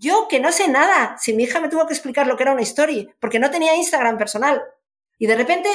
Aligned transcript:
Yo 0.00 0.28
que 0.28 0.38
no 0.38 0.52
sé 0.52 0.68
nada, 0.68 1.16
si 1.18 1.32
mi 1.32 1.42
hija 1.42 1.58
me 1.58 1.68
tuvo 1.68 1.86
que 1.86 1.92
explicar 1.92 2.28
lo 2.28 2.36
que 2.36 2.44
era 2.44 2.52
una 2.52 2.62
story, 2.62 3.10
porque 3.18 3.40
no 3.40 3.50
tenía 3.50 3.74
Instagram 3.74 4.16
personal. 4.16 4.62
Y 5.18 5.26
de 5.26 5.34
repente 5.34 5.68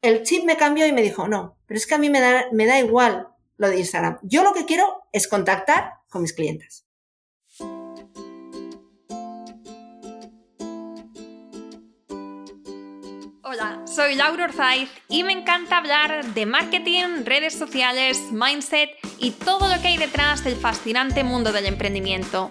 el 0.00 0.24
chip 0.24 0.44
me 0.44 0.56
cambió 0.56 0.84
y 0.84 0.92
me 0.92 1.02
dijo, 1.02 1.28
no, 1.28 1.58
pero 1.66 1.78
es 1.78 1.86
que 1.86 1.94
a 1.94 1.98
mí 1.98 2.10
me 2.10 2.18
da, 2.18 2.46
me 2.50 2.66
da 2.66 2.80
igual 2.80 3.28
lo 3.58 3.68
de 3.68 3.78
Instagram. 3.78 4.18
Yo 4.22 4.42
lo 4.42 4.52
que 4.52 4.64
quiero 4.64 5.04
es 5.12 5.28
contactar 5.28 5.92
con 6.08 6.22
mis 6.22 6.32
clientes. 6.32 6.84
Hola, 13.44 13.82
soy 13.86 14.16
Laura 14.16 14.46
Orzaiz 14.46 14.90
y 15.08 15.22
me 15.22 15.34
encanta 15.34 15.76
hablar 15.76 16.24
de 16.34 16.46
marketing, 16.46 17.24
redes 17.24 17.54
sociales, 17.54 18.18
mindset 18.32 18.90
y 19.18 19.30
todo 19.30 19.72
lo 19.72 19.80
que 19.80 19.88
hay 19.88 19.98
detrás 19.98 20.42
del 20.42 20.56
fascinante 20.56 21.22
mundo 21.22 21.52
del 21.52 21.66
emprendimiento. 21.66 22.50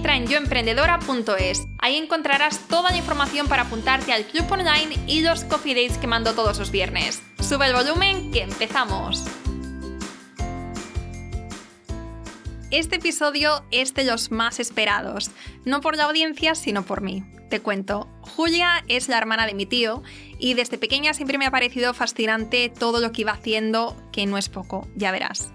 en 0.09 0.27
yoemprendedora.es. 0.27 1.67
Ahí 1.79 1.95
encontrarás 1.95 2.59
toda 2.67 2.91
la 2.91 2.97
información 2.97 3.47
para 3.47 3.63
apuntarte 3.63 4.11
al 4.11 4.25
club 4.25 4.51
online 4.51 4.97
y 5.07 5.21
los 5.21 5.43
coffee 5.43 5.75
dates 5.75 5.97
que 5.97 6.07
mando 6.07 6.33
todos 6.33 6.59
los 6.59 6.71
viernes. 6.71 7.21
Sube 7.39 7.67
el 7.67 7.73
volumen 7.73 8.31
que 8.31 8.41
empezamos. 8.41 9.23
Este 12.71 12.95
episodio 12.95 13.65
es 13.71 13.93
de 13.93 14.05
los 14.05 14.31
más 14.31 14.59
esperados, 14.59 15.31
no 15.65 15.81
por 15.81 15.97
la 15.97 16.05
audiencia, 16.05 16.55
sino 16.55 16.83
por 16.83 17.01
mí. 17.01 17.23
Te 17.49 17.59
cuento, 17.59 18.07
Julia 18.21 18.85
es 18.87 19.09
la 19.09 19.17
hermana 19.17 19.45
de 19.45 19.53
mi 19.53 19.65
tío 19.65 20.03
y 20.39 20.53
desde 20.53 20.77
pequeña 20.77 21.13
siempre 21.13 21.37
me 21.37 21.45
ha 21.45 21.51
parecido 21.51 21.93
fascinante 21.93 22.69
todo 22.69 23.01
lo 23.01 23.11
que 23.11 23.21
iba 23.21 23.33
haciendo, 23.33 23.97
que 24.13 24.25
no 24.25 24.37
es 24.37 24.47
poco, 24.47 24.87
ya 24.95 25.11
verás. 25.11 25.51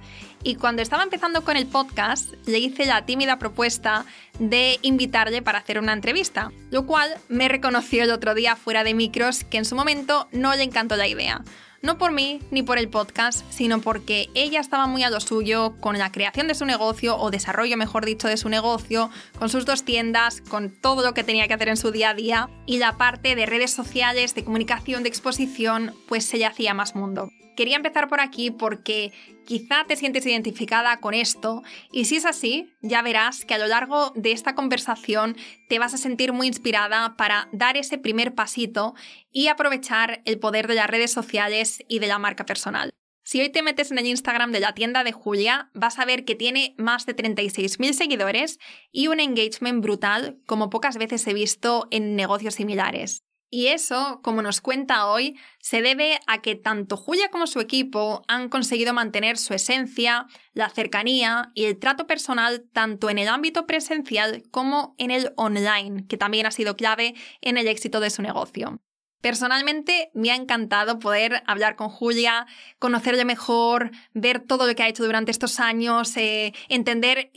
Y 0.47 0.55
cuando 0.55 0.81
estaba 0.81 1.03
empezando 1.03 1.43
con 1.43 1.57
el 1.57 1.67
podcast, 1.67 2.33
le 2.47 2.61
hice 2.61 2.87
la 2.87 3.05
tímida 3.05 3.37
propuesta 3.37 4.07
de 4.39 4.79
invitarle 4.83 5.43
para 5.43 5.59
hacer 5.59 5.81
una 5.81 5.93
entrevista, 5.93 6.53
lo 6.71 6.87
cual 6.87 7.13
me 7.29 7.49
reconoció 7.49 8.05
el 8.05 8.13
otro 8.13 8.33
día 8.33 8.55
fuera 8.55 8.85
de 8.85 8.95
micros 8.95 9.43
que 9.43 9.59
en 9.59 9.65
su 9.65 9.75
momento 9.75 10.29
no 10.31 10.55
le 10.55 10.63
encantó 10.63 10.95
la 10.95 11.09
idea. 11.09 11.43
No 11.83 11.99
por 11.99 12.13
mí 12.13 12.39
ni 12.53 12.63
por 12.63 12.79
el 12.79 12.89
podcast, 12.89 13.45
sino 13.51 13.81
porque 13.81 14.29
ella 14.35 14.61
estaba 14.61 14.87
muy 14.87 15.03
a 15.03 15.11
lo 15.11 15.19
suyo 15.19 15.75
con 15.81 15.99
la 15.99 16.13
creación 16.13 16.47
de 16.47 16.55
su 16.55 16.65
negocio 16.65 17.19
o 17.19 17.33
desarrollo, 17.33 17.77
mejor 17.77 18.05
dicho, 18.05 18.29
de 18.29 18.37
su 18.37 18.49
negocio, 18.49 19.11
con 19.41 19.49
sus 19.49 19.67
dos 19.67 19.83
tiendas, 19.83 20.43
con 20.43 20.71
todo 20.71 21.03
lo 21.03 21.13
que 21.13 21.25
tenía 21.25 21.49
que 21.49 21.55
hacer 21.55 21.71
en 21.71 21.77
su 21.77 21.91
día 21.91 22.11
a 22.11 22.15
día 22.15 22.49
y 22.67 22.79
la 22.79 22.97
parte 22.97 23.35
de 23.35 23.47
redes 23.47 23.73
sociales, 23.73 24.37
de 24.37 24.45
comunicación, 24.45 25.03
de 25.03 25.09
exposición, 25.09 25.93
pues 26.07 26.25
se 26.25 26.37
le 26.37 26.47
hacía 26.47 26.73
más 26.73 26.95
mundo. 26.95 27.33
Quería 27.57 27.77
empezar 27.77 28.09
por 28.09 28.21
aquí 28.21 28.51
porque 28.51 29.13
quizá 29.47 29.85
te 29.89 29.97
sientes 29.97 30.27
identificada 30.27 31.01
con 31.01 31.15
esto 31.15 31.63
y 31.91 32.05
si 32.05 32.17
es 32.17 32.27
así, 32.27 32.71
ya 32.83 33.01
verás 33.01 33.47
que 33.47 33.55
a 33.55 33.59
lo 33.59 33.67
largo 33.67 34.13
de 34.15 34.33
esta 34.33 34.55
conversación 34.55 35.37
te 35.69 35.79
vas 35.79 35.95
a 35.95 35.99
sentir 35.99 36.35
muy 36.35 36.49
inspirada 36.49 37.17
para 37.17 37.49
dar 37.53 37.79
ese 37.79 37.97
primer 37.97 38.35
pasito 38.35 38.95
y 39.33 39.49
aprovechar 39.49 40.21
el 40.27 40.39
poder 40.39 40.67
de 40.67 40.75
las 40.75 40.91
redes 40.91 41.13
sociales 41.13 41.83
y 41.89 41.99
de 41.99 42.09
la 42.09 42.19
marca 42.19 42.45
personal. 42.45 42.93
Si 43.25 43.41
hoy 43.41 43.49
te 43.49 43.63
metes 43.63 43.91
en 43.91 43.99
el 43.99 44.07
Instagram 44.07 44.53
de 44.53 44.61
la 44.61 44.75
tienda 44.75 45.03
de 45.03 45.11
Julia, 45.11 45.71
vas 45.75 45.99
a 45.99 46.05
ver 46.05 46.25
que 46.25 46.37
tiene 46.37 46.77
más 46.79 47.07
de 47.07 47.17
36.000 47.17 47.93
seguidores 47.93 48.61
y 48.93 49.09
un 49.09 49.19
engagement 49.19 49.83
brutal 49.83 50.39
como 50.47 50.71
pocas 50.71 50.97
veces 50.97 51.27
he 51.27 51.35
visto 51.35 51.89
en 51.91 52.15
negocios 52.15 52.55
similares. 52.55 53.26
Y 53.49 53.69
eso, 53.69 54.21
como 54.23 54.43
nos 54.43 54.61
cuenta 54.61 55.07
hoy, 55.07 55.39
se 55.61 55.81
debe 55.81 56.19
a 56.27 56.43
que 56.43 56.57
tanto 56.57 56.97
Julia 56.97 57.31
como 57.31 57.47
su 57.47 57.61
equipo 57.61 58.23
han 58.27 58.49
conseguido 58.49 58.93
mantener 58.93 59.39
su 59.39 59.55
esencia, 59.55 60.27
la 60.53 60.69
cercanía 60.69 61.53
y 61.55 61.65
el 61.65 61.79
trato 61.79 62.07
personal 62.07 62.65
tanto 62.73 63.09
en 63.09 63.19
el 63.19 63.29
ámbito 63.29 63.67
presencial 63.67 64.43
como 64.51 64.95
en 64.99 65.11
el 65.11 65.33
online, 65.37 66.07
que 66.09 66.17
también 66.17 66.47
ha 66.47 66.51
sido 66.51 66.77
clave 66.77 67.15
en 67.41 67.57
el 67.57 67.69
éxito 67.69 68.01
de 68.01 68.11
su 68.11 68.23
negocio. 68.23 68.81
Personalmente 69.27 70.09
me 70.15 70.31
ha 70.31 70.37
encantado 70.37 71.01
poder 71.01 71.43
hablar 71.49 71.75
con 71.75 71.89
Julia, 71.89 72.47
conocerle 72.79 73.25
mejor, 73.25 73.91
ver 74.15 74.39
todo 74.39 74.69
lo 74.69 74.75
que 74.77 74.85
ha 74.85 74.89
hecho 74.89 75.03
durante 75.05 75.33
estos 75.33 75.59
años, 75.59 76.17
eh, 76.17 76.53
entender 76.69 77.33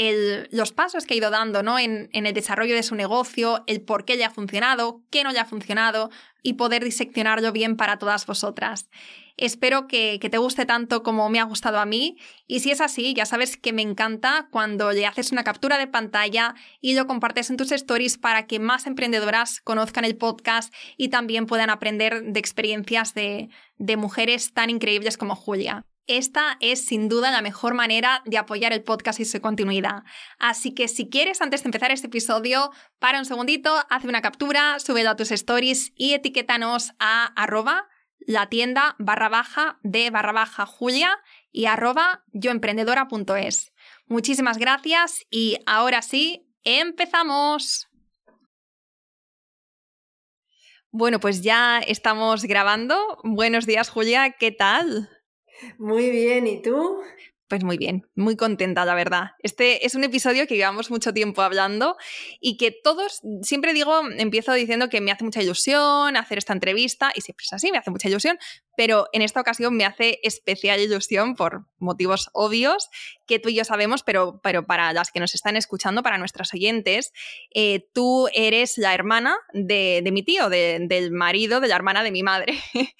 los 0.51 0.71
pasos 0.71 1.07
que 1.07 1.15
ha 1.15 1.17
ido 1.17 1.31
dando 1.31 1.63
¿no? 1.63 1.79
en, 1.79 2.07
el 2.13 2.31
desarrollo 2.35 2.75
de 2.75 2.83
su 2.83 2.93
negocio, 2.93 3.63
el 3.65 3.81
por 3.81 4.05
qué 4.05 4.17
le 4.17 4.23
ha 4.23 4.29
funcionado, 4.29 5.01
qué 5.09 5.23
no 5.23 5.31
le 5.31 5.39
ha 5.39 5.45
funcionado 5.45 6.11
y 6.43 6.53
poder 6.53 6.83
diseccionarlo 6.83 7.51
bien 7.51 7.75
para 7.75 7.97
todas 7.97 8.27
vosotras. 8.27 8.87
Espero 9.41 9.87
que, 9.87 10.19
te 10.19 10.37
guste 10.37 10.65
tanto 10.65 11.01
como 11.01 11.29
me 11.29 11.39
ha 11.39 11.45
gustado 11.45 11.79
a 11.79 11.85
mí 11.85 12.17
y 12.45 12.59
si 12.59 12.71
es 12.71 12.81
así, 12.81 13.13
ya 13.13 13.25
sabes 13.25 13.55
que 13.55 13.71
me 13.71 13.81
encanta 13.81 14.49
cuando 14.51 14.91
le 14.91 15.05
haces 15.05 15.31
una 15.31 15.45
captura 15.45 15.77
de 15.77 15.87
pantalla 15.87 16.55
y 16.81 16.93
lo 16.93 17.07
compartes 17.07 17.49
en 17.49 17.55
tus 17.55 17.71
stories 17.71 18.17
para 18.17 18.47
que 18.47 18.59
más 18.59 18.85
emprendedoras 18.85 19.61
conozcan 19.61 20.03
el 20.03 20.17
podcast 20.17 20.73
y 20.97 21.07
también 21.07 21.45
puedan 21.45 21.69
aprender 21.69 22.21
de 22.21 22.37
experiencias 22.37 23.13
de, 23.13 23.47
de 23.77 23.95
mujeres 23.95 24.53
tan 24.53 24.69
increíbles 24.69 25.15
como 25.15 25.37
Julia. 25.37 25.85
Esta 26.05 26.57
es 26.59 26.83
sin 26.83 27.07
duda 27.07 27.31
la 27.31 27.41
mejor 27.41 27.75
manera 27.75 28.21
de 28.25 28.37
apoyar 28.37 28.73
el 28.73 28.83
podcast 28.83 29.21
y 29.21 29.25
su 29.25 29.39
continuidad. 29.39 30.03
Así 30.37 30.73
que 30.73 30.89
si 30.89 31.07
quieres, 31.07 31.39
antes 31.41 31.63
de 31.63 31.69
empezar 31.69 31.91
este 31.91 32.07
episodio, 32.07 32.71
para 32.99 33.19
un 33.19 33.25
segundito, 33.25 33.73
haz 33.89 34.03
una 34.03 34.21
captura, 34.21 34.79
súbelo 34.79 35.11
a 35.11 35.15
tus 35.15 35.31
stories 35.31 35.93
y 35.95 36.11
etiquétanos 36.11 36.91
a 36.99 37.27
arroba 37.41 37.87
la 38.19 38.49
tienda 38.49 38.95
barra 38.99 39.29
baja 39.29 39.79
de 39.83 40.09
barra 40.09 40.31
baja 40.31 40.65
Julia 40.65 41.17
y 41.51 41.65
arroba 41.65 42.23
yoemprendedora.es. 42.33 43.73
Muchísimas 44.07 44.57
gracias 44.57 45.25
y 45.29 45.57
ahora 45.65 46.01
sí, 46.01 46.47
empezamos. 46.63 47.87
Bueno, 50.91 51.19
pues 51.19 51.41
ya 51.41 51.79
estamos 51.79 52.43
grabando. 52.45 53.19
Buenos 53.23 53.65
días, 53.65 53.89
Julia, 53.89 54.31
¿qué 54.39 54.51
tal? 54.51 55.09
Muy 55.77 56.09
bien, 56.09 56.47
¿y 56.47 56.61
tú? 56.61 57.01
Pues 57.49 57.63
muy 57.63 57.79
bien, 57.79 58.05
muy 58.13 58.35
contenta, 58.35 58.85
la 58.85 58.93
verdad. 58.93 59.31
Este 59.41 59.83
es 59.83 59.95
un 59.95 60.03
episodio 60.03 60.45
que 60.45 60.55
llevamos 60.55 60.91
mucho 60.91 61.15
tiempo 61.15 61.41
hablando 61.41 61.97
y 62.39 62.57
que 62.57 62.69
todos, 62.69 63.21
siempre 63.41 63.73
digo, 63.73 64.01
empiezo 64.17 64.53
diciendo 64.53 64.87
que 64.87 65.01
me 65.01 65.11
hace 65.11 65.23
mucha 65.23 65.41
ilusión 65.41 66.15
hacer 66.15 66.37
esta 66.37 66.53
entrevista 66.53 67.11
y 67.15 67.21
siempre 67.21 67.45
es 67.45 67.53
así, 67.53 67.71
me 67.71 67.79
hace 67.79 67.89
mucha 67.89 68.07
ilusión, 68.07 68.37
pero 68.77 69.07
en 69.13 69.23
esta 69.23 69.41
ocasión 69.41 69.75
me 69.75 69.83
hace 69.83 70.19
especial 70.21 70.79
ilusión 70.79 71.33
por 71.33 71.65
motivos 71.79 72.29
obvios 72.33 72.87
que 73.25 73.39
tú 73.39 73.49
y 73.49 73.55
yo 73.55 73.65
sabemos, 73.65 74.03
pero, 74.03 74.39
pero 74.43 74.67
para 74.67 74.93
las 74.93 75.11
que 75.11 75.19
nos 75.19 75.33
están 75.33 75.55
escuchando, 75.55 76.03
para 76.03 76.19
nuestras 76.19 76.53
oyentes, 76.53 77.13
eh, 77.53 77.87
tú 77.93 78.27
eres 78.33 78.77
la 78.77 78.93
hermana 78.93 79.35
de, 79.53 80.07
mi 80.11 80.21
tío, 80.21 80.49
del 80.49 81.11
marido 81.11 81.61
de 81.61 81.67
la 81.67 81.75
hermana 81.75 82.03
de 82.03 82.11
mi 82.11 82.21
madre. 82.21 82.59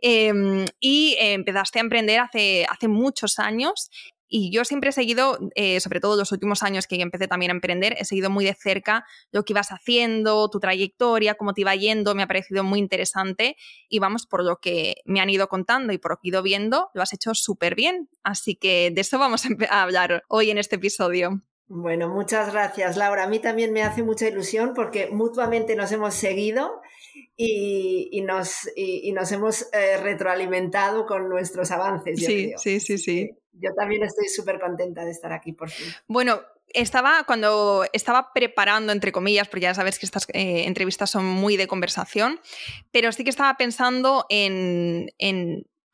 Em, 0.00 0.64
y 0.80 1.16
empezaste 1.18 1.78
a 1.78 1.82
emprender 1.82 2.20
hace, 2.20 2.66
hace 2.68 2.88
muchos 2.88 3.38
años 3.38 3.90
y 4.28 4.50
yo 4.50 4.64
siempre 4.64 4.90
he 4.90 4.92
seguido, 4.92 5.38
eh, 5.54 5.80
sobre 5.80 6.00
todo 6.00 6.16
los 6.16 6.32
últimos 6.32 6.62
años 6.62 6.86
que 6.86 7.00
empecé 7.00 7.26
también 7.28 7.50
a 7.50 7.54
emprender, 7.54 7.94
he 7.98 8.04
seguido 8.04 8.28
muy 8.28 8.44
de 8.44 8.54
cerca 8.54 9.06
lo 9.32 9.42
que 9.42 9.54
ibas 9.54 9.72
haciendo, 9.72 10.50
tu 10.50 10.60
trayectoria, 10.60 11.34
cómo 11.34 11.54
te 11.54 11.62
iba 11.62 11.74
yendo, 11.74 12.14
me 12.14 12.22
ha 12.22 12.26
parecido 12.26 12.62
muy 12.62 12.78
interesante 12.78 13.56
y 13.88 13.98
vamos, 13.98 14.26
por 14.26 14.44
lo 14.44 14.60
que 14.60 14.96
me 15.06 15.20
han 15.20 15.30
ido 15.30 15.48
contando 15.48 15.92
y 15.94 15.98
por 15.98 16.12
lo 16.12 16.16
que 16.18 16.28
he 16.28 16.30
ido 16.30 16.42
viendo, 16.42 16.90
lo 16.92 17.02
has 17.02 17.14
hecho 17.14 17.34
súper 17.34 17.74
bien. 17.74 18.10
Así 18.22 18.54
que 18.54 18.90
de 18.94 19.00
eso 19.00 19.18
vamos 19.18 19.44
a 19.70 19.82
hablar 19.82 20.24
hoy 20.28 20.50
en 20.50 20.58
este 20.58 20.76
episodio. 20.76 21.42
Bueno, 21.66 22.08
muchas 22.08 22.52
gracias, 22.52 22.96
Laura. 22.96 23.24
A 23.24 23.28
mí 23.28 23.40
también 23.40 23.72
me 23.72 23.82
hace 23.82 24.02
mucha 24.02 24.26
ilusión 24.26 24.72
porque 24.74 25.08
mutuamente 25.10 25.76
nos 25.76 25.92
hemos 25.92 26.14
seguido 26.14 26.80
y, 27.40 28.20
nos, 28.22 28.68
nos 29.14 29.32
hemos 29.32 29.62
eh, 29.72 29.96
retroalimentado 29.96 31.06
con 31.06 31.28
nuestros 31.28 31.70
avances. 31.70 32.18
sí, 32.18 32.52
sí, 32.58 32.80
sí, 32.80 32.98
sí 32.98 33.30
yo 33.60 33.74
también 33.74 34.02
estoy 34.02 34.28
súper 34.28 34.58
contenta 34.60 35.04
de 35.04 35.10
estar 35.10 35.32
aquí 35.32 35.52
por 35.52 35.70
fin. 35.70 35.86
Bueno, 36.06 36.40
estaba 36.68 37.24
cuando 37.24 37.84
estaba 37.92 38.32
preparando, 38.32 38.92
entre 38.92 39.12
comillas, 39.12 39.48
porque 39.48 39.62
ya 39.62 39.74
sabes 39.74 39.98
que 39.98 40.06
estas 40.06 40.26
eh, 40.32 40.64
entrevistas 40.66 41.10
son 41.10 41.24
muy 41.24 41.56
de 41.56 41.66
conversación, 41.66 42.40
pero 42.90 43.10
sí 43.12 43.24
que 43.24 43.30
estaba 43.30 43.56
pensando 43.56 44.26
en, 44.28 45.10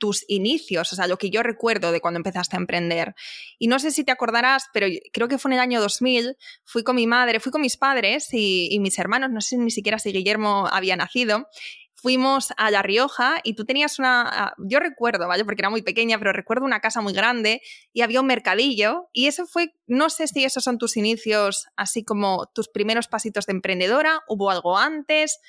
tus 0.05 0.23
inicios, 0.29 0.93
o 0.93 0.97
sea, 0.97 1.06
lo 1.06 1.17
que 1.17 1.31
yo 1.31 1.43
recuerdo 1.43 1.91
de 1.91 2.03
cuando 2.03 2.19
empezaste 2.19 2.56
a 2.56 2.59
emprender. 2.59 3.15
Y 3.59 3.69
no 3.69 3.79
sé 3.79 3.91
si 3.91 4.05
te 4.05 4.12
acordarás, 4.12 4.67
pero 4.75 4.87
creo 5.15 5.29
que 5.29 5.39
fue 5.39 5.49
en 5.49 5.55
el 5.55 5.61
año 5.61 5.81
2000, 5.81 6.37
fui 6.62 6.85
con 6.85 6.97
mi 6.97 7.06
madre, 7.06 7.41
fui 7.41 7.51
con 7.51 7.62
mis 7.62 7.79
padres 7.79 8.29
y, 8.33 8.79
mis 8.81 8.99
hermanos, 8.99 9.31
no 9.31 9.41
sé 9.41 9.56
ni 9.56 9.71
siquiera 9.71 9.99
si 9.99 10.12
Guillermo 10.12 10.69
había 10.71 10.95
nacido, 10.95 11.49
fuimos 11.95 12.53
a 12.59 12.71
La 12.71 12.83
Rioja 12.83 13.41
y 13.45 13.55
tú 13.55 13.65
tenías 13.65 13.99
una, 13.99 14.53
yo 14.59 14.79
recuerdo, 14.79 15.27
¿vale? 15.27 15.47
Porque 15.47 15.62
era 15.62 15.71
muy 15.71 15.81
pequeña, 15.81 16.19
pero 16.19 16.35
recuerdo 16.35 16.67
una 16.67 16.81
casa 16.81 17.01
muy 17.01 17.15
grande 17.15 17.62
y 17.95 18.03
había 18.03 18.21
un 18.21 18.27
mercadillo 18.27 19.09
y 19.15 19.29
eso 19.29 19.47
fue, 19.47 19.73
no 19.87 20.11
sé 20.11 20.29
si 20.29 20.45
esos 20.45 20.65
son 20.65 20.77
tus 20.77 20.99
inicios, 20.99 21.67
así 21.77 22.05
como 22.05 22.51
tus 22.55 22.69
primeros 22.69 23.09
pasitos 23.09 23.47
de 23.47 23.55
emprendedora, 23.55 24.21
hubo 24.29 24.51
algo 24.51 24.77
antes, 24.77 25.41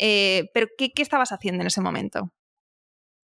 eh, 0.00 0.50
pero 0.52 0.66
¿qué, 0.76 0.90
¿qué 0.90 1.02
estabas 1.02 1.30
haciendo 1.30 1.60
en 1.60 1.68
ese 1.68 1.80
momento? 1.80 2.32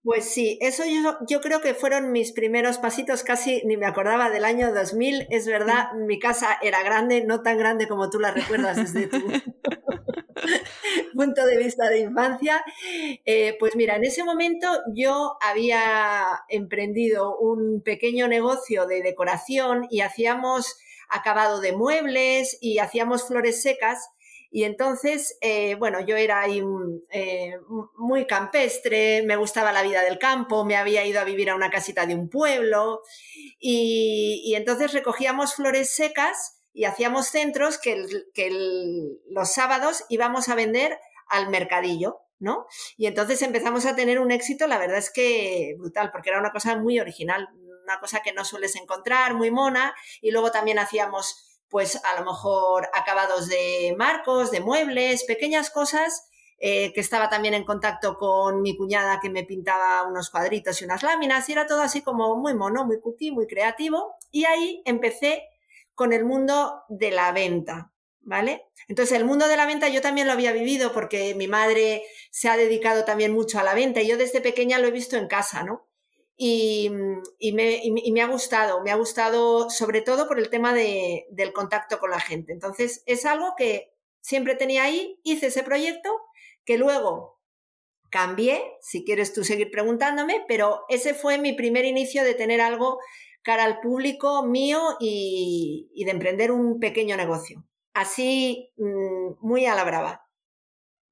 Pues 0.05 0.27
sí, 0.27 0.59
eso 0.61 0.83
yo, 0.85 1.17
yo, 1.27 1.41
creo 1.41 1.62
que 1.62 1.73
fueron 1.73 2.12
mis 2.12 2.33
primeros 2.33 2.77
pasitos, 2.77 3.23
casi 3.23 3.62
ni 3.65 3.79
me 3.79 3.87
acordaba 3.87 4.29
del 4.29 4.45
año 4.45 4.71
2000. 4.71 5.29
Es 5.31 5.47
verdad, 5.47 5.95
mi 5.95 6.19
casa 6.19 6.59
era 6.61 6.83
grande, 6.83 7.25
no 7.25 7.41
tan 7.41 7.56
grande 7.56 7.89
como 7.89 8.11
tú 8.11 8.21
la 8.21 8.31
recuerdas 8.31 8.77
desde 8.77 9.06
tu 9.06 9.17
punto 11.15 11.47
de 11.47 11.56
vista 11.56 11.89
de 11.89 12.01
infancia. 12.01 12.62
Eh, 13.25 13.56
pues 13.59 13.77
mira, 13.77 13.97
en 13.97 14.05
ese 14.05 14.25
momento 14.25 14.69
yo 14.95 15.39
había 15.41 16.43
emprendido 16.50 17.39
un 17.39 17.81
pequeño 17.83 18.29
negocio 18.29 18.85
de 18.87 19.00
decoración 19.00 19.87
y 19.89 20.03
hacíamos 20.03 20.77
acabado 21.09 21.62
de 21.62 21.73
muebles 21.73 22.59
y 22.61 22.79
hacíamos 22.79 23.27
flores 23.27 23.62
secas 23.62 24.11
y 24.55 24.62
entonces, 24.62 25.37
eh, 25.41 25.75
bueno, 25.75 25.99
yo 25.99 26.15
era 26.15 26.43
ahí 26.43 26.62
eh, 27.11 27.59
muy 27.97 28.25
campestre, 28.25 29.25
me 29.25 29.35
gustaba 29.35 29.73
la 29.73 29.83
vida 29.83 30.03
del 30.03 30.17
campo, 30.17 30.65
me 30.65 30.77
había 30.77 31.05
ido 31.05 31.21
a 31.21 31.25
vivir 31.25 31.51
a 31.51 31.56
una 31.56 31.71
casita 31.71 32.06
de 32.06 32.15
un 32.15 32.31
pueblo 32.31 33.03
y, 33.59 34.55
entonces 34.56 34.93
recogíamos 34.93 35.56
flores 35.56 35.93
secas 35.93 36.62
y 36.73 36.85
hacíamos 36.85 37.27
centros 37.27 37.79
que, 37.79 38.06
los 39.29 39.53
sábados 39.53 40.05
íbamos 40.09 40.49
a 40.49 40.55
vender 40.55 41.00
al 41.27 41.50
mercadillo. 41.50 42.21
¿no? 42.39 42.67
Y 42.97 43.07
entonces 43.07 43.43
empezamos 43.43 43.87
a 43.87 43.97
tener 43.97 44.21
un 44.21 44.31
éxito, 44.31 44.69
la 44.69 44.79
verdad 44.79 44.99
es 44.99 45.11
que 45.11 45.75
brutal, 45.79 46.12
porque 46.12 46.31
era 46.31 46.39
una 46.39 46.53
cosa 46.53 46.77
muy 46.77 47.00
original, 47.00 47.49
una 47.83 47.99
cosa 47.99 48.21
que 48.21 48.33
no 48.33 48.45
sueles 48.45 48.77
encontrar, 48.77 49.35
muy 49.35 49.50
mona, 49.50 49.97
y 50.21 50.31
luego 50.31 50.53
también 50.53 50.79
hacíamos 50.79 51.54
pues 51.69 52.00
a 52.05 52.19
lo 52.19 52.25
mejor 52.25 52.88
acabados 52.94 53.49
de 53.49 53.94
marcos, 53.99 54.50
de 54.50 54.61
muebles, 54.61 55.25
pequeñas 55.25 55.70
cosas, 55.70 56.28
eh, 56.58 56.93
que 56.93 57.00
estaba 57.00 57.28
también 57.28 57.55
en 57.55 57.64
contacto 57.64 58.16
con 58.16 58.62
mi 58.62 58.76
cuñada 58.76 59.20
que 59.20 59.28
me 59.28 59.44
pintaba 59.44 60.06
unos 60.06 60.31
cuadritos 60.31 60.81
y 60.81 60.84
unas 60.84 61.02
láminas, 61.02 61.49
y 61.49 61.52
era 61.52 61.66
todo 61.66 61.82
así 61.82 62.02
como 62.02 62.37
muy 62.37 62.55
mono, 62.55 62.84
muy 62.87 63.00
cookie, 63.00 63.32
muy 63.32 63.46
creativo, 63.46 64.14
y 64.31 64.44
ahí 64.44 64.82
empecé 64.84 65.43
con 65.94 66.12
el 66.12 66.25
mundo 66.25 66.82
de 66.88 67.11
la 67.11 67.32
venta, 67.32 67.93
¿vale? 68.20 68.66
Entonces, 68.88 69.16
el 69.19 69.25
mundo 69.25 69.49
de 69.49 69.56
la 69.56 69.66
venta 69.66 69.88
yo 69.88 70.00
también 70.00 70.26
lo 70.26 70.32
había 70.32 70.52
vivido 70.52 70.93
porque 70.93 71.34
mi 71.34 71.49
madre 71.49 72.02
se 72.31 72.49
ha 72.49 72.56
dedicado 72.56 73.05
también 73.05 73.32
mucho 73.32 73.58
a 73.58 73.62
la 73.62 73.75
venta 73.75 74.00
y 74.00 74.08
yo 74.08 74.16
desde 74.16 74.40
pequeña 74.40 74.78
lo 74.78 74.88
he 74.88 74.93
visto 74.93 75.16
en 75.16 75.28
casa, 75.28 75.62
¿no? 75.64 75.87
Y, 76.37 76.91
me, 76.91 78.23
ha 78.23 78.27
gustado, 78.27 78.83
me 78.83 78.91
ha 78.91 78.97
gustado 78.97 79.71
sobre 79.71 80.03
todo 80.03 80.27
por 80.27 80.39
el 80.39 80.51
tema 80.51 80.75
del 80.75 81.53
contacto 81.53 81.99
con 81.99 82.11
la 82.11 82.21
gente. 82.21 82.53
Entonces, 82.53 83.03
es 83.07 83.25
algo 83.25 83.55
que 83.57 83.93
siempre 84.21 84.57
tenía 84.57 84.85
ahí, 84.85 85.21
hice 85.23 85.47
ese 85.47 85.63
proyecto, 85.63 86.11
que 86.65 86.79
luego 86.79 87.41
cambié, 88.11 88.63
si 88.81 89.05
quieres 89.05 89.33
tú 89.33 89.45
seguir 89.45 89.71
preguntándome, 89.71 90.45
pero 90.49 90.85
ese 90.89 91.15
fue 91.15 91.39
mi 91.39 91.53
primer 91.53 91.85
inicio 91.85 92.25
de 92.25 92.35
tener 92.35 92.61
algo 92.61 92.99
cara 93.43 93.65
al 93.65 93.81
público 93.81 94.45
mío 94.45 94.81
y, 95.01 95.91
y 95.95 96.05
de 96.05 96.11
emprender 96.11 96.51
un 96.51 96.81
pequeño 96.81 97.17
negocio. 97.17 97.65
Así, 97.93 98.73
mm, 98.77 99.35
muy 99.41 99.67
a 99.67 99.75
la 99.75 99.85
brava. 99.85 100.24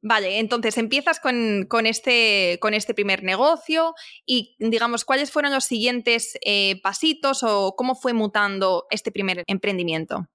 Vale, 0.04 0.40
entonces 0.40 0.78
empiezas 0.78 1.20
con, 1.20 1.86
este, 1.86 2.58
con 2.60 2.74
este 2.74 2.92
primer 2.92 3.22
negocio 3.22 3.94
y 4.26 4.56
digamos, 4.58 5.04
¿cuáles 5.04 5.30
fueron 5.30 5.52
los 5.52 5.64
siguientes 5.64 6.36
eh, 6.44 6.80
pasitos 6.82 7.44
o 7.44 7.76
cómo 7.76 7.94
fue 7.94 8.12
mutando 8.12 8.86
este 8.90 9.12
primer 9.12 9.44
emprendimiento? 9.46 10.26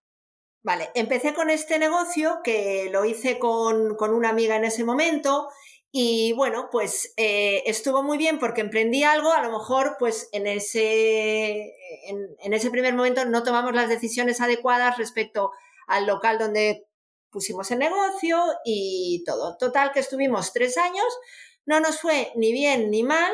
Vale, 0.64 0.90
empecé 0.96 1.34
con 1.34 1.50
este 1.50 1.80
negocio 1.80 2.40
que 2.46 2.90
lo 2.94 3.04
hice 3.04 3.40
con, 3.40 3.98
una 4.00 4.30
amiga 4.30 4.56
en 4.56 4.64
ese 4.64 4.86
momento 4.86 5.50
y 5.92 6.32
bueno, 6.32 6.70
pues 6.72 7.14
eh, 7.18 7.64
estuvo 7.66 8.04
muy 8.04 8.18
bien 8.18 8.40
porque 8.40 8.62
emprendí 8.62 9.04
algo, 9.04 9.34
a 9.34 9.42
lo 9.42 9.52
mejor 9.52 9.98
pues 10.00 10.30
en 10.32 10.48
ese, 10.48 11.74
en 12.08 12.54
ese 12.54 12.72
primer 12.72 12.94
momento 12.94 13.26
no 13.26 13.44
tomamos 13.44 13.74
las 13.74 13.90
decisiones 13.90 14.40
adecuadas 14.40 14.98
respecto 14.98 15.52
al 15.88 16.06
local 16.06 16.38
donde 16.38 16.87
pusimos 17.32 17.72
el 17.72 17.80
negocio 17.80 18.38
y 18.66 19.24
todo. 19.26 19.58
Total 19.58 19.92
que 19.92 20.00
estuvimos 20.00 20.54
tres 20.54 20.78
años, 20.78 21.06
no 21.66 21.80
nos 21.80 22.00
fue 22.00 22.32
ni 22.36 22.52
bien 22.52 22.90
ni 22.92 23.04
mal 23.04 23.34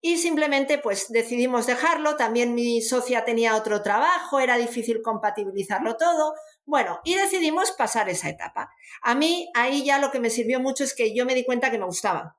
y 0.00 0.18
simplemente 0.18 0.78
pues 0.78 1.08
decidimos 1.08 1.66
dejarlo. 1.66 2.16
También 2.16 2.54
mi 2.54 2.80
socia 2.80 3.24
tenía 3.24 3.56
otro 3.56 3.82
trabajo, 3.82 4.40
era 4.40 4.56
difícil 4.56 5.02
compatibilizarlo 5.02 5.96
todo. 5.96 6.34
Bueno, 6.64 7.00
y 7.04 7.14
decidimos 7.14 7.72
pasar 7.72 8.08
esa 8.08 8.28
etapa. 8.28 8.70
A 9.02 9.14
mí 9.14 9.50
ahí 9.54 9.84
ya 9.84 9.98
lo 9.98 10.10
que 10.10 10.20
me 10.20 10.30
sirvió 10.30 10.60
mucho 10.60 10.84
es 10.84 10.94
que 10.94 11.14
yo 11.14 11.26
me 11.26 11.34
di 11.34 11.44
cuenta 11.44 11.70
que 11.70 11.78
me 11.78 11.86
gustaba. 11.86 12.38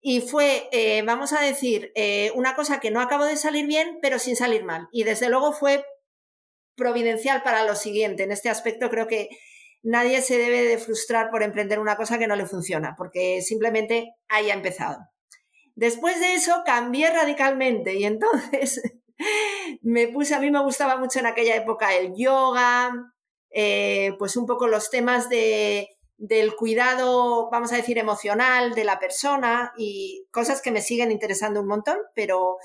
Y 0.00 0.20
fue, 0.20 0.68
eh, 0.70 1.02
vamos 1.02 1.32
a 1.32 1.40
decir, 1.40 1.92
eh, 1.94 2.30
una 2.34 2.54
cosa 2.54 2.78
que 2.78 2.90
no 2.90 3.00
acabó 3.00 3.24
de 3.24 3.36
salir 3.36 3.66
bien, 3.66 3.98
pero 4.00 4.18
sin 4.18 4.36
salir 4.36 4.64
mal. 4.64 4.88
Y 4.92 5.04
desde 5.04 5.28
luego 5.28 5.52
fue 5.52 5.84
providencial 6.76 7.42
para 7.42 7.64
lo 7.64 7.74
siguiente. 7.74 8.22
En 8.22 8.32
este 8.32 8.48
aspecto 8.48 8.90
creo 8.90 9.06
que 9.06 9.28
nadie 9.82 10.22
se 10.22 10.38
debe 10.38 10.62
de 10.62 10.78
frustrar 10.78 11.30
por 11.30 11.42
emprender 11.42 11.78
una 11.78 11.96
cosa 11.96 12.18
que 12.18 12.26
no 12.26 12.36
le 12.36 12.46
funciona, 12.46 12.94
porque 12.96 13.42
simplemente 13.42 14.14
haya 14.28 14.54
empezado. 14.54 14.98
Después 15.74 16.18
de 16.18 16.34
eso 16.34 16.62
cambié 16.64 17.10
radicalmente 17.10 17.94
y 17.94 18.04
entonces 18.04 18.82
me 19.82 20.08
puse, 20.08 20.34
a 20.34 20.40
mí 20.40 20.50
me 20.50 20.62
gustaba 20.62 20.96
mucho 20.96 21.20
en 21.20 21.26
aquella 21.26 21.56
época 21.56 21.94
el 21.94 22.14
yoga, 22.16 22.92
eh, 23.50 24.14
pues 24.18 24.36
un 24.36 24.46
poco 24.46 24.66
los 24.66 24.90
temas 24.90 25.28
de, 25.28 25.88
del 26.16 26.56
cuidado, 26.56 27.48
vamos 27.50 27.72
a 27.72 27.76
decir, 27.76 27.96
emocional 27.96 28.74
de 28.74 28.84
la 28.84 28.98
persona 28.98 29.72
y 29.78 30.26
cosas 30.32 30.60
que 30.60 30.72
me 30.72 30.82
siguen 30.82 31.12
interesando 31.12 31.60
un 31.60 31.68
montón, 31.68 31.96
pero 32.14 32.56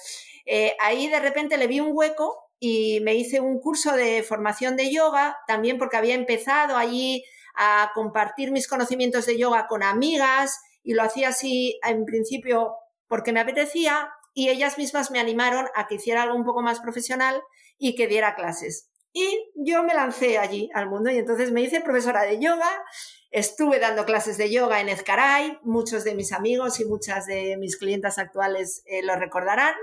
eh, 0.45 0.75
ahí 0.79 1.07
de 1.07 1.19
repente 1.19 1.57
le 1.57 1.67
vi 1.67 1.79
un 1.79 1.91
hueco 1.93 2.51
y 2.65 3.01
me 3.01 3.13
hice 3.13 3.41
un 3.41 3.59
curso 3.59 3.93
de 3.93 4.23
formación 4.23 4.77
de 4.77 4.89
yoga, 4.89 5.37
también 5.47 5.77
porque 5.77 5.97
había 5.97 6.15
empezado 6.15 6.77
allí 6.77 7.25
a 7.57 7.91
compartir 7.93 8.53
mis 8.53 8.69
conocimientos 8.69 9.25
de 9.25 9.37
yoga 9.37 9.67
con 9.67 9.83
amigas 9.83 10.61
y 10.81 10.93
lo 10.93 11.03
hacía 11.03 11.27
así 11.27 11.77
en 11.83 12.05
principio 12.05 12.73
porque 13.09 13.33
me 13.33 13.41
apetecía 13.41 14.09
y 14.33 14.47
ellas 14.47 14.77
mismas 14.77 15.11
me 15.11 15.19
animaron 15.19 15.67
a 15.75 15.87
que 15.87 15.95
hiciera 15.95 16.23
algo 16.23 16.37
un 16.37 16.45
poco 16.45 16.61
más 16.61 16.79
profesional 16.79 17.41
y 17.77 17.95
que 17.95 18.07
diera 18.07 18.33
clases. 18.33 18.89
Y 19.11 19.51
yo 19.57 19.83
me 19.83 19.93
lancé 19.93 20.37
allí 20.37 20.69
al 20.73 20.89
mundo 20.89 21.11
y 21.11 21.17
entonces 21.17 21.51
me 21.51 21.61
hice 21.61 21.81
profesora 21.81 22.21
de 22.21 22.39
yoga, 22.39 22.71
estuve 23.29 23.79
dando 23.79 24.05
clases 24.05 24.37
de 24.37 24.49
yoga 24.49 24.79
en 24.79 24.87
Ezcaray, 24.87 25.59
muchos 25.63 26.05
de 26.05 26.15
mis 26.15 26.31
amigos 26.31 26.79
y 26.79 26.85
muchas 26.85 27.25
de 27.25 27.57
mis 27.57 27.75
clientas 27.75 28.19
actuales 28.19 28.83
eh, 28.85 29.03
lo 29.03 29.17
recordarán. 29.17 29.75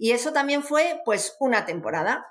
Y 0.00 0.12
eso 0.12 0.32
también 0.32 0.62
fue 0.62 1.02
pues 1.04 1.36
una 1.40 1.66
temporada. 1.66 2.26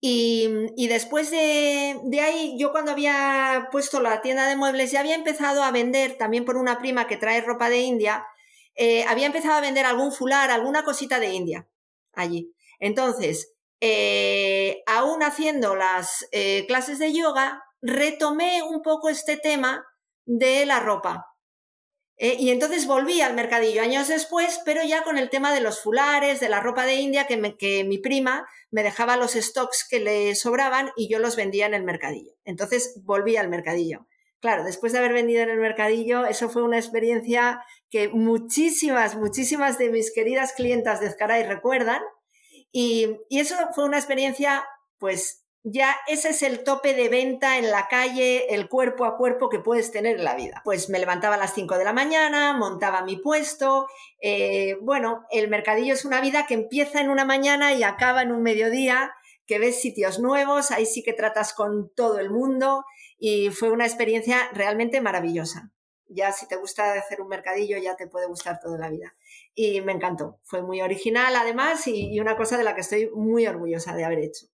Y, 0.00 0.88
después 0.88 1.30
de, 1.30 2.00
ahí, 2.20 2.56
yo 2.58 2.72
cuando 2.72 2.90
había 2.90 3.68
puesto 3.70 4.00
la 4.00 4.22
tienda 4.22 4.48
de 4.48 4.56
muebles 4.56 4.90
ya 4.90 5.00
había 5.00 5.14
empezado 5.14 5.62
a 5.62 5.70
vender, 5.70 6.16
también 6.16 6.46
por 6.46 6.56
una 6.56 6.78
prima 6.78 7.06
que 7.06 7.18
trae 7.18 7.42
ropa 7.42 7.68
de 7.68 7.82
India, 7.82 8.26
eh, 8.74 9.04
había 9.04 9.26
empezado 9.26 9.56
a 9.56 9.60
vender 9.60 9.84
algún 9.84 10.10
fular, 10.10 10.50
alguna 10.50 10.84
cosita 10.84 11.20
de 11.20 11.34
India 11.34 11.68
allí. 12.14 12.54
Entonces, 12.80 13.52
eh, 13.82 14.82
aún 14.86 15.22
haciendo 15.22 15.76
las 15.76 16.26
eh, 16.32 16.64
clases 16.66 16.98
de 16.98 17.12
yoga, 17.12 17.62
retomé 17.82 18.62
un 18.62 18.80
poco 18.80 19.10
este 19.10 19.36
tema 19.36 19.84
de 20.24 20.64
la 20.64 20.80
ropa. 20.80 21.26
Eh, 22.18 22.36
y 22.38 22.50
entonces 22.50 22.86
volví 22.86 23.20
al 23.20 23.34
mercadillo 23.34 23.82
años 23.82 24.08
después, 24.08 24.60
pero 24.64 24.82
ya 24.84 25.02
con 25.02 25.18
el 25.18 25.30
tema 25.30 25.52
de 25.52 25.60
los 25.60 25.80
fulares, 25.80 26.40
de 26.40 26.48
la 26.48 26.60
ropa 26.60 26.86
de 26.86 26.94
India, 26.94 27.26
que, 27.26 27.56
que 27.58 27.84
mi 27.84 27.98
prima 27.98 28.46
me 28.70 28.82
dejaba 28.82 29.16
los 29.16 29.32
stocks 29.32 29.86
que 29.88 30.00
le 30.00 30.34
sobraban 30.34 30.90
y 30.96 31.08
yo 31.10 31.18
los 31.18 31.36
vendía 31.36 31.66
en 31.66 31.74
el 31.74 31.84
mercadillo. 31.84 32.32
Entonces 32.44 33.00
volví 33.04 33.36
al 33.36 33.48
mercadillo. 33.48 34.06
Claro, 34.40 34.64
después 34.64 34.92
de 34.92 34.98
haber 34.98 35.12
vendido 35.12 35.42
en 35.42 35.50
el 35.50 35.58
mercadillo, 35.58 36.26
eso 36.26 36.48
fue 36.48 36.64
una 36.64 36.78
experiencia 36.78 37.62
que 37.90 38.08
muchísimas, 38.08 39.14
muchísimas 39.14 39.78
de 39.78 39.90
mis 39.90 40.12
queridas 40.12 40.52
clientas 40.52 41.00
de 41.00 41.10
Zcaray 41.10 41.44
recuerdan. 41.44 42.02
Y, 42.72 43.18
y 43.28 43.38
eso 43.38 43.54
fue 43.74 43.84
una 43.84 43.98
experiencia, 43.98 44.64
pues, 44.98 45.41
ya 45.64 45.96
ese 46.08 46.30
es 46.30 46.42
el 46.42 46.64
tope 46.64 46.92
de 46.94 47.08
venta 47.08 47.56
en 47.56 47.70
la 47.70 47.86
calle, 47.86 48.52
el 48.52 48.68
cuerpo 48.68 49.04
a 49.04 49.16
cuerpo 49.16 49.48
que 49.48 49.60
puedes 49.60 49.92
tener 49.92 50.16
en 50.16 50.24
la 50.24 50.34
vida. 50.34 50.60
Pues 50.64 50.88
me 50.88 50.98
levantaba 50.98 51.36
a 51.36 51.38
las 51.38 51.54
5 51.54 51.78
de 51.78 51.84
la 51.84 51.92
mañana, 51.92 52.52
montaba 52.52 53.02
mi 53.02 53.16
puesto. 53.16 53.86
Eh, 54.20 54.76
bueno, 54.80 55.24
el 55.30 55.48
mercadillo 55.48 55.94
es 55.94 56.04
una 56.04 56.20
vida 56.20 56.46
que 56.46 56.54
empieza 56.54 57.00
en 57.00 57.10
una 57.10 57.24
mañana 57.24 57.74
y 57.74 57.84
acaba 57.84 58.22
en 58.22 58.32
un 58.32 58.42
mediodía, 58.42 59.14
que 59.46 59.60
ves 59.60 59.80
sitios 59.80 60.18
nuevos, 60.18 60.72
ahí 60.72 60.86
sí 60.86 61.02
que 61.04 61.12
tratas 61.12 61.52
con 61.54 61.92
todo 61.94 62.18
el 62.18 62.30
mundo 62.30 62.84
y 63.18 63.50
fue 63.50 63.70
una 63.70 63.86
experiencia 63.86 64.50
realmente 64.54 65.00
maravillosa. 65.00 65.70
Ya 66.08 66.32
si 66.32 66.46
te 66.48 66.56
gusta 66.56 66.92
hacer 66.94 67.22
un 67.22 67.28
mercadillo 67.28 67.78
ya 67.78 67.96
te 67.96 68.08
puede 68.08 68.26
gustar 68.26 68.58
toda 68.60 68.78
la 68.78 68.90
vida. 68.90 69.14
Y 69.54 69.80
me 69.80 69.92
encantó, 69.92 70.40
fue 70.42 70.62
muy 70.62 70.82
original 70.82 71.36
además 71.36 71.86
y 71.86 72.18
una 72.18 72.36
cosa 72.36 72.58
de 72.58 72.64
la 72.64 72.74
que 72.74 72.80
estoy 72.80 73.10
muy 73.14 73.46
orgullosa 73.46 73.94
de 73.94 74.04
haber 74.04 74.18
hecho. 74.18 74.51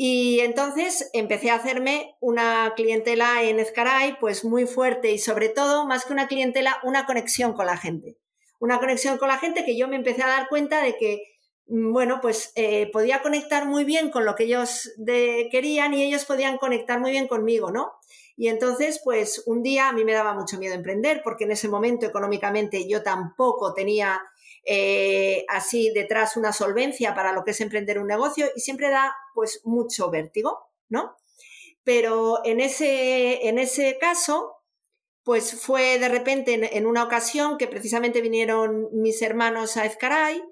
Y 0.00 0.38
entonces 0.42 1.10
empecé 1.12 1.50
a 1.50 1.56
hacerme 1.56 2.14
una 2.20 2.74
clientela 2.76 3.42
en 3.42 3.58
Ezcaray, 3.58 4.16
pues 4.20 4.44
muy 4.44 4.64
fuerte 4.64 5.10
y 5.10 5.18
sobre 5.18 5.48
todo, 5.48 5.86
más 5.88 6.04
que 6.04 6.12
una 6.12 6.28
clientela, 6.28 6.78
una 6.84 7.04
conexión 7.04 7.52
con 7.52 7.66
la 7.66 7.76
gente. 7.76 8.16
Una 8.60 8.78
conexión 8.78 9.18
con 9.18 9.26
la 9.26 9.38
gente 9.38 9.64
que 9.64 9.76
yo 9.76 9.88
me 9.88 9.96
empecé 9.96 10.22
a 10.22 10.28
dar 10.28 10.48
cuenta 10.48 10.80
de 10.84 10.96
que, 10.96 11.24
mm, 11.66 11.92
bueno, 11.92 12.20
pues 12.22 12.52
eh, 12.54 12.88
podía 12.92 13.22
conectar 13.22 13.66
muy 13.66 13.82
bien 13.82 14.10
con 14.10 14.24
lo 14.24 14.36
que 14.36 14.44
ellos 14.44 14.88
querían 15.04 15.92
y 15.94 16.04
ellos 16.04 16.24
podían 16.26 16.58
conectar 16.58 17.00
muy 17.00 17.10
bien 17.10 17.26
conmigo, 17.26 17.72
¿no? 17.72 17.94
Y 18.36 18.46
entonces, 18.46 19.00
pues 19.02 19.42
un 19.46 19.64
día 19.64 19.88
a 19.88 19.92
mí 19.92 20.04
me 20.04 20.12
daba 20.12 20.32
mucho 20.32 20.58
miedo 20.58 20.76
emprender 20.76 21.22
porque 21.24 21.42
en 21.42 21.50
ese 21.50 21.68
momento 21.68 22.06
económicamente 22.06 22.88
yo 22.88 23.02
tampoco 23.02 23.74
tenía 23.74 24.22
eh, 24.70 25.46
así 25.48 25.90
detrás 25.94 26.36
una 26.36 26.52
solvencia 26.52 27.14
para 27.14 27.32
lo 27.32 27.42
que 27.42 27.52
es 27.52 27.60
emprender 27.62 27.98
un 27.98 28.06
negocio 28.06 28.50
y 28.54 28.60
siempre 28.60 28.90
da 28.90 29.16
pues 29.34 29.62
mucho 29.64 30.10
vértigo, 30.10 30.68
¿no? 30.90 31.16
Pero 31.84 32.44
en 32.44 32.60
ese, 32.60 33.48
en 33.48 33.58
ese 33.58 33.96
caso, 33.98 34.56
pues 35.22 35.58
fue 35.58 35.98
de 35.98 36.10
repente 36.10 36.76
en, 36.76 36.84
una 36.84 37.02
ocasión 37.02 37.56
que 37.56 37.66
precisamente 37.66 38.20
vinieron 38.20 38.90
mis 38.92 39.22
hermanos 39.22 39.78
a 39.78 39.86
Ezcaray 39.86 40.42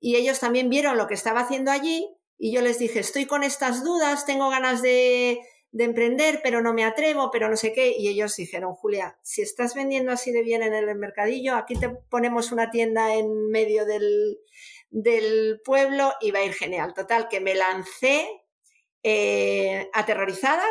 y 0.00 0.16
ellos 0.16 0.40
también 0.40 0.68
vieron 0.68 0.96
lo 0.96 1.06
que 1.06 1.14
estaba 1.14 1.42
haciendo 1.42 1.70
allí 1.70 2.08
y 2.38 2.50
yo 2.50 2.62
les 2.62 2.80
dije, 2.80 2.98
estoy 2.98 3.26
con 3.26 3.44
estas 3.44 3.84
dudas, 3.84 4.26
tengo 4.26 4.50
ganas 4.50 4.82
de, 4.82 5.38
de 5.72 5.84
emprender, 5.84 6.40
pero 6.42 6.62
no 6.62 6.74
me 6.74 6.84
atrevo, 6.84 7.30
pero 7.30 7.48
no 7.48 7.56
sé 7.56 7.72
qué. 7.72 7.94
Y 7.96 8.08
ellos 8.08 8.36
dijeron, 8.36 8.74
Julia, 8.74 9.18
si 9.22 9.42
estás 9.42 9.74
vendiendo 9.74 10.12
así 10.12 10.32
de 10.32 10.42
bien 10.42 10.62
en 10.62 10.74
el 10.74 10.94
mercadillo, 10.96 11.54
aquí 11.54 11.74
te 11.76 11.88
ponemos 11.88 12.52
una 12.52 12.70
tienda 12.70 13.14
en 13.14 13.48
medio 13.50 13.84
del, 13.84 14.38
del 14.90 15.60
pueblo 15.64 16.12
y 16.20 16.32
va 16.32 16.40
a 16.40 16.44
ir 16.44 16.54
genial. 16.54 16.92
Total, 16.94 17.28
que 17.28 17.40
me 17.40 17.54
lancé 17.54 18.28
eh, 19.02 19.88
aterrorizada, 19.92 20.64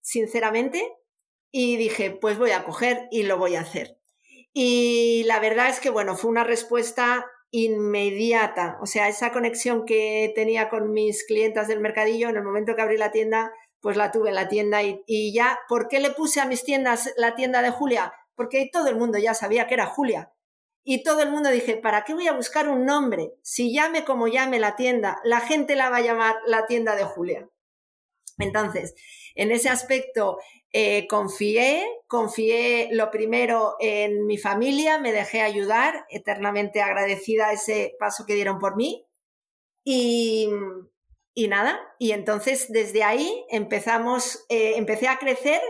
sinceramente, 0.00 0.92
y 1.50 1.76
dije, 1.76 2.10
pues 2.10 2.38
voy 2.38 2.50
a 2.50 2.64
coger 2.64 3.06
y 3.10 3.22
lo 3.22 3.38
voy 3.38 3.56
a 3.56 3.60
hacer. 3.60 3.98
Y 4.52 5.22
la 5.26 5.38
verdad 5.38 5.68
es 5.68 5.80
que, 5.80 5.90
bueno, 5.90 6.16
fue 6.16 6.30
una 6.30 6.44
respuesta 6.44 7.24
inmediata. 7.50 8.78
O 8.82 8.86
sea, 8.86 9.08
esa 9.08 9.30
conexión 9.30 9.84
que 9.84 10.32
tenía 10.34 10.68
con 10.68 10.90
mis 10.92 11.24
clientas 11.24 11.68
del 11.68 11.80
mercadillo, 11.80 12.28
en 12.28 12.36
el 12.36 12.42
momento 12.42 12.74
que 12.74 12.82
abrí 12.82 12.96
la 12.96 13.12
tienda, 13.12 13.52
pues 13.82 13.96
la 13.96 14.12
tuve 14.12 14.28
en 14.28 14.36
la 14.36 14.48
tienda 14.48 14.80
y, 14.82 15.34
ya, 15.34 15.58
¿por 15.68 15.88
qué 15.88 15.98
le 15.98 16.12
puse 16.12 16.40
a 16.40 16.46
mis 16.46 16.64
tiendas 16.64 17.12
la 17.16 17.34
tienda 17.34 17.60
de 17.62 17.70
Julia? 17.70 18.14
Porque 18.36 18.70
todo 18.72 18.86
el 18.86 18.96
mundo 18.96 19.18
ya 19.18 19.34
sabía 19.34 19.66
que 19.66 19.74
era 19.74 19.86
Julia. 19.86 20.32
Y 20.84 21.02
todo 21.02 21.20
el 21.20 21.30
mundo 21.30 21.50
dije, 21.50 21.76
¿para 21.76 22.04
qué 22.04 22.14
voy 22.14 22.28
a 22.28 22.32
buscar 22.32 22.68
un 22.68 22.86
nombre? 22.86 23.34
Si 23.42 23.74
llame 23.74 24.04
como 24.04 24.28
llame 24.28 24.60
la 24.60 24.76
tienda, 24.76 25.20
la 25.24 25.40
gente 25.40 25.74
la 25.74 25.90
va 25.90 25.96
a 25.96 26.02
llamar 26.02 26.36
la 26.46 26.66
tienda 26.66 26.94
de 26.94 27.04
Julia. 27.04 27.48
Entonces, 28.38 28.94
en 29.34 29.50
ese 29.50 29.68
aspecto 29.68 30.38
eh, 30.72 31.08
confié, 31.08 31.84
confié 32.06 32.88
lo 32.92 33.10
primero 33.10 33.74
en 33.80 34.26
mi 34.26 34.38
familia, 34.38 34.98
me 34.98 35.12
dejé 35.12 35.40
ayudar, 35.40 36.06
eternamente 36.08 36.80
agradecida 36.82 37.48
a 37.48 37.52
ese 37.52 37.96
paso 37.98 38.24
que 38.26 38.34
dieron 38.34 38.58
por 38.60 38.76
mí. 38.76 39.04
Y, 39.84 40.48
y 41.34 41.48
nada, 41.48 41.80
y 41.98 42.12
entonces 42.12 42.66
desde 42.70 43.04
ahí 43.04 43.44
empezamos, 43.50 44.44
eh, 44.48 44.74
empecé 44.76 45.08
a 45.08 45.18
crecer 45.18 45.60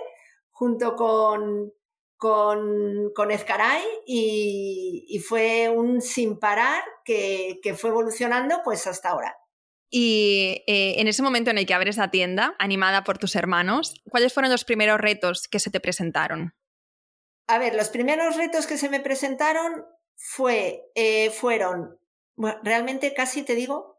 junto 0.51 0.97
con, 0.97 1.73
con, 2.17 3.13
con 3.15 3.31
Ezcaray 3.31 3.83
y, 4.07 5.21
fue 5.27 5.69
un 5.69 6.01
sin 6.01 6.39
parar 6.39 6.83
que, 7.05 7.61
fue 7.77 7.91
evolucionando 7.91 8.61
pues 8.65 8.87
hasta 8.87 9.11
ahora. 9.11 9.37
Y 9.91 10.65
eh, 10.67 11.01
en 11.01 11.07
ese 11.07 11.23
momento 11.23 11.51
en 11.51 11.59
el 11.59 11.67
que 11.67 11.75
abres 11.75 11.97
la 11.97 12.11
tienda, 12.11 12.57
animada 12.59 13.05
por 13.05 13.19
tus 13.19 13.37
hermanos, 13.37 14.03
¿cuáles 14.11 14.33
fueron 14.33 14.51
los 14.51 14.65
primeros 14.65 15.01
retos 15.01 15.49
que 15.49 15.59
se 15.59 15.71
te 15.71 15.81
presentaron? 15.81 16.55
A 17.47 17.59
ver, 17.59 17.75
los 17.75 17.89
primeros 17.89 18.37
retos 18.37 18.67
que 18.67 18.79
se 18.79 18.89
me 18.89 19.01
presentaron 19.01 19.85
fue, 20.17 20.91
eh, 20.95 21.31
fueron, 21.31 21.99
realmente 22.63 23.15
casi 23.15 23.43
te 23.43 23.55
digo, 23.55 23.92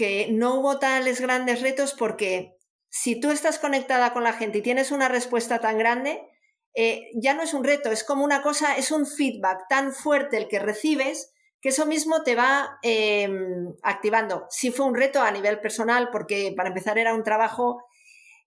que 0.00 0.28
no 0.30 0.54
hubo 0.54 0.78
tales 0.78 1.20
grandes 1.20 1.60
retos 1.60 1.92
porque 1.92 2.56
si 2.88 3.20
tú 3.20 3.30
estás 3.30 3.58
conectada 3.58 4.14
con 4.14 4.24
la 4.24 4.32
gente 4.32 4.56
y 4.56 4.62
tienes 4.62 4.92
una 4.92 5.08
respuesta 5.08 5.58
tan 5.58 5.76
grande, 5.76 6.26
eh, 6.72 7.10
ya 7.12 7.34
no 7.34 7.42
es 7.42 7.52
un 7.52 7.64
reto, 7.64 7.92
es 7.92 8.02
como 8.02 8.24
una 8.24 8.40
cosa, 8.40 8.78
es 8.78 8.92
un 8.92 9.06
feedback 9.06 9.68
tan 9.68 9.92
fuerte 9.92 10.38
el 10.38 10.48
que 10.48 10.58
recibes 10.58 11.34
que 11.60 11.68
eso 11.68 11.84
mismo 11.84 12.22
te 12.22 12.34
va 12.34 12.78
em, 12.80 13.74
activando. 13.82 14.46
Sí 14.48 14.70
fue 14.70 14.86
un 14.86 14.94
reto 14.94 15.20
a 15.20 15.30
nivel 15.30 15.60
personal 15.60 16.08
porque 16.10 16.54
para 16.56 16.70
empezar 16.70 16.96
era 16.96 17.12
un 17.12 17.22
trabajo 17.22 17.84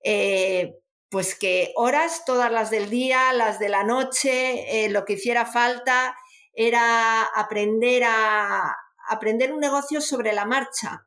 eh, 0.03 0.74
pues 1.12 1.36
que 1.36 1.72
horas, 1.75 2.25
todas 2.25 2.51
las 2.51 2.72
del 2.72 2.89
día, 2.89 3.31
las 3.31 3.60
de 3.60 3.69
la 3.69 3.83
noche, 3.83 4.86
eh, 4.86 4.89
lo 4.89 5.05
que 5.05 5.13
hiciera 5.13 5.45
falta 5.45 6.17
era 6.51 7.22
aprender 7.25 8.05
a 8.05 8.75
aprender 9.07 9.53
un 9.53 9.60
negocio 9.60 10.01
sobre 10.01 10.33
la 10.33 10.45
marcha 10.45 11.05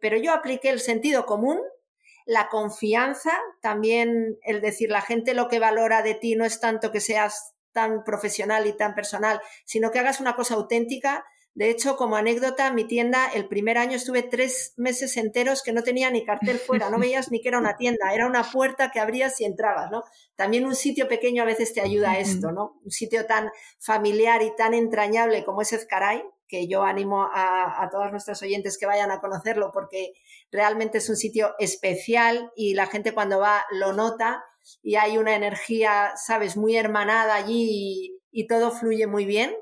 pero 0.00 0.16
yo 0.16 0.32
apliqué 0.32 0.70
el 0.70 0.80
sentido 0.80 1.26
común, 1.26 1.60
la 2.26 2.48
confianza, 2.48 3.32
también 3.60 4.38
el 4.42 4.60
decir 4.60 4.90
la 4.90 5.02
gente 5.02 5.34
lo 5.34 5.48
que 5.48 5.58
valora 5.58 6.02
de 6.02 6.14
ti 6.14 6.36
no 6.36 6.44
es 6.44 6.60
tanto 6.60 6.90
que 6.90 7.00
seas 7.00 7.54
tan 7.72 8.04
profesional 8.04 8.66
y 8.66 8.72
tan 8.72 8.94
personal, 8.94 9.40
sino 9.64 9.90
que 9.90 9.98
hagas 9.98 10.20
una 10.20 10.36
cosa 10.36 10.54
auténtica. 10.54 11.24
De 11.54 11.70
hecho, 11.70 11.96
como 11.96 12.16
anécdota, 12.16 12.72
mi 12.72 12.84
tienda, 12.84 13.28
el 13.32 13.46
primer 13.46 13.78
año 13.78 13.96
estuve 13.96 14.22
tres 14.22 14.74
meses 14.76 15.16
enteros 15.16 15.62
que 15.62 15.72
no 15.72 15.82
tenía 15.82 16.10
ni 16.10 16.24
cartel 16.24 16.58
fuera, 16.58 16.90
no 16.90 16.98
veías 16.98 17.30
ni 17.30 17.40
que 17.40 17.48
era 17.48 17.58
una 17.58 17.76
tienda, 17.78 18.12
era 18.12 18.26
una 18.26 18.42
puerta 18.42 18.90
que 18.90 19.00
abrías 19.00 19.40
y 19.40 19.44
entrabas, 19.44 19.90
¿no? 19.90 20.02
También 20.34 20.66
un 20.66 20.74
sitio 20.74 21.06
pequeño 21.06 21.42
a 21.42 21.46
veces 21.46 21.72
te 21.72 21.80
ayuda 21.80 22.12
a 22.12 22.18
esto, 22.18 22.50
¿no? 22.50 22.80
Un 22.84 22.90
sitio 22.90 23.26
tan 23.26 23.50
familiar 23.78 24.42
y 24.42 24.54
tan 24.56 24.74
entrañable 24.74 25.44
como 25.44 25.62
es 25.62 25.72
Ezcaray, 25.72 26.24
que 26.48 26.66
yo 26.68 26.82
animo 26.82 27.28
a, 27.32 27.88
todos 27.90 28.10
nuestros 28.10 28.42
oyentes 28.42 28.78
que 28.78 28.86
vayan 28.86 29.10
a 29.10 29.20
conocerlo 29.20 29.70
porque 29.72 30.12
realmente 30.50 30.98
es 30.98 31.08
un 31.08 31.16
sitio 31.16 31.54
especial 31.58 32.52
y 32.54 32.74
la 32.74 32.86
gente 32.86 33.12
cuando 33.12 33.38
va 33.38 33.64
lo 33.70 33.92
nota 33.92 34.44
y 34.82 34.96
hay 34.96 35.18
una 35.18 35.34
energía, 35.34 36.12
sabes, 36.16 36.56
muy 36.56 36.76
hermanada 36.76 37.34
allí 37.34 38.20
y, 38.30 38.46
todo 38.46 38.70
fluye 38.70 39.06
muy 39.06 39.24
bien. 39.24 39.54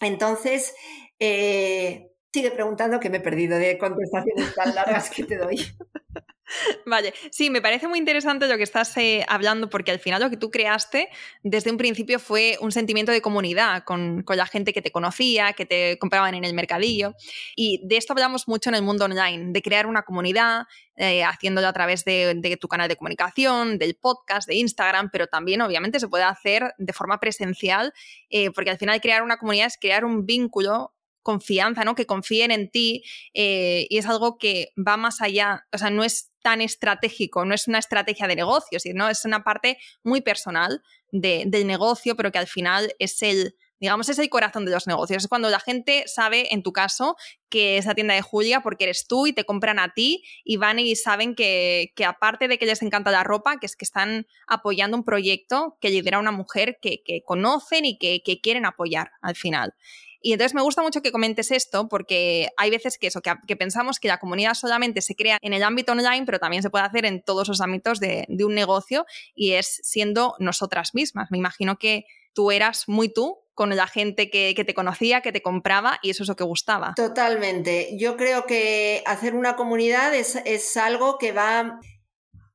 Entonces, 0.00 0.74
eh, 1.18 2.10
sigue 2.32 2.50
preguntando 2.50 3.00
que 3.00 3.10
me 3.10 3.18
he 3.18 3.20
perdido 3.20 3.58
de 3.58 3.78
contestaciones 3.78 4.54
tan 4.54 4.74
largas 4.74 5.10
que 5.10 5.24
te 5.24 5.36
doy. 5.36 5.56
Vale, 6.86 7.14
sí, 7.30 7.50
me 7.50 7.62
parece 7.62 7.88
muy 7.88 7.98
interesante 7.98 8.48
lo 8.48 8.56
que 8.56 8.62
estás 8.62 8.96
eh, 8.96 9.24
hablando 9.28 9.68
porque 9.70 9.90
al 9.90 9.98
final 9.98 10.22
lo 10.22 10.30
que 10.30 10.36
tú 10.36 10.50
creaste 10.50 11.08
desde 11.42 11.70
un 11.70 11.76
principio 11.76 12.18
fue 12.18 12.56
un 12.60 12.72
sentimiento 12.72 13.12
de 13.12 13.20
comunidad 13.20 13.84
con, 13.84 14.24
la 14.26 14.46
gente 14.46 14.72
que 14.72 14.82
te 14.82 14.90
conocía, 14.90 15.52
que 15.52 15.66
te 15.66 15.98
compraban 15.98 16.34
en 16.34 16.44
el 16.44 16.54
mercadillo. 16.54 17.14
Y 17.56 17.80
de 17.86 17.96
esto 17.96 18.12
hablamos 18.12 18.48
mucho 18.48 18.70
en 18.70 18.76
el 18.76 18.82
mundo 18.82 19.04
online, 19.04 19.52
de 19.52 19.62
crear 19.62 19.86
una 19.86 20.02
comunidad, 20.02 20.66
eh, 20.96 21.24
haciéndolo 21.24 21.68
a 21.68 21.72
través 21.72 22.04
de, 22.04 22.58
tu 22.60 22.68
canal 22.68 22.88
de 22.88 22.96
comunicación, 22.96 23.78
del 23.78 23.96
podcast, 23.96 24.48
de 24.48 24.56
Instagram, 24.56 25.10
pero 25.10 25.26
también 25.26 25.60
obviamente 25.62 26.00
se 26.00 26.08
puede 26.08 26.24
hacer 26.24 26.74
de 26.78 26.92
forma 26.92 27.18
presencial 27.18 27.92
eh, 28.28 28.50
porque 28.50 28.70
al 28.70 28.78
final 28.78 29.00
crear 29.00 29.22
una 29.22 29.38
comunidad 29.38 29.66
es 29.66 29.78
crear 29.80 30.04
un 30.04 30.26
vínculo 30.26 30.92
confianza, 31.22 31.84
¿no? 31.84 31.94
Que 31.94 32.06
confíen 32.06 32.50
en 32.50 32.70
ti 32.70 33.02
y 33.32 33.98
es 33.98 34.06
algo 34.06 34.38
que 34.38 34.72
va 34.76 34.96
más 34.96 35.20
allá, 35.20 35.66
o 35.72 35.78
sea, 35.78 35.90
no 35.90 36.04
es 36.04 36.30
tan 36.42 36.60
estratégico, 36.60 37.44
no 37.44 37.54
es 37.54 37.68
una 37.68 37.78
estrategia 37.78 38.26
de 38.26 38.36
negocio, 38.36 38.80
sino 38.80 39.08
es 39.08 39.24
una 39.24 39.44
parte 39.44 39.78
muy 40.02 40.20
personal 40.20 40.82
del 41.12 41.66
negocio, 41.66 42.16
pero 42.16 42.32
que 42.32 42.38
al 42.38 42.46
final 42.46 42.94
es 42.98 43.22
el, 43.22 43.56
digamos, 43.80 44.08
es 44.08 44.18
el 44.18 44.28
corazón 44.28 44.64
de 44.64 44.70
los 44.70 44.86
negocios. 44.86 45.24
Es 45.24 45.28
cuando 45.28 45.50
la 45.50 45.60
gente 45.60 46.04
sabe, 46.06 46.52
en 46.52 46.62
tu 46.62 46.72
caso, 46.72 47.16
que 47.48 47.78
es 47.78 47.86
la 47.86 47.94
tienda 47.94 48.14
de 48.14 48.22
Julia 48.22 48.60
porque 48.60 48.84
eres 48.84 49.06
tú 49.06 49.26
y 49.26 49.32
te 49.32 49.44
compran 49.44 49.78
a 49.78 49.92
ti 49.92 50.22
y 50.44 50.56
van 50.56 50.78
y 50.78 50.94
saben 50.96 51.34
que, 51.34 51.92
aparte 52.06 52.46
de 52.46 52.58
que 52.58 52.66
les 52.66 52.82
encanta 52.82 53.10
la 53.10 53.24
ropa, 53.24 53.58
que 53.58 53.66
es 53.66 53.76
que 53.76 53.84
están 53.84 54.26
apoyando 54.46 54.96
un 54.96 55.04
proyecto 55.04 55.76
que 55.80 55.90
lidera 55.90 56.18
una 56.18 56.32
mujer 56.32 56.78
que, 56.80 57.02
conocen 57.24 57.84
y 57.84 57.98
que, 57.98 58.40
quieren 58.42 58.66
apoyar 58.66 59.10
al 59.20 59.34
final. 59.34 59.74
Y 60.22 60.32
entonces 60.32 60.54
me 60.54 60.62
gusta 60.62 60.82
mucho 60.82 61.00
que 61.02 61.12
comentes 61.12 61.50
esto 61.50 61.88
porque 61.88 62.48
hay 62.56 62.70
veces 62.70 62.98
que 62.98 63.06
eso, 63.06 63.20
que, 63.22 63.56
pensamos 63.56 63.98
que 63.98 64.08
la 64.08 64.18
comunidad 64.18 64.54
solamente 64.54 65.00
se 65.00 65.16
crea 65.16 65.38
en 65.40 65.52
el 65.52 65.62
ámbito 65.62 65.92
online, 65.92 66.24
pero 66.26 66.38
también 66.38 66.62
se 66.62 66.70
puede 66.70 66.84
hacer 66.84 67.06
en 67.06 67.22
todos 67.22 67.48
los 67.48 67.60
ámbitos 67.60 68.00
de, 68.00 68.26
un 68.40 68.54
negocio 68.54 69.06
y 69.34 69.52
es 69.52 69.80
siendo 69.82 70.34
nosotras 70.38 70.94
mismas. 70.94 71.30
Me 71.30 71.38
imagino 71.38 71.76
que 71.76 72.04
tú 72.32 72.50
eras 72.50 72.88
muy 72.88 73.12
tú 73.12 73.38
con 73.54 73.74
la 73.76 73.86
gente 73.86 74.30
que, 74.30 74.54
te 74.54 74.74
conocía, 74.74 75.20
que 75.20 75.32
te 75.32 75.42
compraba 75.42 75.98
y 76.02 76.10
eso 76.10 76.22
es 76.22 76.28
lo 76.28 76.36
que 76.36 76.44
gustaba. 76.44 76.94
Totalmente. 76.96 77.96
Yo 77.98 78.16
creo 78.16 78.46
que 78.46 79.02
hacer 79.06 79.34
una 79.34 79.56
comunidad 79.56 80.14
es, 80.14 80.36
es 80.44 80.76
algo 80.76 81.18
que 81.18 81.32
va 81.32 81.80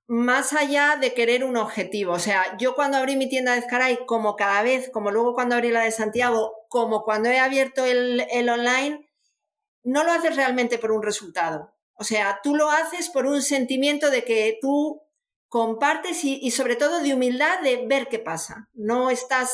más 0.08 0.54
allá 0.54 0.98
de 1.00 1.14
querer 1.14 1.44
un 1.44 1.58
objetivo. 1.58 2.14
O 2.14 2.20
sea, 2.20 2.58
yo 2.58 2.76
cuando 2.76 2.98
abrí 2.98 3.16
mi 3.16 3.28
tienda 3.28 3.54
de 3.54 3.60
Ezcaray, 3.60 4.06
como 4.06 4.36
cada 4.36 4.62
vez, 4.62 4.90
como 4.92 5.12
luego 5.12 5.34
cuando 5.34 5.56
abrí 5.56 5.72
la 5.72 5.84
de 5.84 5.92
Santiago, 5.92 6.65
como 6.76 7.06
cuando 7.06 7.30
he 7.30 7.40
abierto 7.40 7.86
el, 7.86 8.28
el 8.30 8.50
online, 8.50 9.10
no 9.86 10.04
lo 10.04 10.12
haces 10.12 10.36
realmente 10.36 10.78
por 10.78 10.92
un 10.92 11.04
resultado. 11.04 11.74
O 11.94 12.04
sea, 12.04 12.42
tú 12.44 12.54
lo 12.54 12.70
haces 12.70 13.10
por 13.10 13.26
un 13.28 13.42
sentimiento 13.42 14.10
de 14.10 14.26
que 14.26 14.58
tú 14.60 15.02
compartes 15.48 16.26
y, 16.26 16.52
sobre 16.52 16.76
todo 16.76 17.00
de 17.00 17.14
humildad 17.14 17.62
de 17.62 17.88
ver 17.88 18.10
qué 18.10 18.20
pasa. 18.20 18.68
No 18.74 19.10
estás, 19.10 19.54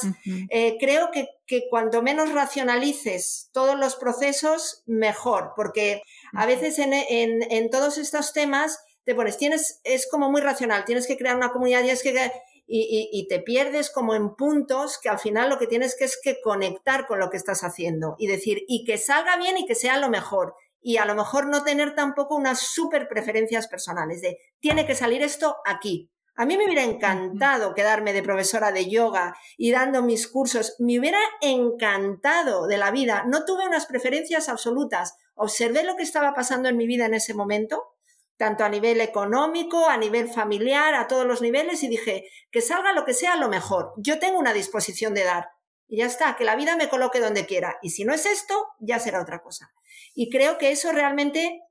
eh, 0.49 0.77
creo 0.79 1.11
que, 1.11 1.27
que, 1.45 1.67
cuanto 1.69 2.01
menos 2.01 2.31
racionalices 2.31 3.51
todos 3.53 3.77
los 3.77 3.97
procesos, 3.97 4.81
mejor, 4.87 5.53
porque 5.55 6.01
a 6.33 6.47
veces 6.47 6.79
en, 6.79 6.91
en, 6.91 7.51
en 7.51 7.69
todos 7.69 7.99
estos 7.99 8.33
temas 8.33 8.79
te 9.03 9.13
pones, 9.13 9.37
tienes, 9.37 9.79
es 9.83 10.09
como 10.09 10.31
muy 10.31 10.41
racional, 10.41 10.85
tienes 10.85 11.05
que 11.05 11.17
crear 11.17 11.35
una 11.35 11.51
comunidad, 11.51 11.81
tienes 11.81 12.01
que, 12.01 12.31
y, 12.73 13.09
y, 13.11 13.27
te 13.27 13.39
pierdes 13.39 13.89
como 13.89 14.15
en 14.15 14.35
puntos 14.35 14.97
que 14.97 15.09
al 15.09 15.19
final 15.19 15.49
lo 15.49 15.57
que 15.57 15.67
tienes 15.67 15.95
que 15.97 16.05
es 16.05 16.17
que 16.23 16.39
conectar 16.41 17.05
con 17.05 17.19
lo 17.19 17.29
que 17.29 17.35
estás 17.35 17.63
haciendo 17.65 18.15
y 18.17 18.27
decir, 18.27 18.63
y 18.67 18.85
que 18.85 18.97
salga 18.97 19.35
bien 19.35 19.57
y 19.57 19.65
que 19.65 19.75
sea 19.75 19.97
lo 19.97 20.09
mejor. 20.09 20.55
Y 20.81 20.97
a 20.97 21.05
lo 21.05 21.13
mejor 21.13 21.47
no 21.47 21.63
tener 21.63 21.95
tampoco 21.95 22.35
unas 22.35 22.59
super 22.59 23.07
preferencias 23.09 23.67
personales 23.67 24.21
de, 24.21 24.37
tiene 24.59 24.85
que 24.85 24.95
salir 24.95 25.21
esto 25.21 25.57
aquí. 25.65 26.09
A 26.35 26.45
mí 26.45 26.57
me 26.57 26.65
hubiera 26.65 26.83
encantado 26.83 27.73
quedarme 27.73 28.13
de 28.13 28.23
profesora 28.23 28.71
de 28.71 28.89
yoga 28.89 29.35
y 29.57 29.71
dando 29.71 30.01
mis 30.01 30.27
cursos. 30.27 30.75
Me 30.79 30.97
hubiera 30.97 31.19
encantado 31.41 32.67
de 32.67 32.77
la 32.77 32.89
vida. 32.89 33.25
No 33.27 33.43
tuve 33.43 33.67
unas 33.67 33.85
preferencias 33.85 34.47
absolutas. 34.47 35.17
Observé 35.35 35.83
lo 35.83 35.97
que 35.97 36.03
estaba 36.03 36.33
pasando 36.33 36.69
en 36.69 36.77
mi 36.77 36.87
vida 36.87 37.05
en 37.05 37.15
ese 37.15 37.33
momento 37.33 37.90
tanto 38.41 38.63
a 38.63 38.69
nivel 38.69 39.01
económico, 39.01 39.87
a 39.87 39.97
nivel 39.97 40.27
familiar, 40.27 40.95
a 40.95 41.05
todos 41.05 41.27
los 41.27 41.43
niveles, 41.43 41.83
y 41.83 41.87
dije, 41.87 42.27
que 42.49 42.59
salga 42.59 42.91
lo 42.91 43.05
que 43.05 43.13
sea 43.13 43.35
lo 43.35 43.49
mejor. 43.49 43.93
Yo 43.97 44.17
tengo 44.17 44.39
una 44.39 44.51
disposición 44.51 45.13
de 45.13 45.23
dar. 45.23 45.49
Y 45.87 45.97
ya 45.97 46.07
está, 46.07 46.35
que 46.35 46.43
la 46.43 46.55
vida 46.55 46.75
me 46.75 46.89
coloque 46.89 47.19
donde 47.19 47.45
quiera. 47.45 47.77
Y 47.83 47.91
si 47.91 48.03
no 48.03 48.15
es 48.15 48.25
esto, 48.25 48.55
ya 48.79 48.97
será 48.97 49.21
otra 49.21 49.43
cosa. 49.43 49.71
Y 50.15 50.31
creo 50.31 50.57
que 50.57 50.71
eso 50.71 50.91
realmente 50.91 51.61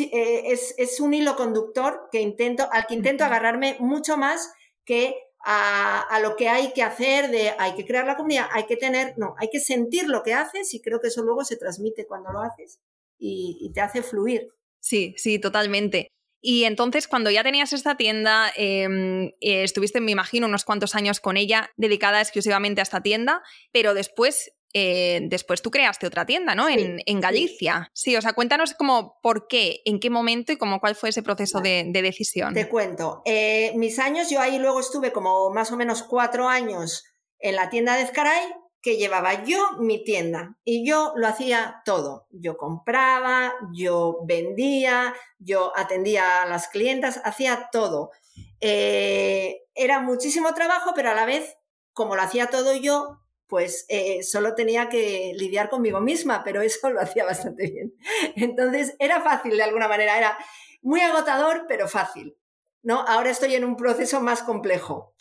eh, 0.00 0.58
es, 0.76 0.98
un 0.98 1.14
hilo 1.14 1.36
conductor 1.36 2.08
que 2.10 2.20
intento, 2.20 2.68
al 2.72 2.88
que 2.88 2.94
intento 2.94 3.24
agarrarme 3.24 3.76
mucho 3.78 4.16
más 4.16 4.52
que 4.84 5.14
a, 5.44 6.18
lo 6.20 6.34
que 6.34 6.48
hay 6.48 6.72
que 6.72 6.82
hacer, 6.82 7.30
de 7.30 7.50
hay 7.56 7.76
que 7.76 7.86
crear 7.86 8.04
la 8.04 8.16
comunidad, 8.16 8.48
hay 8.50 8.66
que 8.66 8.76
tener, 8.76 9.14
no, 9.16 9.36
hay 9.38 9.48
que 9.48 9.60
sentir 9.60 10.08
lo 10.08 10.24
que 10.24 10.34
haces 10.34 10.74
y 10.74 10.80
creo 10.80 10.98
que 10.98 11.06
eso 11.06 11.22
luego 11.22 11.44
se 11.44 11.56
transmite 11.56 12.04
cuando 12.04 12.32
lo 12.32 12.40
haces 12.40 12.80
y 13.16 13.70
te 13.72 13.80
hace 13.80 14.02
fluir. 14.02 14.48
Sí, 14.80 15.14
sí, 15.16 15.40
totalmente. 15.40 16.12
Y 16.48 16.62
entonces, 16.62 17.08
cuando 17.08 17.28
ya 17.28 17.42
tenías 17.42 17.72
esta 17.72 17.96
tienda, 17.96 18.52
em, 18.54 19.32
eh, 19.40 19.64
estuviste, 19.64 20.00
me 20.00 20.12
imagino, 20.12 20.46
unos 20.46 20.64
cuantos 20.64 20.94
años 20.94 21.18
con 21.18 21.36
ella, 21.36 21.72
dedicada 21.76 22.20
exclusivamente 22.20 22.80
a 22.80 22.84
esta 22.84 23.02
tienda, 23.02 23.42
pero 23.72 23.94
después, 23.94 24.52
eh, 24.72 25.22
después 25.24 25.60
tú 25.60 25.72
creaste 25.72 26.06
otra 26.06 26.24
tienda, 26.24 26.54
¿no? 26.54 26.68
En, 26.68 27.20
Galicia. 27.20 27.90
Sí. 27.94 28.14
o 28.14 28.22
sea, 28.22 28.32
cuéntanos 28.32 28.74
como 28.74 29.18
por 29.24 29.48
qué, 29.48 29.80
en 29.84 29.98
qué 29.98 30.08
momento 30.08 30.52
y 30.52 30.56
como 30.56 30.78
cuál 30.78 30.94
fue 30.94 31.08
ese 31.08 31.24
proceso 31.24 31.60
de, 31.60 31.90
decisión. 31.92 32.54
Te 32.54 32.68
cuento. 32.68 33.22
Eh, 33.24 33.72
mis 33.74 33.98
años, 33.98 34.30
yo 34.30 34.40
ahí 34.40 34.60
luego 34.60 34.78
estuve 34.78 35.10
como 35.10 35.50
más 35.50 35.72
o 35.72 35.76
menos 35.76 36.04
cuatro 36.04 36.48
años 36.48 37.06
en 37.40 37.56
la 37.56 37.70
tienda 37.70 37.96
de 37.96 38.02
Ezcaray, 38.04 38.54
que 38.86 38.96
llevaba 38.96 39.42
yo 39.42 39.72
mi 39.80 40.04
tienda 40.04 40.56
y 40.62 40.88
yo 40.88 41.12
lo 41.16 41.26
hacía 41.26 41.82
todo. 41.84 42.28
Yo 42.30 42.56
compraba, 42.56 43.52
yo 43.72 44.20
vendía, 44.22 45.12
yo 45.40 45.72
atendía 45.76 46.42
a 46.42 46.46
las 46.46 46.68
clientas, 46.68 47.20
hacía 47.24 47.68
todo. 47.72 48.12
Eh, 48.60 49.64
era 49.74 49.98
muchísimo 49.98 50.54
trabajo, 50.54 50.92
pero 50.94 51.10
a 51.10 51.14
la 51.14 51.26
vez, 51.26 51.56
como 51.94 52.14
lo 52.14 52.22
hacía 52.22 52.46
todo 52.46 52.76
yo, 52.76 53.18
pues 53.48 53.86
eh, 53.88 54.22
solo 54.22 54.54
tenía 54.54 54.88
que 54.88 55.32
lidiar 55.34 55.68
conmigo 55.68 56.00
misma, 56.00 56.44
pero 56.44 56.60
eso 56.62 56.88
lo 56.90 57.00
hacía 57.00 57.24
bastante 57.24 57.68
bien. 57.68 57.92
Entonces 58.36 58.94
era 59.00 59.20
fácil 59.20 59.56
de 59.56 59.64
alguna 59.64 59.88
manera, 59.88 60.16
era 60.16 60.38
muy 60.80 61.00
agotador, 61.00 61.64
pero 61.66 61.88
fácil. 61.88 62.36
¿no? 62.84 63.00
Ahora 63.00 63.30
estoy 63.30 63.56
en 63.56 63.64
un 63.64 63.74
proceso 63.74 64.20
más 64.20 64.44
complejo 64.44 65.12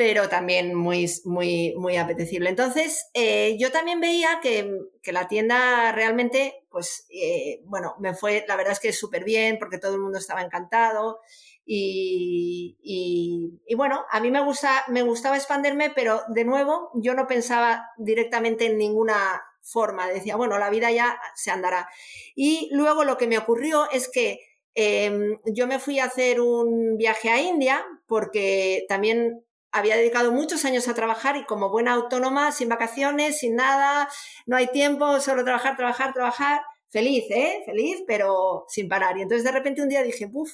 pero 0.00 0.30
también 0.30 0.74
muy, 0.74 1.06
muy, 1.26 1.74
muy 1.76 1.98
apetecible. 1.98 2.48
Entonces, 2.48 3.10
eh, 3.12 3.58
yo 3.60 3.70
también 3.70 4.00
veía 4.00 4.40
que, 4.42 4.78
la 5.12 5.28
tienda 5.28 5.92
realmente, 5.92 6.64
pues, 6.70 7.06
eh, 7.10 7.60
bueno, 7.66 7.96
me 7.98 8.14
fue, 8.14 8.46
la 8.48 8.56
verdad 8.56 8.72
es 8.72 8.80
que 8.80 8.94
súper 8.94 9.24
bien, 9.24 9.58
porque 9.58 9.76
todo 9.76 9.96
el 9.96 10.00
mundo 10.00 10.16
estaba 10.16 10.40
encantado. 10.40 11.20
Y, 11.66 12.78
y, 12.82 13.74
bueno, 13.74 14.06
a 14.10 14.20
mí 14.20 14.30
me, 14.30 14.42
gusta, 14.42 14.84
me 14.88 15.02
gustaba 15.02 15.36
expandirme, 15.36 15.90
pero 15.90 16.22
de 16.28 16.46
nuevo, 16.46 16.92
yo 16.94 17.12
no 17.12 17.26
pensaba 17.26 17.90
directamente 17.98 18.64
en 18.64 18.78
ninguna 18.78 19.42
forma. 19.60 20.08
Decía, 20.08 20.36
bueno, 20.36 20.58
la 20.58 20.70
vida 20.70 20.90
ya 20.90 21.20
se 21.34 21.50
andará. 21.50 21.90
Y 22.34 22.70
luego 22.72 23.04
lo 23.04 23.18
que 23.18 23.26
me 23.26 23.36
ocurrió 23.36 23.90
es 23.90 24.08
que 24.08 24.40
em, 24.74 25.36
yo 25.44 25.66
me 25.66 25.78
fui 25.78 25.98
a 25.98 26.06
hacer 26.06 26.40
un 26.40 26.96
viaje 26.96 27.28
a 27.28 27.38
India, 27.42 27.84
porque 28.06 28.86
también 28.88 29.44
había 29.72 29.96
dedicado 29.96 30.32
muchos 30.32 30.64
años 30.64 30.88
a 30.88 30.94
trabajar 30.94 31.36
y 31.36 31.44
como 31.44 31.70
buena 31.70 31.92
autónoma, 31.92 32.52
sin 32.52 32.68
vacaciones, 32.68 33.38
sin 33.38 33.56
nada, 33.56 34.08
no 34.46 34.56
hay 34.56 34.68
tiempo, 34.68 35.20
solo 35.20 35.44
trabajar, 35.44 35.76
trabajar, 35.76 36.12
trabajar, 36.12 36.60
feliz, 36.88 37.24
¿eh? 37.30 37.62
Feliz, 37.64 38.02
pero 38.06 38.64
sin 38.68 38.88
parar. 38.88 39.16
Y 39.18 39.22
entonces 39.22 39.44
de 39.44 39.52
repente 39.52 39.82
un 39.82 39.88
día 39.88 40.02
dije, 40.02 40.28
¡puf! 40.28 40.50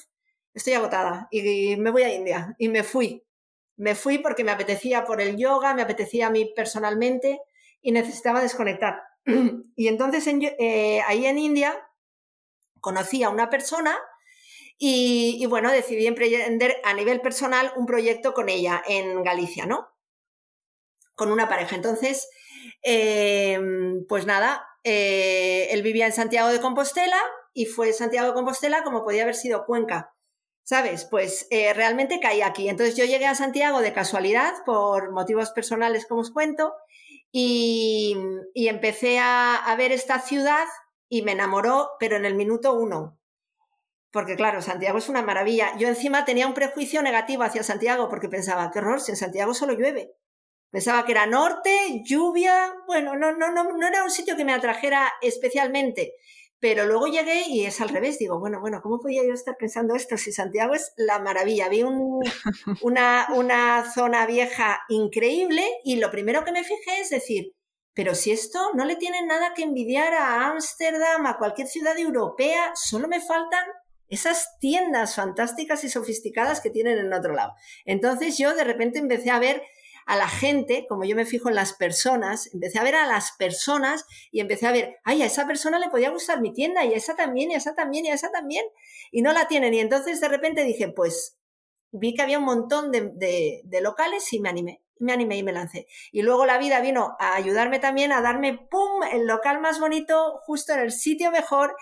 Estoy 0.53 0.73
agotada 0.73 1.27
y 1.31 1.75
me 1.77 1.91
voy 1.91 2.03
a 2.03 2.13
India. 2.13 2.55
Y 2.57 2.69
me 2.69 2.83
fui. 2.83 3.23
Me 3.75 3.93
fui 3.93 4.17
porque 4.17 4.43
me 4.43 4.51
apetecía 4.51 5.05
por 5.05 5.21
el 5.21 5.37
yoga, 5.37 5.73
me 5.73 5.83
apetecía 5.83 6.27
a 6.27 6.29
mí 6.31 6.51
personalmente 6.55 7.39
y 7.81 7.91
necesitaba 7.91 8.41
desconectar. 8.41 9.01
y 9.75 9.87
entonces 9.87 10.25
eh, 10.27 11.01
ahí 11.05 11.25
en 11.25 11.37
India 11.37 11.79
conocí 12.79 13.23
a 13.23 13.29
una 13.29 13.49
persona 13.49 13.97
y, 14.79 15.43
bueno, 15.47 15.71
decidí 15.71 16.05
emprender 16.05 16.77
a 16.83 16.93
nivel 16.93 17.19
personal 17.21 17.71
un 17.75 17.87
proyecto 17.87 18.33
con 18.33 18.47
ella 18.47 18.83
en 18.87 19.23
Galicia, 19.23 19.65
¿no? 19.65 19.87
Con 21.15 21.31
una 21.31 21.49
pareja. 21.49 21.75
Entonces, 21.75 22.29
em, 22.83 24.05
pues 24.07 24.27
nada, 24.27 24.67
eh, 24.83 25.69
él 25.71 25.81
vivía 25.81 26.05
en 26.05 26.13
Santiago 26.13 26.49
de 26.49 26.61
Compostela 26.61 27.19
y 27.53 27.65
fue 27.65 27.91
Santiago 27.91 28.27
de 28.27 28.33
Compostela 28.35 28.83
como 28.83 29.03
podía 29.03 29.23
haber 29.23 29.35
sido 29.35 29.65
Cuenca. 29.65 30.13
¿Sabes? 30.63 31.05
Pues 31.09 31.47
eh, 31.49 31.73
realmente 31.73 32.19
caí 32.19 32.41
aquí. 32.41 32.69
Entonces 32.69 32.95
yo 32.97 33.05
llegué 33.05 33.25
a 33.25 33.35
Santiago 33.35 33.81
de 33.81 33.93
casualidad 33.93 34.53
por 34.65 35.11
motivos 35.11 35.51
personales, 35.51 36.05
como 36.05 36.21
os 36.21 36.31
cuento, 36.31 36.73
y, 37.31 38.15
empecé 38.53 39.19
a 39.19 39.75
ver 39.77 39.91
esta 39.91 40.19
ciudad 40.19 40.65
y 41.09 41.21
me 41.21 41.31
enamoró, 41.33 41.91
pero 41.99 42.17
en 42.17 42.25
el 42.25 42.35
minuto 42.35 42.73
uno 42.73 43.16
porque 44.11 44.35
claro, 44.35 44.61
Santiago 44.61 44.97
es 44.97 45.09
una 45.09 45.21
maravilla. 45.21 45.75
Yo 45.77 45.87
encima 45.87 46.25
tenía 46.25 46.47
un 46.47 46.53
prejuicio 46.53 47.01
negativo 47.01 47.43
hacia 47.43 47.63
Santiago 47.63 48.09
porque 48.09 48.29
pensaba, 48.29 48.71
qué 48.71 48.79
horror, 48.79 49.01
si 49.01 49.11
en 49.11 49.17
Santiago 49.17 49.53
solo 49.53 49.73
llueve. 49.73 50.13
Pensaba 50.69 51.05
que 51.05 51.13
era 51.13 51.25
norte, 51.25 52.03
lluvia, 52.03 52.73
bueno, 52.87 53.15
no, 53.15 53.31
no, 53.31 53.51
no, 53.51 53.63
no 53.63 53.87
era 53.87 54.03
un 54.03 54.11
sitio 54.11 54.35
que 54.35 54.45
me 54.45 54.53
atrajera 54.53 55.11
especialmente. 55.21 56.13
Pero 56.59 56.85
luego 56.87 57.07
llegué 57.07 57.43
y 57.47 57.65
es 57.65 57.79
al 57.81 57.89
revés. 57.89 58.17
Digo, 58.17 58.39
bueno, 58.39 58.59
bueno, 58.59 58.81
¿cómo 58.81 58.99
podía 58.99 59.23
yo 59.23 59.33
estar 59.33 59.55
pensando 59.57 59.95
esto 59.95 60.17
si 60.17 60.31
Santiago 60.31 60.73
es 60.73 60.93
la 60.97 61.19
maravilla? 61.19 61.69
Vi 61.69 61.83
una, 62.81 63.27
una 63.35 63.91
zona 63.93 64.25
vieja 64.25 64.81
increíble 64.89 65.63
y 65.83 65.97
lo 65.97 66.09
primero 66.11 66.43
que 66.43 66.51
me 66.51 66.63
fijé 66.63 67.01
es 67.01 67.09
decir, 67.09 67.53
pero 67.93 68.15
si 68.15 68.31
esto 68.31 68.71
no 68.73 68.85
le 68.85 68.95
tiene 68.95 69.25
nada 69.25 69.53
que 69.55 69.63
envidiar 69.63 70.13
a 70.13 70.47
Ámsterdam, 70.49 71.25
a 71.25 71.37
cualquier 71.37 71.67
ciudad 71.67 71.97
europea, 71.97 72.71
solo 72.75 73.07
me 73.07 73.21
faltan 73.21 73.65
esas 74.09 74.57
tiendas 74.59 75.15
fantásticas 75.15 75.83
y 75.83 75.89
sofisticadas 75.89 76.61
que 76.61 76.69
tienen 76.69 76.97
en 76.97 77.13
otro 77.13 77.33
lado. 77.33 77.53
Entonces 77.85 78.37
yo 78.37 78.55
de 78.55 78.63
repente 78.63 78.99
empecé 78.99 79.29
a 79.29 79.39
ver 79.39 79.61
a 80.07 80.15
la 80.15 80.29
gente, 80.29 80.85
como 80.87 81.03
yo 81.03 81.17
me 81.17 81.25
fijo 81.25 81.49
en 81.49 81.55
las 81.55 81.73
personas, 81.73 82.49
empecé 82.53 82.79
a 82.79 82.83
ver 82.83 82.95
a 82.95 83.05
las 83.05 83.33
personas 83.33 84.05
y 84.31 84.39
empecé 84.39 84.65
a 84.65 84.71
ver, 84.71 84.95
ay, 85.03 85.21
a 85.21 85.25
esa 85.25 85.45
persona 85.45 85.79
le 85.79 85.89
podía 85.89 86.11
gustar 86.11 86.39
mi 86.39 86.53
tienda 86.53 86.85
y 86.85 86.93
a 86.93 86.97
esa 86.97 87.15
también, 87.17 87.51
y 87.51 87.55
a 87.55 87.57
esa 87.57 87.75
también, 87.75 88.05
y 88.05 88.11
a 88.11 88.13
esa 88.13 88.31
también, 88.31 88.65
y 89.11 89.21
no 89.21 89.33
la 89.33 89.49
tienen. 89.49 89.73
Y 89.73 89.81
entonces 89.81 90.21
de 90.21 90.29
repente 90.29 90.63
dije, 90.63 90.87
pues 90.87 91.37
vi 91.91 92.15
que 92.15 92.21
había 92.21 92.39
un 92.39 92.45
montón 92.45 92.89
de, 92.91 93.61
locales 93.81 94.31
y 94.31 94.39
me 94.39 94.47
animé. 94.47 94.81
me 94.99 95.11
animé 95.11 95.37
y 95.39 95.43
me 95.43 95.51
lancé. 95.51 95.87
Y 96.13 96.21
luego 96.21 96.45
la 96.45 96.57
vida 96.57 96.79
vino 96.79 97.17
a 97.19 97.35
ayudarme 97.35 97.79
también 97.79 98.13
a 98.13 98.21
darme, 98.21 98.57
¡pum!, 98.57 99.03
el 99.11 99.27
local 99.27 99.59
más 99.59 99.77
bonito, 99.79 100.39
justo 100.45 100.71
en 100.71 100.79
el 100.79 100.93
sitio 100.93 101.31
mejor, 101.31 101.75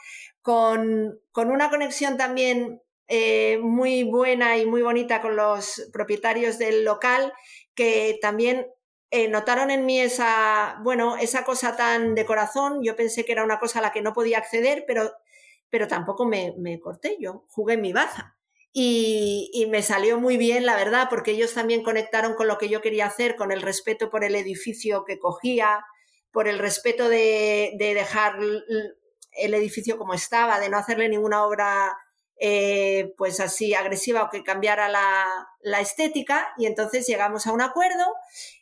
con, 0.45 1.19
con 1.31 1.49
una 1.49 1.71
conexión 1.71 2.17
también 2.17 2.79
eh, 3.07 3.57
muy 3.63 4.03
buena 4.03 4.59
y 4.59 4.67
muy 4.67 4.83
bonita 4.83 5.19
con 5.19 5.35
los 5.35 5.89
propietarios 5.91 6.59
del 6.59 6.85
local, 6.85 7.33
que 7.73 8.19
también 8.21 8.67
eh, 9.09 9.27
notaron 9.27 9.71
en 9.71 9.87
mí 9.87 9.99
esa, 9.99 10.77
bueno, 10.83 11.17
esa 11.17 11.45
cosa 11.45 11.75
tan 11.75 12.13
de 12.13 12.27
corazón. 12.27 12.83
Yo 12.83 12.95
pensé 12.95 13.25
que 13.25 13.31
era 13.31 13.43
una 13.43 13.57
cosa 13.57 13.79
a 13.79 13.81
la 13.81 13.91
que 13.91 14.03
no 14.03 14.13
podía 14.13 14.37
acceder, 14.37 14.83
pero, 14.85 15.13
pero 15.71 15.87
tampoco 15.87 16.27
me, 16.27 16.53
me 16.59 16.79
corté. 16.79 17.17
Yo 17.19 17.45
jugué 17.49 17.75
mi 17.77 17.91
baza. 17.91 18.37
Y, 18.71 19.65
me 19.71 19.81
salió 19.81 20.19
muy 20.19 20.37
bien, 20.37 20.63
la 20.63 20.75
verdad, 20.75 21.07
porque 21.09 21.31
ellos 21.31 21.55
también 21.55 21.81
conectaron 21.81 22.35
con 22.35 22.47
lo 22.47 22.59
que 22.59 22.69
yo 22.69 22.81
quería 22.81 23.07
hacer, 23.07 23.35
con 23.35 23.51
el 23.51 23.63
respeto 23.63 24.11
por 24.11 24.23
el 24.23 24.35
edificio 24.35 25.05
que 25.05 25.17
cogía, 25.17 25.83
por 26.29 26.47
el 26.47 26.59
respeto 26.59 27.09
de, 27.09 27.73
dejar 27.79 28.37
el 29.35 29.53
edificio 29.53 29.97
como 29.97 30.13
estaba, 30.13 30.59
de 30.59 30.69
no 30.69 30.77
hacerle 30.77 31.09
ninguna 31.09 31.45
obra 31.45 31.97
eh, 32.37 33.13
pues 33.17 33.39
así 33.39 33.73
agresiva 33.73 34.23
o 34.23 34.29
que 34.29 34.43
cambiara 34.43 34.89
la, 34.89 35.25
la, 35.61 35.79
estética. 35.79 36.53
Y 36.57 36.65
entonces 36.65 37.07
llegamos 37.07 37.47
a 37.47 37.53
un 37.53 37.61
acuerdo 37.61 38.05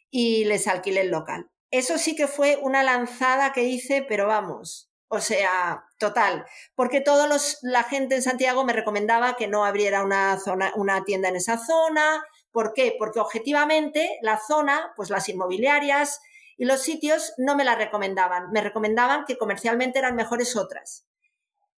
y 0.10 0.46
les 0.46 0.68
alquilé 0.68 1.02
el 1.02 1.12
local. 1.12 1.50
Eso 1.72 1.98
sí 1.98 2.16
que 2.16 2.28
fue 2.28 2.60
una 2.62 2.84
lanzada 2.84 3.52
que 3.52 3.64
hice, 3.64 4.06
pero 4.08 4.28
vamos, 4.28 4.92
o 5.08 5.20
sea, 5.20 5.86
total, 5.98 6.46
porque 6.76 7.02
toda 7.02 7.28
la 7.62 7.84
gente 7.84 8.16
en 8.16 8.22
Santiago 8.22 8.64
me 8.64 8.74
recomendaba 8.74 9.36
que 9.36 9.48
no 9.48 9.66
abriera 9.66 10.04
una, 10.04 10.40
zona, 10.40 10.72
una 10.76 11.04
tienda 11.04 11.30
en 11.30 11.36
esa 11.36 11.58
zona. 11.58 12.24
¿Por 12.52 12.74
qué? 12.74 12.96
Porque 12.98 13.20
objetivamente 13.20 14.20
la 14.22 14.40
zona, 14.40 14.94
pues 14.96 15.10
las 15.10 15.28
inmobiliarias 15.30 16.20
y 16.58 16.66
los 16.66 16.82
sitios 16.82 17.34
no 17.38 17.56
me 17.56 17.64
la 17.64 17.76
recomendaban. 17.76 18.52
Me 18.52 18.62
recomendaban 18.62 19.26
que 19.26 19.38
comercialmente 19.38 20.00
eran 20.00 20.16
mejores 20.16 20.56
otras. 20.56 21.08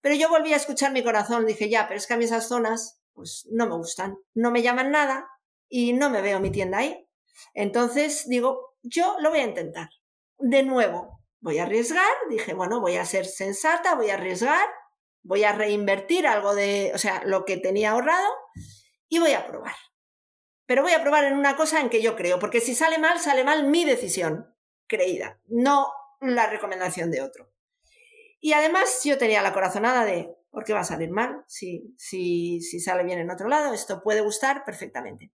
Pero 0.02 0.16
yo 0.16 0.30
volví 0.30 0.54
a 0.54 0.58
escuchar 0.58 0.92
mi 0.92 1.04
corazón, 1.04 1.46
dije, 1.46 1.70
ya, 1.70 1.88
pero 1.88 1.98
es 1.98 2.08
que 2.08 2.14
a 2.14 2.18
mí 2.18 2.26
esas 2.26 2.48
zonas, 2.48 3.02
pues 3.14 3.48
no 3.52 3.68
me 3.68 3.76
gustan, 3.76 4.18
no 4.34 4.52
me 4.52 4.62
llaman 4.62 4.92
nada 4.92 5.28
y 5.68 5.94
no 5.94 6.10
me 6.10 6.22
veo 6.22 6.40
mi 6.40 6.52
tienda 6.52 6.80
ahí. 6.80 7.08
Entonces 7.54 8.28
digo, 8.28 8.76
yo 8.84 9.16
lo 9.20 9.30
voy 9.30 9.40
a 9.40 9.46
intentar. 9.46 9.90
De 10.38 10.64
nuevo, 10.64 11.22
voy 11.40 11.60
a 11.60 11.64
arriesgar, 11.64 12.12
dije, 12.30 12.54
bueno, 12.54 12.82
voy 12.82 12.98
a 12.98 13.06
ser 13.06 13.26
sensata, 13.26 13.96
voy 13.96 14.10
a 14.10 14.16
arriesgar, 14.16 14.68
voy 15.24 15.44
a 15.44 15.54
reinvertir 15.54 16.28
algo 16.28 16.54
de, 16.54 16.92
o 16.94 16.98
sea, 16.98 17.24
lo 17.26 17.46
que 17.46 17.58
tenía 17.58 17.92
ahorrado 17.92 18.32
y 19.08 19.20
voy 19.20 19.32
a 19.32 19.48
probar. 19.48 19.76
Pero 20.68 20.84
voy 20.84 20.94
a 20.94 21.02
probar 21.02 21.24
en 21.26 21.38
una 21.38 21.56
cosa 21.56 21.80
en 21.80 21.90
que 21.90 22.02
yo 22.02 22.16
creo, 22.16 22.40
porque 22.40 22.62
si 22.62 22.76
sale 22.76 22.98
mal, 22.98 23.20
sale 23.20 23.44
mal 23.44 23.68
mi 23.68 23.86
decisión 23.86 24.55
creída, 24.88 25.40
no 25.48 25.92
la 26.22 26.48
recomendación 26.48 27.12
de 27.12 27.22
otro. 27.22 27.50
Y 28.40 28.54
además 28.54 29.02
yo 29.04 29.18
tenía 29.18 29.42
la 29.42 29.54
corazonada 29.54 30.06
de, 30.06 30.36
¿por 30.52 30.64
qué 30.64 30.74
va 30.74 30.82
a 30.82 30.86
salir 30.86 31.10
mal? 31.10 31.44
Si, 31.48 31.94
si, 31.98 32.62
si 32.62 32.80
sale 32.80 33.04
bien 33.04 33.20
en 33.20 33.32
otro 33.32 33.48
lado, 33.48 33.74
esto 33.74 34.02
puede 34.04 34.22
gustar 34.22 34.64
perfectamente. 34.66 35.32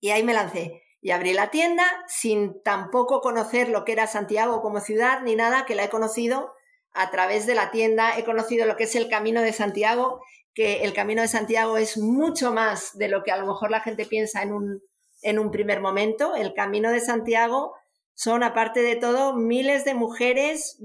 Y 0.00 0.10
ahí 0.10 0.22
me 0.22 0.34
lancé 0.34 0.82
y 1.00 1.10
abrí 1.12 1.32
la 1.32 1.50
tienda 1.50 1.84
sin 2.08 2.62
tampoco 2.62 3.20
conocer 3.20 3.68
lo 3.68 3.84
que 3.84 3.92
era 3.92 4.06
Santiago 4.06 4.62
como 4.62 4.80
ciudad 4.80 5.22
ni 5.22 5.36
nada, 5.36 5.64
que 5.64 5.74
la 5.74 5.84
he 5.84 5.90
conocido 5.90 6.52
a 6.92 7.10
través 7.10 7.46
de 7.46 7.54
la 7.54 7.70
tienda, 7.70 8.18
he 8.18 8.24
conocido 8.24 8.66
lo 8.66 8.76
que 8.76 8.84
es 8.84 8.96
el 8.96 9.08
Camino 9.08 9.40
de 9.42 9.52
Santiago, 9.52 10.20
que 10.54 10.82
el 10.82 10.92
Camino 10.92 11.22
de 11.22 11.28
Santiago 11.28 11.76
es 11.76 11.98
mucho 11.98 12.52
más 12.52 12.98
de 12.98 13.08
lo 13.08 13.22
que 13.22 13.30
a 13.30 13.36
lo 13.36 13.46
mejor 13.46 13.70
la 13.70 13.80
gente 13.80 14.06
piensa 14.06 14.42
en 14.42 14.52
un, 14.52 14.82
en 15.22 15.38
un 15.38 15.52
primer 15.52 15.80
momento. 15.80 16.34
El 16.34 16.54
Camino 16.54 16.90
de 16.90 17.00
Santiago 17.00 17.74
son, 18.18 18.42
aparte 18.42 18.82
de 18.82 18.96
todo, 18.96 19.32
miles 19.32 19.84
de 19.84 19.94
mujeres 19.94 20.76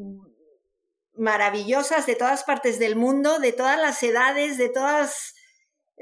maravillosas 1.16 2.06
de 2.06 2.16
todas 2.16 2.44
partes 2.44 2.78
del 2.78 2.96
mundo, 2.96 3.40
de 3.40 3.52
todas 3.52 3.82
las 3.82 4.04
edades, 4.04 4.60
de 4.60 4.70
todas 4.70 5.34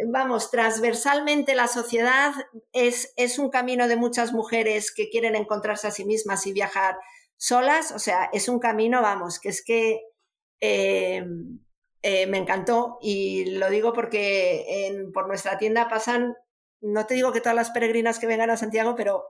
vamos, 0.10 0.52
transversalmente 0.52 1.56
la 1.56 1.70
sociedad. 1.70 2.34
Es, 2.74 3.14
es 3.16 3.40
un 3.40 3.50
camino 3.50 3.88
de 3.88 3.96
muchas 3.96 4.34
mujeres 4.34 4.94
que 4.94 5.10
quieren 5.10 5.38
encontrarse 5.38 5.88
a 5.88 5.92
sí 5.92 6.04
mismas 6.04 6.46
y 6.48 6.52
viajar 6.52 6.98
solas, 7.38 7.94
o 7.94 8.00
sea, 8.00 8.30
es 8.34 8.50
un 8.50 8.60
camino, 8.60 9.02
vamos, 9.02 9.40
que 9.40 9.50
es 9.50 9.64
que 9.64 10.02
eh, 10.60 11.26
eh, 12.02 12.28
me 12.28 12.40
encantó. 12.40 12.98
Y 13.02 13.56
lo 13.56 13.70
digo 13.70 13.94
porque 13.94 14.86
en, 14.86 15.14
por 15.14 15.30
nuestra 15.30 15.58
tienda 15.58 15.88
pasan, 15.88 16.36
no 16.82 17.06
te 17.06 17.14
digo 17.14 17.32
que 17.32 17.40
todas 17.40 17.56
las 17.56 17.72
peregrinas 17.72 18.20
que 18.20 18.28
vengan 18.28 18.50
a 18.50 18.58
Santiago, 18.58 18.96
pero 18.96 19.24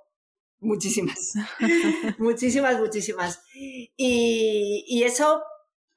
muchísimas, 0.62 1.34
muchísimas, 2.18 2.80
muchísimas. 2.80 3.44
Y, 3.54 4.86
y 4.88 5.04
eso, 5.04 5.44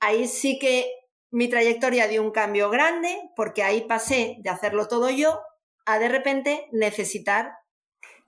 ahí 0.01 0.27
sí 0.27 0.59
que 0.59 0.91
mi 1.31 1.49
trayectoria 1.49 2.09
dio 2.09 2.23
un 2.23 2.31
cambio 2.31 2.71
grande 2.71 3.17
porque 3.37 3.63
ahí 3.63 3.83
pasé 3.83 4.37
de 4.41 4.51
hacerlo 4.51 4.89
todo 4.89 5.11
yo 5.11 5.41
a 5.85 5.99
de 5.99 6.09
repente 6.09 6.69
necesitar. 6.73 7.53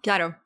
Claro. 0.02 0.36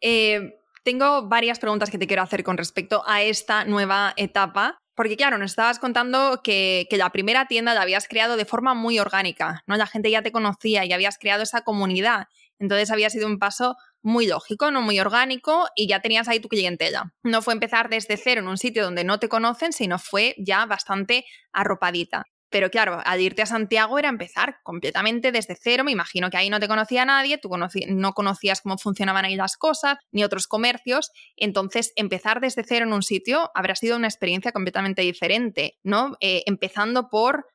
Eh, 0.00 0.58
tengo 0.84 1.28
varias 1.28 1.58
preguntas 1.58 1.90
que 1.90 1.98
te 1.98 2.06
quiero 2.06 2.22
hacer 2.22 2.44
con 2.44 2.56
respecto 2.56 3.02
a 3.06 3.22
esta 3.22 3.64
nueva 3.64 4.14
etapa. 4.16 4.78
Porque 4.94 5.16
claro, 5.16 5.38
nos 5.38 5.52
estabas 5.52 5.78
contando 5.78 6.40
que, 6.42 6.88
que, 6.90 6.96
la 6.96 7.10
primera 7.10 7.46
tienda 7.46 7.72
la 7.72 7.82
habías 7.82 8.08
creado 8.08 8.36
de 8.36 8.44
forma 8.44 8.74
muy 8.74 8.98
orgánica, 8.98 9.62
¿no? 9.68 9.76
La 9.76 9.86
gente 9.86 10.10
ya 10.10 10.22
te 10.22 10.32
conocía 10.32 10.84
y 10.84 10.92
habías 10.92 11.18
creado 11.18 11.44
esa 11.44 11.60
comunidad. 11.60 12.26
Entonces 12.58 12.90
había 12.90 13.08
sido 13.08 13.28
un 13.28 13.38
paso 13.38 13.76
muy 14.02 14.26
lógico, 14.26 14.70
no 14.70 14.82
muy 14.82 15.00
orgánico 15.00 15.66
y 15.74 15.88
ya 15.88 16.00
tenías 16.00 16.28
ahí 16.28 16.40
tu 16.40 16.48
clientela. 16.48 17.12
No 17.22 17.42
fue 17.42 17.54
empezar 17.54 17.88
desde 17.88 18.16
cero 18.16 18.40
en 18.40 18.48
un 18.48 18.58
sitio 18.58 18.84
donde 18.84 19.04
no 19.04 19.18
te 19.18 19.28
conocen, 19.28 19.72
sino 19.72 19.98
fue 19.98 20.34
ya 20.38 20.66
bastante 20.66 21.24
arropadita. 21.52 22.24
Pero 22.50 22.70
claro, 22.70 23.00
al 23.04 23.20
irte 23.20 23.42
a 23.42 23.46
Santiago 23.46 23.98
era 23.98 24.08
empezar 24.08 24.60
completamente 24.62 25.32
desde 25.32 25.54
cero. 25.54 25.84
Me 25.84 25.92
imagino 25.92 26.30
que 26.30 26.38
ahí 26.38 26.48
no 26.48 26.60
te 26.60 26.68
conocía 26.68 27.04
nadie, 27.04 27.38
tú 27.38 27.50
no 27.88 28.12
conocías 28.12 28.62
cómo 28.62 28.78
funcionaban 28.78 29.24
ahí 29.26 29.36
las 29.36 29.56
cosas, 29.56 29.98
ni 30.12 30.24
otros 30.24 30.46
comercios. 30.46 31.10
Entonces, 31.36 31.92
empezar 31.96 32.40
desde 32.40 32.64
cero 32.64 32.86
en 32.86 32.92
un 32.92 33.02
sitio 33.02 33.50
habrá 33.54 33.74
sido 33.74 33.96
una 33.96 34.08
experiencia 34.08 34.52
completamente 34.52 35.02
diferente, 35.02 35.78
¿no? 35.82 36.16
Eh, 36.20 36.42
empezando 36.46 37.08
por 37.10 37.46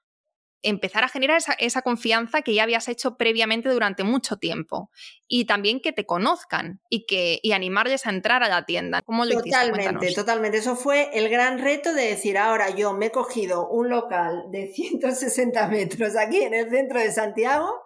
empezar 0.64 1.04
a 1.04 1.10
generar 1.10 1.42
esa, 1.60 1.82
confianza 1.82 2.42
que 2.42 2.54
ya 2.54 2.64
habías 2.64 2.88
hecho 2.88 3.18
previamente 3.18 3.70
durante 3.70 4.04
mucho 4.04 4.38
tiempo 4.38 4.90
y 5.28 5.46
también 5.46 5.82
que 5.82 5.92
te 5.92 6.06
conozcan 6.06 6.82
y 6.90 7.06
que 7.06 7.40
y 7.44 7.52
animarles 7.52 8.06
a 8.06 8.10
entrar 8.10 8.44
a 8.44 8.50
la 8.50 8.66
tienda. 8.66 9.02
¿Cómo 9.02 9.26
lo 9.26 9.42
totalmente, 9.42 10.14
totalmente. 10.14 10.58
Eso 10.58 10.76
fue 10.76 11.10
el 11.14 11.30
gran 11.30 11.60
reto 11.60 11.94
de 11.94 12.08
decir, 12.08 12.38
ahora 12.38 12.70
yo 12.72 12.94
me 12.94 13.08
he 13.08 13.12
cogido 13.12 13.68
un 13.68 13.90
local 13.90 14.46
de 14.52 14.72
160 14.74 15.68
metros 15.68 16.16
aquí 16.16 16.42
en 16.42 16.54
el 16.54 16.70
centro 16.70 17.00
de 17.00 17.12
Santiago 17.12 17.84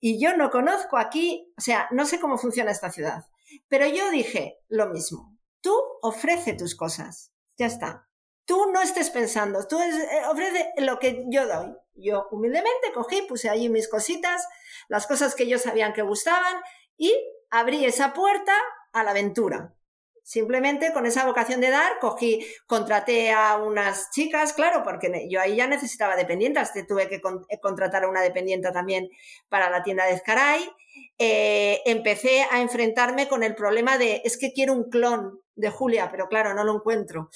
y 0.00 0.20
yo 0.20 0.36
no 0.36 0.50
conozco 0.50 0.96
aquí, 0.96 1.52
o 1.56 1.60
sea, 1.60 1.88
no 1.90 2.06
sé 2.06 2.20
cómo 2.20 2.38
funciona 2.38 2.70
esta 2.70 2.90
ciudad, 2.90 3.26
pero 3.68 3.86
yo 3.86 4.10
dije 4.10 4.58
lo 4.68 4.88
mismo. 4.88 5.36
Tú 5.60 5.74
ofrece 6.02 6.54
tus 6.54 6.76
cosas, 6.76 7.32
ya 7.56 7.66
está. 7.66 8.08
Tú 8.44 8.70
no 8.72 8.80
estés 8.80 9.10
pensando, 9.10 9.66
tú 9.66 9.78
eh, 9.78 10.22
ofrece 10.30 10.72
lo 10.78 10.98
que 10.98 11.24
yo 11.28 11.46
doy. 11.46 11.74
Yo 11.98 12.28
humildemente 12.30 12.92
cogí, 12.94 13.22
puse 13.22 13.48
allí 13.48 13.68
mis 13.68 13.88
cositas, 13.88 14.46
las 14.88 15.06
cosas 15.06 15.34
que 15.34 15.48
yo 15.48 15.58
sabían 15.58 15.92
que 15.92 16.02
gustaban 16.02 16.56
y 16.96 17.12
abrí 17.50 17.84
esa 17.84 18.12
puerta 18.12 18.54
a 18.92 19.02
la 19.04 19.10
aventura. 19.10 19.74
Simplemente 20.22 20.92
con 20.92 21.06
esa 21.06 21.24
vocación 21.24 21.60
de 21.62 21.70
dar, 21.70 21.98
cogí, 22.00 22.46
contraté 22.66 23.32
a 23.32 23.56
unas 23.56 24.10
chicas, 24.10 24.52
claro, 24.52 24.82
porque 24.84 25.26
yo 25.30 25.40
ahí 25.40 25.56
ya 25.56 25.66
necesitaba 25.66 26.16
dependientes, 26.16 26.70
tuve 26.86 27.08
que 27.08 27.14
eh, 27.48 27.60
contratar 27.60 28.04
a 28.04 28.08
una 28.08 28.20
dependiente 28.20 28.70
también 28.70 29.08
para 29.48 29.70
la 29.70 29.82
tienda 29.82 30.04
de 30.04 30.12
Escaray. 30.12 30.70
Eh, 31.16 31.80
empecé 31.86 32.42
a 32.50 32.60
enfrentarme 32.60 33.26
con 33.26 33.42
el 33.42 33.54
problema 33.54 33.96
de, 33.96 34.20
es 34.22 34.36
que 34.36 34.52
quiero 34.52 34.74
un 34.74 34.90
clon 34.90 35.40
de 35.54 35.70
Julia, 35.70 36.10
pero 36.10 36.28
claro, 36.28 36.52
no 36.52 36.62
lo 36.62 36.74
encuentro. 36.76 37.30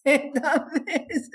Entonces, 0.04 1.30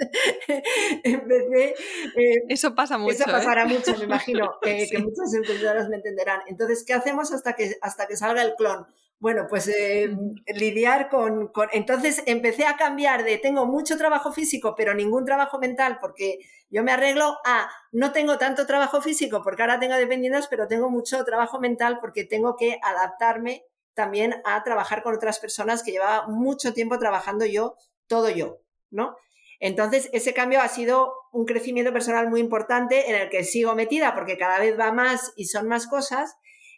empecé... 1.04 1.76
Eh, 2.16 2.44
eso 2.50 2.74
pasa 2.74 2.98
mucho. 2.98 3.14
Eso 3.14 3.26
pasará 3.26 3.64
¿eh? 3.64 3.68
mucho, 3.68 3.96
me 3.98 4.06
imagino, 4.06 4.58
que 4.62 4.98
muchas 5.00 5.34
emprendedoras 5.34 5.88
me 5.90 5.98
entenderán. 5.98 6.42
Entonces, 6.48 6.84
¿qué 6.86 6.94
hacemos 6.94 7.32
hasta 7.32 7.54
que, 7.54 7.76
hasta 7.82 8.08
que 8.08 8.18
salga 8.18 8.42
el 8.42 8.56
clon? 8.56 8.88
Bueno, 9.20 9.48
pues 9.50 9.68
eh, 9.70 10.16
lidiar 10.48 11.10
con, 11.10 11.48
con, 11.48 11.70
Entonces 11.72 12.22
empecé 12.26 12.66
a 12.66 12.76
cambiar 12.76 13.24
de 13.24 13.38
tengo 13.38 13.66
mucho 13.66 13.98
trabajo 13.98 14.32
físico, 14.32 14.76
pero 14.76 14.94
ningún 14.94 15.26
trabajo 15.26 15.58
mental, 15.58 16.00
porque 16.02 16.40
yo 16.70 16.84
me 16.84 16.92
arreglo 16.92 17.38
a 17.46 17.70
no 17.92 18.12
tengo 18.12 18.38
tanto 18.38 18.66
trabajo 18.66 19.02
físico, 19.02 19.42
porque 19.42 19.62
ahora 19.62 19.80
tengo 19.80 19.96
dependientes, 19.96 20.48
pero 20.48 20.68
tengo 20.68 20.90
mucho 20.90 21.24
trabajo 21.24 21.60
mental 21.60 22.00
porque 22.02 22.26
tengo 22.26 22.58
que 22.58 22.78
adaptarme 22.84 23.64
también 23.94 24.36
a 24.44 24.62
trabajar 24.64 25.02
con 25.02 25.16
otras 25.16 25.40
personas 25.40 25.82
que 25.82 25.92
llevaba 25.92 26.28
mucho 26.28 26.74
tiempo 26.74 27.00
trabajando 27.00 27.46
yo 27.46 27.78
todo 28.08 28.30
yo, 28.30 28.60
¿no? 28.92 29.16
Entonces, 29.60 30.10
ese 30.14 30.34
cambio 30.34 30.62
ha 30.62 30.68
sido 30.68 31.14
un 31.32 31.46
crecimiento 31.46 31.94
personal 31.94 32.30
muy 32.30 32.40
importante 32.40 33.10
en 33.10 33.16
el 33.16 33.30
que 33.30 33.44
sigo 33.44 33.76
metida 33.76 34.14
porque 34.14 34.38
cada 34.38 34.60
vez 34.60 34.78
va 34.80 34.92
más 34.92 35.34
y 35.36 35.46
son 35.46 35.68
más 35.68 35.88
cosas. 35.88 36.36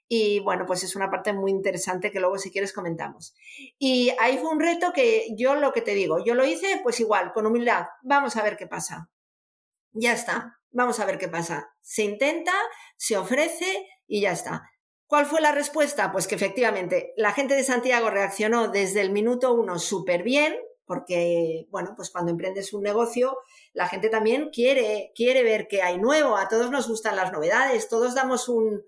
Y 0.08 0.40
bueno, 0.40 0.66
pues 0.66 0.84
es 0.84 0.96
una 0.96 1.10
parte 1.10 1.34
muy 1.34 1.52
interesante 1.52 2.12
que 2.12 2.20
luego 2.20 2.38
si 2.38 2.52
quieres 2.52 2.72
comentamos. 2.72 3.36
Y 3.78 4.14
ahí 4.20 4.38
fue 4.38 4.52
un 4.52 4.60
reto 4.60 4.94
que 4.94 5.28
yo 5.36 5.56
lo 5.56 5.74
que 5.74 5.82
te 5.82 5.96
digo, 5.96 6.24
yo 6.24 6.34
lo 6.34 6.46
hice 6.46 6.80
pues 6.82 7.00
igual, 7.00 7.34
con 7.34 7.46
humildad, 7.46 7.88
vamos 8.04 8.38
a 8.38 8.44
ver 8.44 8.56
qué 8.56 8.68
pasa. 8.68 9.10
Ya 9.92 10.14
está, 10.14 10.60
vamos 10.72 11.00
a 11.00 11.06
ver 11.06 11.18
qué 11.18 11.28
pasa. 11.28 11.74
Se 11.82 12.04
intenta, 12.04 12.54
se 12.96 13.18
ofrece 13.18 13.88
y 14.08 14.22
ya 14.22 14.32
está. 14.32 14.70
¿Cuál 15.08 15.26
fue 15.26 15.42
la 15.42 15.52
respuesta? 15.52 16.12
Pues 16.12 16.28
que 16.28 16.36
efectivamente 16.36 17.14
la 17.18 17.34
gente 17.34 17.56
de 17.56 17.64
Santiago 17.64 18.10
reaccionó 18.10 18.68
desde 18.68 19.02
el 19.02 19.12
minuto 19.12 19.54
uno 19.54 19.80
súper 19.80 20.24
bien, 20.24 20.58
porque, 20.88 21.68
bueno, 21.70 21.94
pues 21.96 22.10
cuando 22.10 22.32
emprendes 22.32 22.74
un 22.74 22.82
negocio, 22.82 23.38
la 23.74 23.88
gente 23.88 24.10
también 24.10 24.50
quiere, 24.50 25.12
quiere 25.14 25.44
ver 25.44 25.68
qué 25.68 25.82
hay 25.82 25.98
nuevo, 25.98 26.38
a 26.38 26.48
todos 26.48 26.72
nos 26.72 26.88
gustan 26.88 27.16
las 27.16 27.32
novedades, 27.32 27.90
todos 27.90 28.16
damos 28.16 28.48
un, 28.50 28.84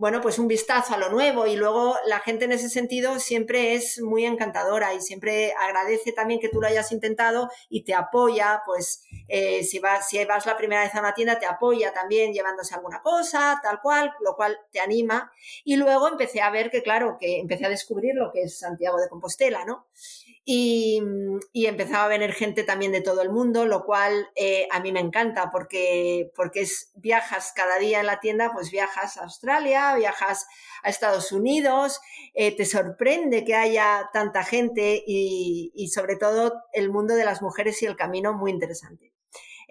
bueno, 0.00 0.22
pues 0.22 0.38
un 0.38 0.48
vistazo 0.48 0.94
a 0.94 0.96
lo 0.96 1.10
nuevo 1.10 1.46
y 1.46 1.56
luego 1.56 1.94
la 2.06 2.20
gente 2.20 2.46
en 2.46 2.52
ese 2.52 2.70
sentido 2.70 3.18
siempre 3.18 3.74
es 3.74 4.00
muy 4.00 4.24
encantadora 4.24 4.94
y 4.94 5.00
siempre 5.02 5.52
agradece 5.52 6.12
también 6.12 6.40
que 6.40 6.48
tú 6.48 6.58
lo 6.58 6.66
hayas 6.66 6.90
intentado 6.90 7.50
y 7.68 7.84
te 7.84 7.92
apoya, 7.92 8.62
pues 8.64 9.04
eh, 9.28 9.62
si, 9.62 9.78
vas, 9.78 10.08
si 10.08 10.24
vas 10.24 10.46
la 10.46 10.56
primera 10.56 10.84
vez 10.84 10.94
a 10.94 11.00
una 11.00 11.12
tienda 11.12 11.38
te 11.38 11.44
apoya 11.44 11.92
también 11.92 12.32
llevándose 12.32 12.74
alguna 12.74 13.02
cosa, 13.02 13.60
tal 13.62 13.82
cual, 13.82 14.14
lo 14.24 14.36
cual 14.36 14.58
te 14.72 14.80
anima. 14.80 15.30
Y 15.64 15.76
luego 15.76 16.08
empecé 16.08 16.40
a 16.40 16.48
ver 16.48 16.70
que, 16.70 16.82
claro, 16.82 17.18
que 17.20 17.38
empecé 17.38 17.66
a 17.66 17.68
descubrir 17.68 18.14
lo 18.14 18.32
que 18.32 18.44
es 18.44 18.58
Santiago 18.58 18.98
de 18.98 19.08
Compostela, 19.10 19.66
¿no? 19.66 19.86
Y, 20.44 21.00
empezaba 21.54 22.04
a 22.04 22.08
venir 22.08 22.32
gente 22.32 22.64
también 22.64 22.92
de 22.92 23.02
todo 23.02 23.22
el 23.22 23.30
mundo, 23.30 23.66
lo 23.66 23.84
cual 23.84 24.28
eh, 24.34 24.66
a 24.72 24.80
mí 24.80 24.90
me 24.90 25.00
encanta 25.00 25.50
porque, 25.50 26.30
porque 26.34 26.62
es, 26.62 26.90
viajas 26.96 27.52
cada 27.54 27.78
día 27.78 28.00
en 28.00 28.06
la 28.06 28.20
tienda, 28.20 28.50
pues 28.52 28.70
viajas 28.70 29.16
a 29.16 29.24
Australia, 29.24 29.94
viajas 29.94 30.46
a 30.82 30.88
Estados 30.88 31.32
Unidos, 31.32 32.00
eh, 32.34 32.56
te 32.56 32.64
sorprende 32.64 33.44
que 33.44 33.54
haya 33.54 34.10
tanta 34.12 34.42
gente 34.42 35.02
y, 35.06 35.72
y, 35.74 35.88
sobre 35.88 36.16
todo 36.16 36.54
el 36.72 36.90
mundo 36.90 37.14
de 37.14 37.24
las 37.24 37.42
mujeres 37.42 37.82
y 37.82 37.86
el 37.86 37.96
camino 37.96 38.32
muy 38.32 38.50
interesante. 38.50 39.12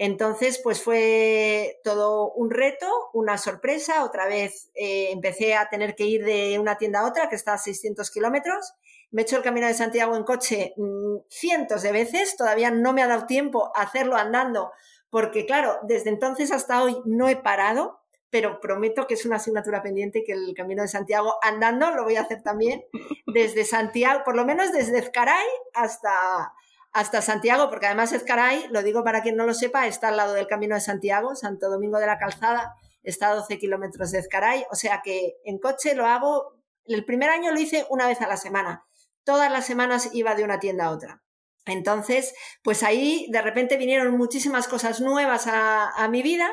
Entonces, 0.02 0.62
pues 0.64 0.82
fue 0.82 1.82
todo 1.84 2.32
un 2.32 2.52
reto, 2.52 2.88
una 3.12 3.38
sorpresa. 3.38 4.06
Otra 4.06 4.28
vez 4.28 4.70
eh, 4.74 5.12
empecé 5.12 5.56
a 5.56 5.68
tener 5.68 5.94
que 5.94 6.06
ir 6.06 6.24
de 6.24 6.58
una 6.58 6.78
tienda 6.78 7.02
a 7.02 7.06
otra 7.06 7.28
que 7.28 7.36
está 7.36 7.56
a 7.56 7.58
600 7.58 8.10
kilómetros 8.10 8.76
me 9.12 9.22
he 9.22 9.24
hecho 9.24 9.38
el 9.38 9.44
camino 9.44 9.68
de 9.68 9.74
Santiago 9.74 10.16
en 10.16 10.24
coche 10.24 10.74
mm, 10.78 11.18
cientos 11.30 11.82
de 11.82 11.92
veces, 11.92 12.36
todavía 12.36 12.72
no 12.72 12.94
me 12.94 13.02
ha 13.02 13.08
dado 13.08 13.26
tiempo 13.26 13.72
a 13.76 13.82
hacerlo 13.82 14.16
andando, 14.16 14.72
porque 15.10 15.46
claro, 15.46 15.80
desde 15.84 16.10
entonces 16.10 16.52
hasta 16.52 16.84
hoy 16.84 16.98
no 17.06 17.28
he 17.28 17.36
parado, 17.36 18.00
pero 18.30 18.60
prometo 18.60 19.08
que 19.08 19.16
es 19.16 19.26
una 19.26 19.38
asignatura 19.38 19.82
pendiente 19.82 20.24
que 20.24 20.34
el 20.34 20.54
camino 20.56 20.84
de 20.84 20.88
Santiago 20.88 21.36
andando 21.42 21.92
lo 21.92 22.04
voy 22.04 22.16
a 22.16 22.22
hacer 22.22 22.44
también 22.44 22.84
desde 23.26 23.66
Santiago, 23.66 24.22
por 24.24 24.36
lo 24.36 24.46
menos 24.46 24.72
desde 24.72 25.00
Ezcaray 25.00 25.48
hasta, 25.74 26.54
hasta 26.92 27.22
Santiago, 27.22 27.70
porque 27.70 27.88
además 27.88 28.14
Ezcaray, 28.14 28.68
lo 28.70 28.84
digo 28.84 29.04
para 29.04 29.22
quien 29.22 29.36
no 29.36 29.46
lo 29.46 29.54
sepa, 29.54 29.88
está 29.88 30.10
al 30.10 30.18
lado 30.18 30.34
del 30.34 30.48
camino 30.48 30.76
de 30.76 30.82
Santiago, 30.82 31.36
Santo 31.36 31.70
Domingo 31.70 31.98
de 31.98 32.06
la 32.06 32.20
Calzada, 32.20 32.76
está 33.02 33.30
a 33.30 33.36
12 33.36 33.58
kilómetros 33.58 34.12
de 34.12 34.20
Ezcaray, 34.20 34.66
o 34.72 34.76
sea 34.76 35.02
que 35.04 35.38
en 35.44 35.58
coche 35.58 35.96
lo 35.96 36.06
hago, 36.06 36.54
el 36.86 37.06
primer 37.06 37.30
año 37.30 37.52
lo 37.52 37.60
hice 37.60 37.88
una 37.90 38.08
vez 38.08 38.22
a 38.22 38.28
la 38.28 38.38
semana, 38.38 38.86
todas 39.24 39.52
las 39.52 39.66
semanas 39.66 40.10
iba 40.14 40.36
de 40.36 40.44
una 40.44 40.60
tienda 40.60 40.86
a 40.86 40.92
otra. 40.92 41.24
Entonces, 41.66 42.34
pues 42.64 42.84
ahí 42.84 43.28
de 43.32 43.42
repente 43.42 43.78
vinieron 43.78 44.18
muchísimas 44.18 44.68
cosas 44.68 45.02
nuevas 45.02 45.46
a, 45.48 46.08
mi 46.10 46.24
vida 46.24 46.50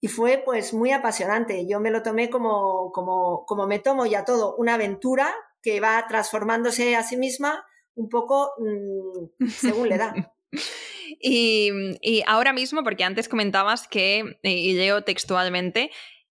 y 0.00 0.08
fue 0.08 0.42
pues 0.44 0.74
muy 0.74 0.92
apasionante. 0.92 1.66
Yo 1.66 1.80
me 1.80 1.90
lo 1.90 2.02
tomé 2.02 2.30
como, 2.30 2.92
como, 2.92 3.44
como 3.46 3.66
me 3.66 3.78
tomo 3.78 4.06
ya 4.06 4.24
todo, 4.24 4.54
una 4.56 4.74
aventura 4.74 5.34
que 5.62 5.80
va 5.80 6.06
transformándose 6.08 6.96
a 6.96 7.02
sí 7.02 7.16
misma 7.16 7.64
un 7.94 8.08
poco 8.08 8.52
mm, 8.58 9.48
según 9.48 9.88
le 9.88 9.98
da. 9.98 10.14
y, 11.20 11.70
y, 12.00 12.22
ahora 12.26 12.52
mismo, 12.52 12.82
porque 12.82 13.04
antes 13.04 13.28
comentabas 13.28 13.88
que, 13.88 14.38
y 14.42 14.74
leo 14.74 15.04
textualmente, 15.04 15.90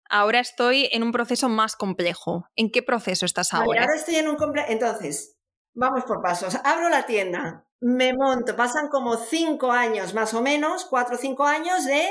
ahora 0.10 0.40
estoy 0.40 0.90
en 0.92 1.04
un 1.04 1.12
proceso 1.12 1.50
más 1.50 1.76
complejo. 1.76 2.48
¿En 2.56 2.72
qué 2.72 2.82
proceso 2.82 3.26
estás 3.26 3.54
ahora? 3.54 3.82
ahora 3.82 3.96
estoy 3.96 4.16
en 4.16 4.28
un 4.28 4.36
complejo. 4.36 4.68
Entonces, 4.70 5.39
Vamos 5.80 6.04
por 6.04 6.22
pasos. 6.22 6.58
Abro 6.66 6.90
la 6.90 7.06
tienda, 7.06 7.66
me 7.80 8.14
monto, 8.14 8.54
pasan 8.58 8.90
como 8.90 9.16
cinco 9.16 9.72
años 9.72 10.14
más 10.14 10.34
o 10.34 10.42
menos, 10.42 10.84
cuatro 10.84 11.16
o 11.16 11.18
cinco 11.18 11.46
años 11.46 11.86
de, 11.86 12.06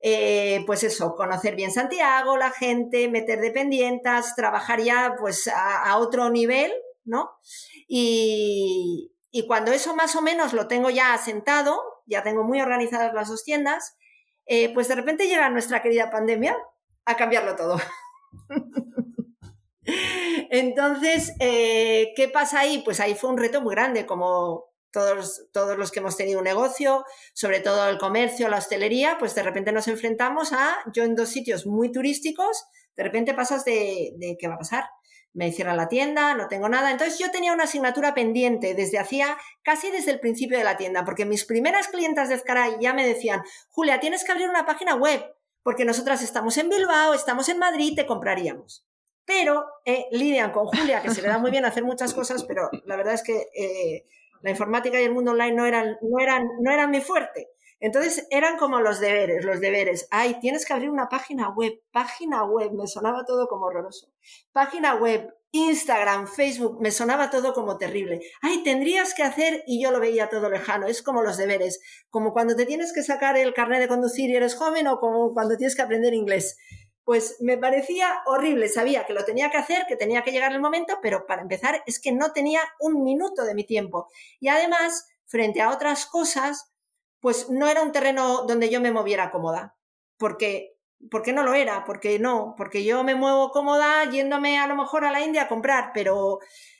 eh, 0.00 0.62
pues 0.64 0.84
eso, 0.84 1.14
conocer 1.14 1.54
bien 1.54 1.70
Santiago, 1.70 2.38
la 2.38 2.50
gente, 2.50 3.10
meter 3.10 3.40
dependientes, 3.42 4.34
trabajar 4.34 4.80
ya 4.80 5.16
pues 5.20 5.50
a, 5.54 5.98
otro 5.98 6.30
nivel, 6.30 6.72
¿no? 7.04 7.30
Y, 7.86 9.10
cuando 9.46 9.72
eso 9.72 9.94
más 9.94 10.16
o 10.16 10.22
menos 10.22 10.54
lo 10.54 10.66
tengo 10.66 10.88
ya 10.88 11.12
asentado, 11.12 11.78
ya 12.06 12.22
tengo 12.22 12.42
muy 12.42 12.62
organizadas 12.62 13.12
las 13.12 13.28
dos 13.28 13.44
tiendas, 13.44 13.98
eh, 14.46 14.72
pues 14.72 14.88
de 14.88 14.94
repente 14.94 15.26
llega 15.26 15.50
nuestra 15.50 15.82
querida 15.82 16.10
pandemia 16.10 16.56
a 17.04 17.16
cambiarlo 17.18 17.54
todo. 17.54 17.76
Entonces, 20.50 21.32
eh, 21.40 22.12
¿qué 22.16 22.28
pasa 22.28 22.60
ahí? 22.60 22.82
Pues 22.84 23.00
ahí 23.00 23.14
fue 23.14 23.30
un 23.30 23.38
reto 23.38 23.60
muy 23.60 23.74
grande, 23.74 24.06
como 24.06 24.66
todos, 24.90 25.46
todos 25.52 25.76
los 25.76 25.90
que 25.90 26.00
hemos 26.00 26.16
tenido 26.16 26.38
un 26.38 26.44
negocio, 26.44 27.04
sobre 27.32 27.60
todo 27.60 27.88
el 27.88 27.98
comercio, 27.98 28.48
la 28.48 28.58
hostelería, 28.58 29.16
pues 29.18 29.34
de 29.34 29.42
repente 29.42 29.72
nos 29.72 29.88
enfrentamos 29.88 30.52
a, 30.52 30.76
yo 30.94 31.02
en 31.02 31.16
dos 31.16 31.30
sitios 31.30 31.66
muy 31.66 31.90
turísticos, 31.90 32.64
de 32.96 33.02
repente 33.02 33.34
pasas 33.34 33.64
de, 33.64 34.12
de 34.16 34.36
¿qué 34.38 34.46
va 34.48 34.54
a 34.54 34.58
pasar? 34.58 34.84
me 35.34 35.50
cierran 35.50 35.76
la 35.76 35.88
tienda, 35.88 36.34
no 36.34 36.46
tengo 36.46 36.68
nada. 36.68 36.92
Entonces 36.92 37.18
yo 37.18 37.30
tenía 37.32 37.52
una 37.52 37.64
asignatura 37.64 38.14
pendiente 38.14 38.74
desde 38.74 39.00
hacía, 39.00 39.36
casi 39.64 39.90
desde 39.90 40.12
el 40.12 40.20
principio 40.20 40.56
de 40.56 40.62
la 40.62 40.76
tienda, 40.76 41.04
porque 41.04 41.26
mis 41.26 41.44
primeras 41.44 41.88
clientas 41.88 42.28
de 42.28 42.36
Ezcaray 42.36 42.76
ya 42.80 42.94
me 42.94 43.04
decían, 43.04 43.42
Julia, 43.70 43.98
tienes 43.98 44.22
que 44.22 44.30
abrir 44.30 44.48
una 44.48 44.64
página 44.64 44.94
web, 44.94 45.24
porque 45.64 45.84
nosotras 45.84 46.22
estamos 46.22 46.56
en 46.56 46.68
Bilbao, 46.68 47.14
estamos 47.14 47.48
en 47.48 47.58
Madrid, 47.58 47.94
te 47.96 48.06
compraríamos 48.06 48.86
pero 49.24 49.64
eh, 49.84 50.06
lidian 50.12 50.52
con 50.52 50.66
Julia, 50.66 51.02
que 51.02 51.10
se 51.10 51.22
le 51.22 51.28
da 51.28 51.38
muy 51.38 51.50
bien 51.50 51.64
hacer 51.64 51.84
muchas 51.84 52.14
cosas, 52.14 52.44
pero 52.44 52.70
la 52.84 52.96
verdad 52.96 53.14
es 53.14 53.22
que 53.22 53.48
eh, 53.54 54.06
la 54.42 54.50
informática 54.50 55.00
y 55.00 55.04
el 55.04 55.14
mundo 55.14 55.32
online 55.32 55.54
no 55.54 55.66
eran, 55.66 55.96
no, 56.02 56.20
eran, 56.20 56.46
no 56.60 56.70
eran 56.70 56.90
mi 56.90 57.00
fuerte. 57.00 57.48
Entonces 57.80 58.26
eran 58.30 58.56
como 58.56 58.80
los 58.80 59.00
deberes, 59.00 59.44
los 59.44 59.60
deberes. 59.60 60.06
Ay, 60.10 60.38
tienes 60.40 60.64
que 60.64 60.72
abrir 60.72 60.90
una 60.90 61.08
página 61.08 61.50
web, 61.50 61.82
página 61.90 62.44
web, 62.44 62.72
me 62.72 62.86
sonaba 62.86 63.24
todo 63.26 63.46
como 63.46 63.66
horroroso. 63.66 64.08
Página 64.52 64.94
web, 64.94 65.34
Instagram, 65.50 66.26
Facebook, 66.26 66.80
me 66.80 66.90
sonaba 66.90 67.30
todo 67.30 67.52
como 67.52 67.76
terrible. 67.76 68.20
Ay, 68.40 68.62
tendrías 68.62 69.12
que 69.12 69.22
hacer 69.22 69.64
y 69.66 69.82
yo 69.82 69.90
lo 69.90 70.00
veía 70.00 70.30
todo 70.30 70.48
lejano. 70.48 70.86
Es 70.86 71.02
como 71.02 71.22
los 71.22 71.36
deberes, 71.36 71.80
como 72.10 72.32
cuando 72.32 72.56
te 72.56 72.64
tienes 72.64 72.92
que 72.92 73.02
sacar 73.02 73.36
el 73.36 73.52
carnet 73.52 73.80
de 73.80 73.88
conducir 73.88 74.30
y 74.30 74.36
eres 74.36 74.54
joven 74.54 74.86
o 74.86 74.98
como 74.98 75.34
cuando 75.34 75.56
tienes 75.56 75.76
que 75.76 75.82
aprender 75.82 76.14
inglés 76.14 76.56
pues 77.04 77.36
me 77.40 77.58
parecía 77.58 78.22
horrible. 78.26 78.68
Sabía 78.68 79.06
que 79.06 79.12
lo 79.12 79.24
tenía 79.24 79.50
que 79.50 79.58
hacer, 79.58 79.84
que 79.86 79.96
tenía 79.96 80.22
que 80.22 80.32
llegar 80.32 80.52
el 80.52 80.60
momento, 80.60 80.98
pero 81.02 81.26
para 81.26 81.42
empezar 81.42 81.82
es 81.86 82.00
que 82.00 82.12
no 82.12 82.32
tenía 82.32 82.60
un 82.80 83.02
minuto 83.02 83.44
de 83.44 83.54
mi 83.54 83.64
tiempo. 83.64 84.08
Y 84.40 84.48
además, 84.48 85.06
frente 85.26 85.60
a 85.60 85.70
otras 85.70 86.06
cosas, 86.06 86.72
pues 87.20 87.50
no 87.50 87.68
era 87.68 87.82
un 87.82 87.92
terreno 87.92 88.44
donde 88.46 88.70
yo 88.70 88.80
me 88.80 88.90
moviera 88.90 89.30
cómoda. 89.30 89.76
Porque, 90.16 90.78
porque 91.10 91.32
no 91.32 91.42
lo 91.42 91.54
era, 91.54 91.84
porque 91.84 92.18
no, 92.18 92.54
porque 92.56 92.84
yo 92.84 93.04
me 93.04 93.14
muevo 93.14 93.50
cómoda 93.50 94.08
yéndome 94.10 94.58
a 94.58 94.66
lo 94.66 94.76
mejor 94.76 95.04
a 95.04 95.10
la 95.10 95.20
India 95.20 95.42
a 95.42 95.48
comprar, 95.48 95.90
pero 95.92 96.38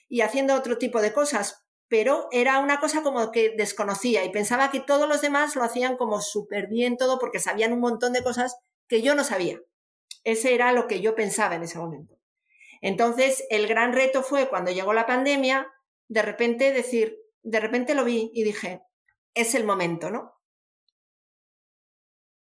y 0.08 0.20
haciendo 0.20 0.54
otro 0.54 0.78
tipo 0.78 1.02
de 1.02 1.12
cosas, 1.12 1.64
pero 1.88 2.28
era 2.30 2.58
una 2.60 2.80
cosa 2.80 3.02
como 3.02 3.30
que 3.30 3.54
desconocía 3.56 4.24
y 4.24 4.30
pensaba 4.30 4.70
que 4.70 4.80
todos 4.80 5.08
los 5.08 5.20
demás 5.20 5.56
lo 5.56 5.64
hacían 5.64 5.96
como 5.96 6.20
súper 6.20 6.68
bien 6.68 6.96
todo 6.96 7.18
porque 7.18 7.40
sabían 7.40 7.72
un 7.72 7.80
montón 7.80 8.12
de 8.12 8.22
cosas 8.22 8.56
que 8.88 9.02
yo 9.02 9.14
no 9.14 9.24
sabía. 9.24 9.58
Ese 10.24 10.54
era 10.54 10.72
lo 10.72 10.86
que 10.86 11.00
yo 11.00 11.14
pensaba 11.14 11.54
en 11.54 11.62
ese 11.62 11.78
momento. 11.78 12.18
Entonces, 12.80 13.44
el 13.50 13.66
gran 13.66 13.92
reto 13.92 14.22
fue 14.22 14.48
cuando 14.48 14.70
llegó 14.70 14.92
la 14.92 15.06
pandemia, 15.06 15.72
de 16.08 16.22
repente 16.22 16.72
decir, 16.72 17.16
de 17.42 17.60
repente 17.60 17.94
lo 17.94 18.04
vi 18.04 18.30
y 18.34 18.44
dije, 18.44 18.82
es 19.34 19.54
el 19.54 19.64
momento, 19.64 20.10
¿no? 20.10 20.34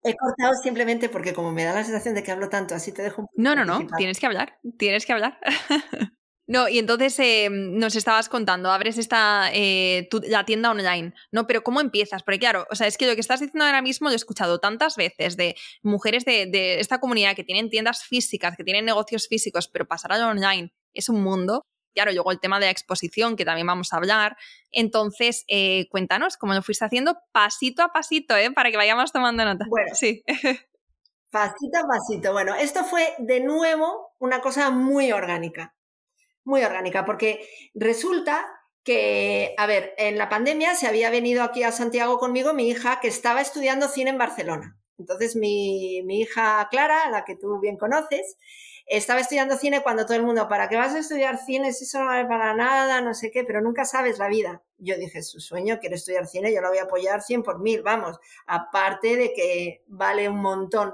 He 0.04 0.16
cortado 0.16 0.54
simplemente 0.62 1.10
porque 1.10 1.34
como 1.34 1.52
me 1.52 1.64
da 1.64 1.74
la 1.74 1.84
sensación 1.84 2.14
de 2.14 2.24
que 2.24 2.32
hablo 2.32 2.48
tanto, 2.48 2.76
así 2.76 2.92
te 2.92 3.02
dejo 3.02 3.22
un 3.22 3.28
No, 3.36 3.56
no, 3.56 3.66
no, 3.66 3.88
tienes 3.98 4.20
que 4.20 4.28
hablar, 4.28 4.60
tienes 4.78 5.06
que 5.06 5.14
hablar. 5.14 5.40
No, 6.48 6.70
y 6.70 6.78
entonces 6.78 7.18
eh, 7.20 7.50
nos 7.50 7.96
estabas 7.96 8.30
contando, 8.30 8.72
abres 8.72 9.00
esta 9.00 9.50
eh, 9.52 10.08
la 10.28 10.46
tienda 10.46 10.70
online, 10.70 11.14
¿no? 11.32 11.48
Pero 11.48 11.64
¿cómo 11.64 11.82
empiezas? 11.82 12.22
Porque 12.22 12.38
claro, 12.38 12.68
o 12.70 12.76
sea, 12.76 12.86
es 12.86 12.98
que 12.98 13.08
lo 13.08 13.16
que 13.16 13.22
estás 13.22 13.40
diciendo 13.40 13.66
ahora 13.66 13.82
mismo 13.82 14.10
lo 14.10 14.14
he 14.14 14.16
escuchado 14.16 14.60
tantas 14.60 14.96
veces 14.96 15.38
de 15.38 15.56
mujeres 15.82 16.24
de, 16.24 16.46
de 16.46 16.80
esta 16.80 17.00
comunidad 17.00 17.36
que 17.36 17.44
tienen 17.44 17.72
tiendas 17.72 18.04
físicas, 18.04 18.56
que 18.56 18.64
tienen 18.64 18.86
negocios 18.86 19.28
físicos, 19.28 19.68
pero 19.68 19.88
pasar 19.88 20.12
al 20.12 20.22
online 20.22 20.72
es 20.94 21.10
un 21.10 21.24
mundo. 21.24 21.64
Claro, 21.96 22.12
luego 22.12 22.32
el 22.32 22.40
tema 22.42 22.60
de 22.60 22.66
la 22.66 22.72
exposición, 22.72 23.38
que 23.38 23.46
también 23.46 23.66
vamos 23.66 23.94
a 23.94 23.98
hablar. 23.98 24.36
Entonces, 24.72 25.46
eh, 25.48 25.88
cuéntanos 25.90 26.36
cómo 26.38 26.54
lo 26.54 26.62
fuiste 26.62 26.84
haciendo 26.84 27.18
pasito 27.32 27.82
a 27.82 27.94
pasito, 27.94 28.36
¿eh? 28.36 28.52
Para 28.52 28.70
que 28.70 28.78
vayamos 28.78 29.14
tomando 29.14 29.46
nota. 29.46 29.66
Bueno, 29.70 29.96
sí. 29.96 30.24
Pasito 31.32 31.80
a 31.80 31.86
pasito. 31.86 32.32
Bueno, 32.32 32.56
esto 32.56 32.86
fue 32.86 33.14
de 33.18 33.42
nuevo 33.42 34.14
una 34.20 34.40
cosa 34.40 34.70
muy 34.70 35.12
orgánica, 35.12 35.75
muy 36.46 36.64
orgánica, 36.64 37.06
porque 37.06 37.48
resulta 37.74 38.46
que, 38.84 39.54
a 39.58 39.66
ver, 39.66 39.94
en 39.98 40.18
la 40.18 40.30
pandemia 40.30 40.76
se 40.76 40.88
había 40.88 41.10
venido 41.10 41.44
aquí 41.44 41.64
a 41.64 41.72
Santiago 41.72 42.20
conmigo 42.20 42.54
mi 42.54 42.70
hija 42.70 43.00
que 43.02 43.08
estaba 43.08 43.42
estudiando 43.42 43.90
cine 43.90 44.12
en 44.12 44.18
Barcelona. 44.18 44.78
Entonces 44.98 45.36
mi, 45.36 46.02
mi 46.06 46.22
hija 46.22 46.68
Clara, 46.72 47.10
la 47.10 47.26
que 47.26 47.36
tú 47.36 47.60
bien 47.60 47.78
conoces, 47.78 48.38
estaba 48.86 49.20
estudiando 49.20 49.58
cine 49.58 49.82
cuando 49.82 50.06
todo 50.06 50.16
el 50.16 50.24
mundo, 50.24 50.48
¿para 50.48 50.70
qué 50.70 50.76
vas 50.76 50.94
a 50.94 51.00
estudiar 51.00 51.38
cine 51.40 51.74
si 51.74 51.86
eso 51.86 52.00
no 52.00 52.06
vale 52.06 52.28
para 52.28 52.54
nada? 52.54 53.02
No 53.02 53.14
sé 53.14 53.32
qué, 53.32 53.44
pero 53.44 53.62
nunca 53.62 53.84
sabes 53.84 54.20
la 54.20 54.28
vida. 54.28 54.62
Yo 54.78 54.96
dije, 54.98 55.24
su 55.24 55.40
sueño 55.40 55.80
quiere 55.80 55.96
estudiar 55.96 56.28
cine, 56.28 56.54
yo 56.54 56.62
lo 56.62 56.70
voy 56.70 56.78
a 56.78 56.84
apoyar 56.84 57.22
100 57.22 57.44
por 57.44 57.60
mil, 57.60 57.82
vamos. 57.82 58.20
Aparte 58.46 59.16
de 59.16 59.34
que 59.34 59.84
vale 59.88 60.30
un 60.30 60.42
montón 60.42 60.94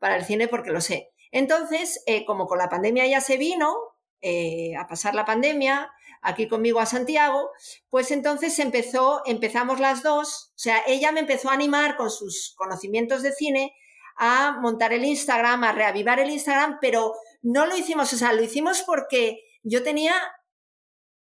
para 0.00 0.16
el 0.16 0.24
cine 0.24 0.48
porque 0.48 0.70
lo 0.70 0.80
sé. 0.80 1.12
Entonces, 1.30 2.02
eh, 2.06 2.24
como 2.24 2.46
con 2.46 2.58
la 2.58 2.68
pandemia 2.68 3.06
ya 3.06 3.20
se 3.20 3.36
vino, 3.36 3.87
eh, 4.20 4.74
a 4.76 4.86
pasar 4.86 5.14
la 5.14 5.24
pandemia, 5.24 5.90
aquí 6.22 6.48
conmigo 6.48 6.80
a 6.80 6.86
Santiago, 6.86 7.50
pues 7.90 8.10
entonces 8.10 8.58
empezó, 8.58 9.22
empezamos 9.26 9.80
las 9.80 10.02
dos, 10.02 10.52
o 10.54 10.58
sea, 10.58 10.82
ella 10.86 11.12
me 11.12 11.20
empezó 11.20 11.50
a 11.50 11.54
animar 11.54 11.96
con 11.96 12.10
sus 12.10 12.54
conocimientos 12.56 13.22
de 13.22 13.32
cine 13.32 13.72
a 14.16 14.58
montar 14.60 14.92
el 14.92 15.04
Instagram, 15.04 15.62
a 15.64 15.72
reavivar 15.72 16.18
el 16.18 16.30
Instagram, 16.30 16.78
pero 16.80 17.14
no 17.42 17.66
lo 17.66 17.76
hicimos, 17.76 18.12
o 18.12 18.16
sea, 18.16 18.32
lo 18.32 18.42
hicimos 18.42 18.82
porque 18.82 19.44
yo 19.62 19.82
tenía 19.82 20.14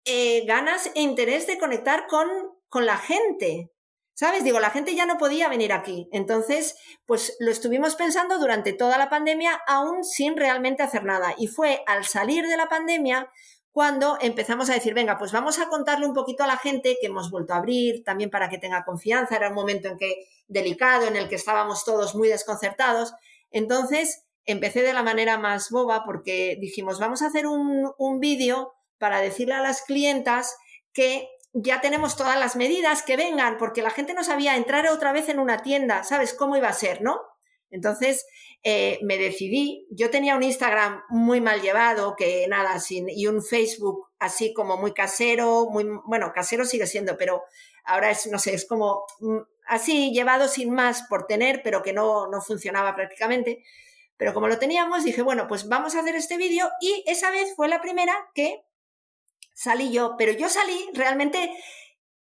eh, 0.04 0.44
ganas 0.46 0.90
e 0.94 1.00
interés 1.00 1.46
de 1.46 1.58
conectar 1.58 2.06
con, 2.06 2.28
con 2.68 2.84
la 2.84 2.98
gente. 2.98 3.70
¿Sabes? 4.14 4.44
Digo, 4.44 4.60
la 4.60 4.70
gente 4.70 4.94
ya 4.94 5.06
no 5.06 5.16
podía 5.16 5.48
venir 5.48 5.72
aquí. 5.72 6.08
Entonces, 6.12 6.76
pues 7.06 7.36
lo 7.40 7.50
estuvimos 7.50 7.96
pensando 7.96 8.38
durante 8.38 8.72
toda 8.72 8.98
la 8.98 9.08
pandemia, 9.08 9.60
aún 9.66 10.04
sin 10.04 10.36
realmente 10.36 10.82
hacer 10.82 11.04
nada. 11.04 11.34
Y 11.38 11.46
fue 11.46 11.82
al 11.86 12.04
salir 12.04 12.46
de 12.46 12.56
la 12.56 12.68
pandemia 12.68 13.30
cuando 13.72 14.18
empezamos 14.20 14.68
a 14.68 14.74
decir, 14.74 14.92
venga, 14.92 15.18
pues 15.18 15.32
vamos 15.32 15.58
a 15.58 15.68
contarle 15.68 16.06
un 16.06 16.12
poquito 16.12 16.44
a 16.44 16.46
la 16.46 16.58
gente 16.58 16.98
que 17.00 17.06
hemos 17.06 17.30
vuelto 17.30 17.54
a 17.54 17.56
abrir, 17.56 18.04
también 18.04 18.28
para 18.28 18.50
que 18.50 18.58
tenga 18.58 18.84
confianza. 18.84 19.36
Era 19.36 19.48
un 19.48 19.54
momento 19.54 19.88
en 19.88 19.96
que 19.96 20.26
delicado, 20.46 21.06
en 21.06 21.16
el 21.16 21.28
que 21.28 21.36
estábamos 21.36 21.84
todos 21.86 22.14
muy 22.14 22.28
desconcertados. 22.28 23.14
Entonces, 23.50 24.26
empecé 24.44 24.82
de 24.82 24.92
la 24.92 25.02
manera 25.02 25.38
más 25.38 25.70
boba 25.70 26.04
porque 26.04 26.58
dijimos, 26.60 27.00
vamos 27.00 27.22
a 27.22 27.28
hacer 27.28 27.46
un, 27.46 27.90
un 27.96 28.20
vídeo 28.20 28.74
para 28.98 29.22
decirle 29.22 29.54
a 29.54 29.62
las 29.62 29.82
clientas 29.82 30.54
que 30.92 31.28
ya 31.52 31.80
tenemos 31.80 32.16
todas 32.16 32.38
las 32.38 32.56
medidas, 32.56 33.02
que 33.02 33.16
vengan, 33.16 33.58
porque 33.58 33.82
la 33.82 33.90
gente 33.90 34.14
no 34.14 34.24
sabía 34.24 34.56
entrar 34.56 34.86
otra 34.86 35.12
vez 35.12 35.28
en 35.28 35.38
una 35.38 35.62
tienda, 35.62 36.04
¿sabes 36.04 36.34
cómo 36.34 36.56
iba 36.56 36.68
a 36.68 36.72
ser, 36.72 37.02
no? 37.02 37.20
Entonces 37.70 38.26
eh, 38.62 38.98
me 39.02 39.16
decidí, 39.16 39.86
yo 39.90 40.10
tenía 40.10 40.36
un 40.36 40.42
Instagram 40.42 41.02
muy 41.08 41.40
mal 41.40 41.62
llevado, 41.62 42.16
que 42.16 42.46
nada, 42.48 42.78
sin, 42.78 43.08
y 43.08 43.26
un 43.26 43.42
Facebook 43.42 44.10
así 44.18 44.52
como 44.52 44.76
muy 44.76 44.92
casero, 44.92 45.68
muy, 45.70 45.86
bueno, 46.04 46.32
casero 46.34 46.64
sigue 46.64 46.86
siendo, 46.86 47.16
pero 47.16 47.42
ahora 47.84 48.10
es, 48.10 48.26
no 48.26 48.38
sé, 48.38 48.54
es 48.54 48.66
como 48.66 49.04
mm, 49.20 49.38
así 49.66 50.12
llevado 50.12 50.48
sin 50.48 50.70
más 50.70 51.04
por 51.08 51.26
tener, 51.26 51.62
pero 51.62 51.82
que 51.82 51.92
no, 51.92 52.28
no 52.28 52.40
funcionaba 52.40 52.94
prácticamente. 52.94 53.64
Pero 54.16 54.34
como 54.34 54.48
lo 54.48 54.58
teníamos, 54.58 55.02
dije, 55.02 55.22
bueno, 55.22 55.48
pues 55.48 55.66
vamos 55.66 55.94
a 55.94 56.00
hacer 56.00 56.14
este 56.14 56.36
vídeo 56.36 56.70
y 56.80 57.02
esa 57.06 57.30
vez 57.30 57.54
fue 57.56 57.68
la 57.68 57.80
primera 57.80 58.14
que 58.34 58.62
salí 59.54 59.92
yo, 59.92 60.14
pero 60.18 60.32
yo 60.32 60.48
salí 60.48 60.88
realmente 60.94 61.54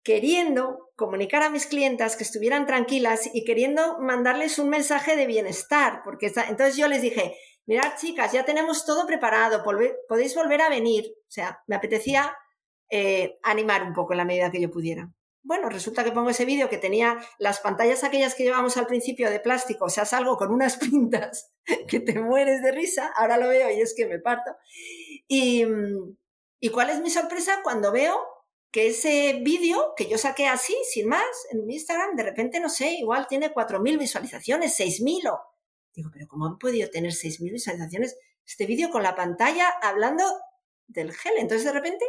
queriendo 0.02 0.90
comunicar 0.96 1.42
a 1.42 1.50
mis 1.50 1.66
clientas 1.66 2.16
que 2.16 2.24
estuvieran 2.24 2.66
tranquilas 2.66 3.30
y 3.32 3.44
queriendo 3.44 3.98
mandarles 4.00 4.58
un 4.58 4.68
mensaje 4.68 5.16
de 5.16 5.26
bienestar, 5.26 6.02
porque 6.04 6.26
entonces 6.48 6.76
yo 6.76 6.88
les 6.88 7.02
dije, 7.02 7.36
mirad 7.66 7.96
chicas, 7.98 8.32
ya 8.32 8.44
tenemos 8.44 8.84
todo 8.84 9.06
preparado, 9.06 9.62
podéis 10.08 10.34
volver 10.34 10.62
a 10.62 10.68
venir. 10.68 11.04
O 11.06 11.30
sea, 11.30 11.62
me 11.66 11.76
apetecía 11.76 12.36
eh, 12.90 13.38
animar 13.42 13.82
un 13.84 13.94
poco 13.94 14.12
en 14.12 14.18
la 14.18 14.24
medida 14.24 14.50
que 14.50 14.60
yo 14.60 14.70
pudiera. 14.70 15.12
Bueno, 15.44 15.68
resulta 15.68 16.04
que 16.04 16.12
pongo 16.12 16.30
ese 16.30 16.44
vídeo 16.44 16.68
que 16.68 16.78
tenía 16.78 17.18
las 17.38 17.58
pantallas 17.58 18.04
aquellas 18.04 18.36
que 18.36 18.44
llevamos 18.44 18.76
al 18.76 18.86
principio 18.86 19.28
de 19.28 19.40
plástico, 19.40 19.86
o 19.86 19.90
sea, 19.90 20.04
salgo 20.04 20.36
con 20.36 20.52
unas 20.52 20.76
pintas 20.78 21.52
que 21.88 22.00
te 22.00 22.20
mueres 22.20 22.62
de 22.62 22.70
risa, 22.70 23.12
ahora 23.16 23.38
lo 23.38 23.48
veo 23.48 23.70
y 23.70 23.80
es 23.80 23.94
que 23.96 24.06
me 24.06 24.18
parto. 24.18 24.52
Y, 25.26 25.64
¿y 26.62 26.68
cuál 26.70 26.90
es 26.90 27.00
mi 27.00 27.10
sorpresa 27.10 27.60
cuando 27.64 27.90
veo 27.90 28.16
que 28.70 28.86
ese 28.86 29.40
vídeo 29.42 29.94
que 29.96 30.08
yo 30.08 30.16
saqué 30.16 30.46
así, 30.46 30.76
sin 30.88 31.08
más, 31.08 31.26
en 31.50 31.66
mi 31.66 31.74
Instagram, 31.74 32.14
de 32.14 32.22
repente, 32.22 32.60
no 32.60 32.68
sé, 32.68 32.92
igual 32.92 33.26
tiene 33.26 33.52
4.000 33.52 33.98
visualizaciones, 33.98 34.78
6.000 34.78 35.28
o... 35.32 35.40
Digo, 35.92 36.10
pero 36.12 36.28
¿cómo 36.28 36.46
han 36.46 36.58
podido 36.58 36.88
tener 36.88 37.10
6.000 37.10 37.52
visualizaciones 37.52 38.16
este 38.46 38.64
vídeo 38.66 38.90
con 38.90 39.02
la 39.02 39.16
pantalla 39.16 39.68
hablando 39.82 40.24
del 40.86 41.12
gel? 41.12 41.32
Entonces, 41.38 41.66
de 41.66 41.72
repente, 41.72 42.06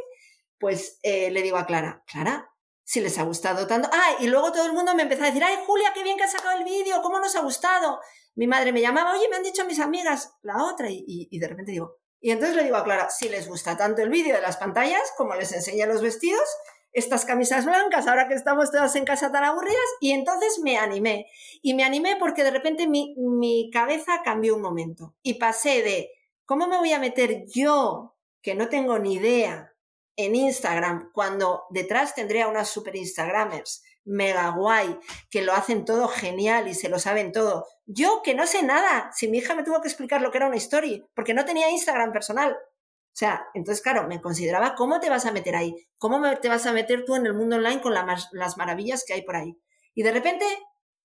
pues 0.59 0.99
eh, 1.01 1.31
le 1.31 1.41
digo 1.41 1.57
a 1.57 1.65
Clara, 1.65 2.03
Clara, 2.05 2.51
si 2.83 3.01
les 3.01 3.17
ha 3.17 3.23
gustado 3.23 3.65
tanto. 3.65 3.89
Ah, 3.91 4.17
y 4.19 4.27
luego 4.27 4.51
todo 4.51 4.67
el 4.67 4.73
mundo 4.73 4.93
me 4.93 5.01
empezó 5.01 5.23
a 5.23 5.27
decir, 5.27 5.43
ay, 5.43 5.57
Julia, 5.65 5.93
qué 5.95 6.03
bien 6.03 6.15
que 6.15 6.25
has 6.25 6.31
sacado 6.31 6.59
el 6.59 6.63
vídeo, 6.63 7.01
¿cómo 7.01 7.19
nos 7.19 7.35
ha 7.35 7.41
gustado? 7.41 7.99
Mi 8.35 8.45
madre 8.45 8.71
me 8.71 8.81
llamaba, 8.81 9.13
oye, 9.13 9.27
me 9.29 9.37
han 9.37 9.43
dicho 9.43 9.65
mis 9.65 9.79
amigas, 9.79 10.35
la 10.43 10.63
otra, 10.63 10.91
y, 10.91 11.03
y 11.07 11.39
de 11.39 11.47
repente 11.47 11.71
digo, 11.71 12.02
y 12.23 12.31
entonces 12.31 12.55
le 12.55 12.63
digo 12.63 12.77
a 12.77 12.85
Clara, 12.85 13.09
si 13.09 13.27
les 13.27 13.49
gusta 13.49 13.75
tanto 13.75 14.01
el 14.01 14.09
vídeo 14.09 14.33
de 14.33 14.41
las 14.41 14.55
pantallas, 14.55 15.01
como 15.17 15.35
les 15.35 15.51
enseña 15.51 15.87
los 15.87 16.01
vestidos, 16.01 16.47
estas 16.93 17.25
camisas 17.25 17.65
blancas, 17.65 18.07
ahora 18.07 18.29
que 18.29 18.33
estamos 18.33 18.71
todas 18.71 18.95
en 18.95 19.03
casa 19.03 19.29
tan 19.29 19.43
aburridas, 19.43 19.75
y 19.99 20.13
entonces 20.13 20.61
me 20.63 20.77
animé. 20.77 21.27
Y 21.61 21.73
me 21.73 21.83
animé 21.83 22.15
porque 22.17 22.45
de 22.45 22.51
repente 22.51 22.87
mi, 22.87 23.13
mi 23.17 23.69
cabeza 23.73 24.21
cambió 24.23 24.55
un 24.55 24.61
momento. 24.61 25.13
Y 25.21 25.33
pasé 25.33 25.83
de, 25.83 26.11
¿cómo 26.45 26.65
me 26.67 26.77
voy 26.77 26.93
a 26.93 26.99
meter 26.99 27.43
yo, 27.45 28.15
que 28.41 28.55
no 28.55 28.69
tengo 28.69 28.97
ni 28.99 29.15
idea, 29.15 29.73
en 30.15 30.33
Instagram, 30.33 31.11
cuando 31.11 31.65
detrás 31.71 32.15
tendría 32.15 32.47
unas 32.47 32.69
super 32.69 32.95
Instagramers 32.95 33.83
mega 34.05 34.49
guay, 34.49 34.97
que 35.29 35.41
lo 35.41 35.53
hacen 35.53 35.85
todo 35.85 36.07
genial 36.07 36.67
y 36.67 36.73
se 36.73 36.89
lo 36.89 36.99
saben 36.99 37.31
todo. 37.31 37.67
Yo 37.85 38.21
que 38.23 38.35
no 38.35 38.47
sé 38.47 38.63
nada, 38.63 39.11
si 39.13 39.27
mi 39.27 39.37
hija 39.39 39.55
me 39.55 39.63
tuvo 39.63 39.81
que 39.81 39.87
explicar 39.87 40.21
lo 40.21 40.31
que 40.31 40.37
era 40.37 40.47
una 40.47 40.57
story, 40.57 41.05
porque 41.13 41.33
no 41.33 41.45
tenía 41.45 41.69
Instagram 41.69 42.11
personal. 42.11 42.53
O 42.53 43.15
sea, 43.15 43.45
entonces, 43.53 43.83
claro, 43.83 44.07
me 44.07 44.21
consideraba 44.21 44.75
cómo 44.75 44.99
te 44.99 45.09
vas 45.09 45.25
a 45.25 45.31
meter 45.31 45.55
ahí, 45.55 45.75
cómo 45.97 46.19
te 46.39 46.49
vas 46.49 46.65
a 46.65 46.73
meter 46.73 47.05
tú 47.05 47.15
en 47.15 47.25
el 47.25 47.33
mundo 47.33 47.57
online 47.57 47.81
con 47.81 47.93
las 47.93 48.57
maravillas 48.57 49.03
que 49.05 49.13
hay 49.13 49.21
por 49.21 49.35
ahí. 49.35 49.57
Y 49.93 50.03
de 50.03 50.11
repente 50.11 50.45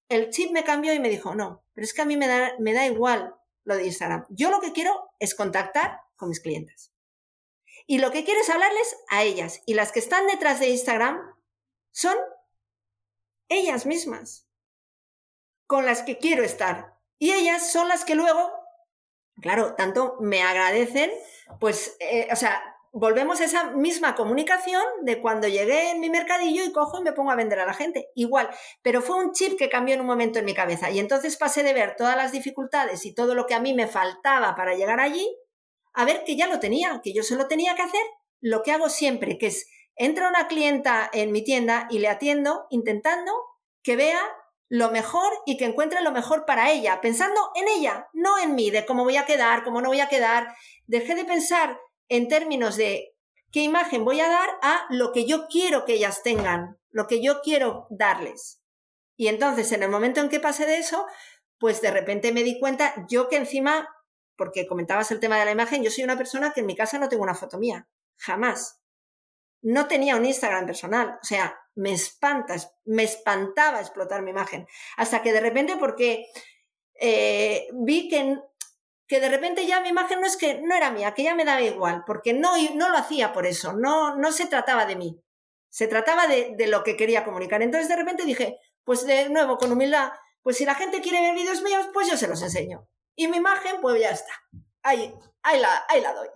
el 0.08 0.30
chip 0.30 0.50
me 0.52 0.64
cambió 0.64 0.94
y 0.94 1.00
me 1.00 1.10
dijo, 1.10 1.34
no, 1.34 1.64
pero 1.74 1.84
es 1.84 1.92
que 1.92 2.02
a 2.02 2.06
mí 2.06 2.16
me 2.16 2.26
da, 2.26 2.54
me 2.58 2.72
da 2.72 2.86
igual 2.86 3.34
lo 3.64 3.76
de 3.76 3.86
Instagram. 3.86 4.24
Yo 4.30 4.50
lo 4.50 4.60
que 4.60 4.72
quiero 4.72 5.10
es 5.18 5.34
contactar 5.34 6.00
con 6.16 6.30
mis 6.30 6.40
clientes. 6.40 6.92
Y 7.86 7.98
lo 7.98 8.10
que 8.10 8.24
quiero 8.24 8.40
es 8.40 8.50
hablarles 8.50 8.96
a 9.10 9.22
ellas. 9.22 9.62
Y 9.66 9.74
las 9.74 9.92
que 9.92 9.98
están 9.98 10.26
detrás 10.26 10.60
de 10.60 10.68
Instagram 10.70 11.20
son 11.90 12.16
ellas 13.48 13.86
mismas, 13.86 14.48
con 15.66 15.86
las 15.86 16.02
que 16.02 16.18
quiero 16.18 16.42
estar. 16.42 16.96
Y 17.18 17.32
ellas 17.32 17.70
son 17.70 17.88
las 17.88 18.04
que 18.04 18.14
luego, 18.14 18.50
claro, 19.40 19.74
tanto 19.74 20.16
me 20.20 20.42
agradecen, 20.42 21.10
pues, 21.58 21.96
eh, 22.00 22.28
o 22.32 22.36
sea, 22.36 22.62
volvemos 22.92 23.40
a 23.40 23.44
esa 23.44 23.70
misma 23.70 24.14
comunicación 24.14 24.82
de 25.02 25.20
cuando 25.20 25.46
llegué 25.46 25.90
en 25.90 26.00
mi 26.00 26.10
mercadillo 26.10 26.64
y 26.64 26.72
cojo 26.72 26.98
y 26.98 27.04
me 27.04 27.12
pongo 27.12 27.30
a 27.30 27.36
vender 27.36 27.60
a 27.60 27.66
la 27.66 27.74
gente. 27.74 28.08
Igual, 28.14 28.50
pero 28.82 29.02
fue 29.02 29.16
un 29.16 29.32
chip 29.32 29.58
que 29.58 29.68
cambió 29.68 29.94
en 29.94 30.00
un 30.00 30.06
momento 30.06 30.38
en 30.38 30.44
mi 30.44 30.54
cabeza. 30.54 30.90
Y 30.90 30.98
entonces 30.98 31.36
pasé 31.36 31.62
de 31.62 31.74
ver 31.74 31.96
todas 31.96 32.16
las 32.16 32.32
dificultades 32.32 33.04
y 33.04 33.14
todo 33.14 33.34
lo 33.34 33.46
que 33.46 33.54
a 33.54 33.60
mí 33.60 33.74
me 33.74 33.88
faltaba 33.88 34.54
para 34.54 34.74
llegar 34.74 35.00
allí, 35.00 35.28
a 35.92 36.04
ver 36.04 36.24
que 36.24 36.36
ya 36.36 36.46
lo 36.46 36.60
tenía, 36.60 37.00
que 37.02 37.12
yo 37.12 37.22
solo 37.22 37.46
tenía 37.46 37.74
que 37.74 37.82
hacer 37.82 38.02
lo 38.40 38.62
que 38.62 38.72
hago 38.72 38.88
siempre, 38.88 39.36
que 39.38 39.48
es 39.48 39.66
entra 39.98 40.28
una 40.28 40.46
clienta 40.48 41.10
en 41.12 41.32
mi 41.32 41.42
tienda 41.42 41.86
y 41.90 41.98
le 41.98 42.08
atiendo 42.08 42.66
intentando 42.70 43.32
que 43.82 43.96
vea 43.96 44.22
lo 44.68 44.90
mejor 44.90 45.32
y 45.46 45.56
que 45.56 45.64
encuentre 45.64 46.02
lo 46.02 46.12
mejor 46.12 46.44
para 46.44 46.70
ella, 46.70 47.00
pensando 47.00 47.50
en 47.54 47.68
ella, 47.68 48.08
no 48.12 48.38
en 48.38 48.54
mí, 48.54 48.70
de 48.70 48.84
cómo 48.86 49.04
voy 49.04 49.16
a 49.16 49.24
quedar, 49.26 49.64
cómo 49.64 49.80
no 49.80 49.88
voy 49.88 50.00
a 50.00 50.08
quedar. 50.08 50.54
Dejé 50.86 51.14
de 51.14 51.24
pensar 51.24 51.78
en 52.08 52.28
términos 52.28 52.76
de 52.76 53.14
qué 53.50 53.60
imagen 53.62 54.04
voy 54.04 54.20
a 54.20 54.28
dar 54.28 54.48
a 54.62 54.86
lo 54.90 55.12
que 55.12 55.24
yo 55.24 55.46
quiero 55.48 55.84
que 55.84 55.94
ellas 55.94 56.22
tengan, 56.22 56.78
lo 56.90 57.06
que 57.06 57.22
yo 57.22 57.40
quiero 57.40 57.86
darles. 57.90 58.62
Y 59.16 59.28
entonces, 59.28 59.72
en 59.72 59.82
el 59.82 59.90
momento 59.90 60.20
en 60.20 60.28
que 60.28 60.38
pasé 60.38 60.66
de 60.66 60.78
eso, 60.78 61.06
pues 61.58 61.80
de 61.80 61.90
repente 61.90 62.32
me 62.32 62.44
di 62.44 62.60
cuenta, 62.60 62.94
yo 63.08 63.28
que 63.28 63.36
encima, 63.36 63.88
porque 64.36 64.66
comentabas 64.66 65.10
el 65.10 65.18
tema 65.18 65.38
de 65.38 65.44
la 65.44 65.50
imagen, 65.50 65.82
yo 65.82 65.90
soy 65.90 66.04
una 66.04 66.16
persona 66.16 66.52
que 66.52 66.60
en 66.60 66.66
mi 66.66 66.76
casa 66.76 66.98
no 66.98 67.08
tengo 67.08 67.24
una 67.24 67.34
foto 67.34 67.58
mía, 67.58 67.88
jamás. 68.16 68.78
No 69.62 69.88
tenía 69.88 70.16
un 70.16 70.24
Instagram 70.24 70.66
personal, 70.66 71.18
o 71.20 71.24
sea, 71.24 71.58
me 71.74 71.92
espanta, 71.92 72.56
me 72.84 73.04
espantaba 73.04 73.80
explotar 73.80 74.22
mi 74.22 74.30
imagen. 74.30 74.66
Hasta 74.96 75.22
que 75.22 75.32
de 75.32 75.40
repente, 75.40 75.76
porque 75.76 76.26
eh, 76.94 77.68
vi 77.72 78.08
que, 78.08 78.38
que 79.06 79.20
de 79.20 79.28
repente 79.28 79.66
ya 79.66 79.80
mi 79.80 79.88
imagen 79.88 80.20
no 80.20 80.26
es 80.26 80.36
que 80.36 80.60
no 80.60 80.74
era 80.74 80.90
mía, 80.90 81.14
que 81.14 81.22
ya 81.22 81.34
me 81.34 81.44
daba 81.44 81.62
igual, 81.62 82.04
porque 82.06 82.32
no, 82.32 82.52
no 82.74 82.88
lo 82.88 82.96
hacía 82.96 83.32
por 83.32 83.46
eso, 83.46 83.72
no, 83.72 84.16
no 84.16 84.32
se 84.32 84.46
trataba 84.46 84.86
de 84.86 84.96
mí, 84.96 85.20
se 85.68 85.86
trataba 85.86 86.26
de, 86.26 86.54
de 86.56 86.66
lo 86.66 86.82
que 86.82 86.96
quería 86.96 87.24
comunicar. 87.24 87.62
Entonces 87.62 87.88
de 87.88 87.96
repente 87.96 88.24
dije, 88.24 88.58
pues 88.84 89.06
de 89.06 89.28
nuevo, 89.28 89.58
con 89.58 89.72
humildad, 89.72 90.10
pues 90.42 90.56
si 90.56 90.64
la 90.64 90.74
gente 90.74 91.00
quiere 91.00 91.20
ver 91.20 91.34
vídeos 91.34 91.62
míos, 91.62 91.88
pues 91.92 92.08
yo 92.08 92.16
se 92.16 92.26
los 92.26 92.42
enseño. 92.42 92.88
Y 93.14 93.28
mi 93.28 93.36
imagen, 93.36 93.80
pues 93.80 94.00
ya 94.00 94.10
está. 94.10 94.32
Ahí, 94.82 95.12
ahí, 95.42 95.60
la, 95.60 95.84
ahí 95.88 96.00
la 96.00 96.14
doy. 96.14 96.28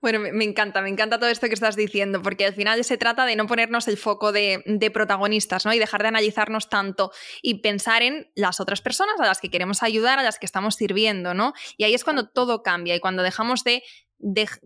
Bueno, 0.00 0.20
me 0.20 0.44
encanta, 0.44 0.80
me 0.82 0.88
encanta 0.88 1.18
todo 1.18 1.30
esto 1.30 1.48
que 1.48 1.54
estás 1.54 1.76
diciendo, 1.76 2.22
porque 2.22 2.46
al 2.46 2.54
final 2.54 2.82
se 2.84 2.96
trata 2.96 3.26
de 3.26 3.36
no 3.36 3.46
ponernos 3.46 3.88
el 3.88 3.96
foco 3.96 4.32
de, 4.32 4.62
protagonistas, 4.92 5.64
¿no? 5.64 5.72
Y 5.72 5.78
dejar 5.78 6.02
de 6.02 6.08
analizarnos 6.08 6.68
tanto 6.68 7.10
y 7.42 7.60
pensar 7.60 8.02
en 8.02 8.30
las 8.34 8.60
otras 8.60 8.80
personas 8.80 9.18
a 9.20 9.26
las 9.26 9.40
que 9.40 9.50
queremos 9.50 9.82
ayudar, 9.82 10.18
a 10.18 10.22
las 10.22 10.38
que 10.38 10.46
estamos 10.46 10.76
sirviendo, 10.76 11.34
¿no? 11.34 11.52
Y 11.76 11.84
ahí 11.84 11.94
es 11.94 12.04
cuando 12.04 12.28
todo 12.28 12.62
cambia 12.62 12.94
y 12.94 13.00
cuando 13.00 13.22
dejamos 13.22 13.64
de 13.64 13.82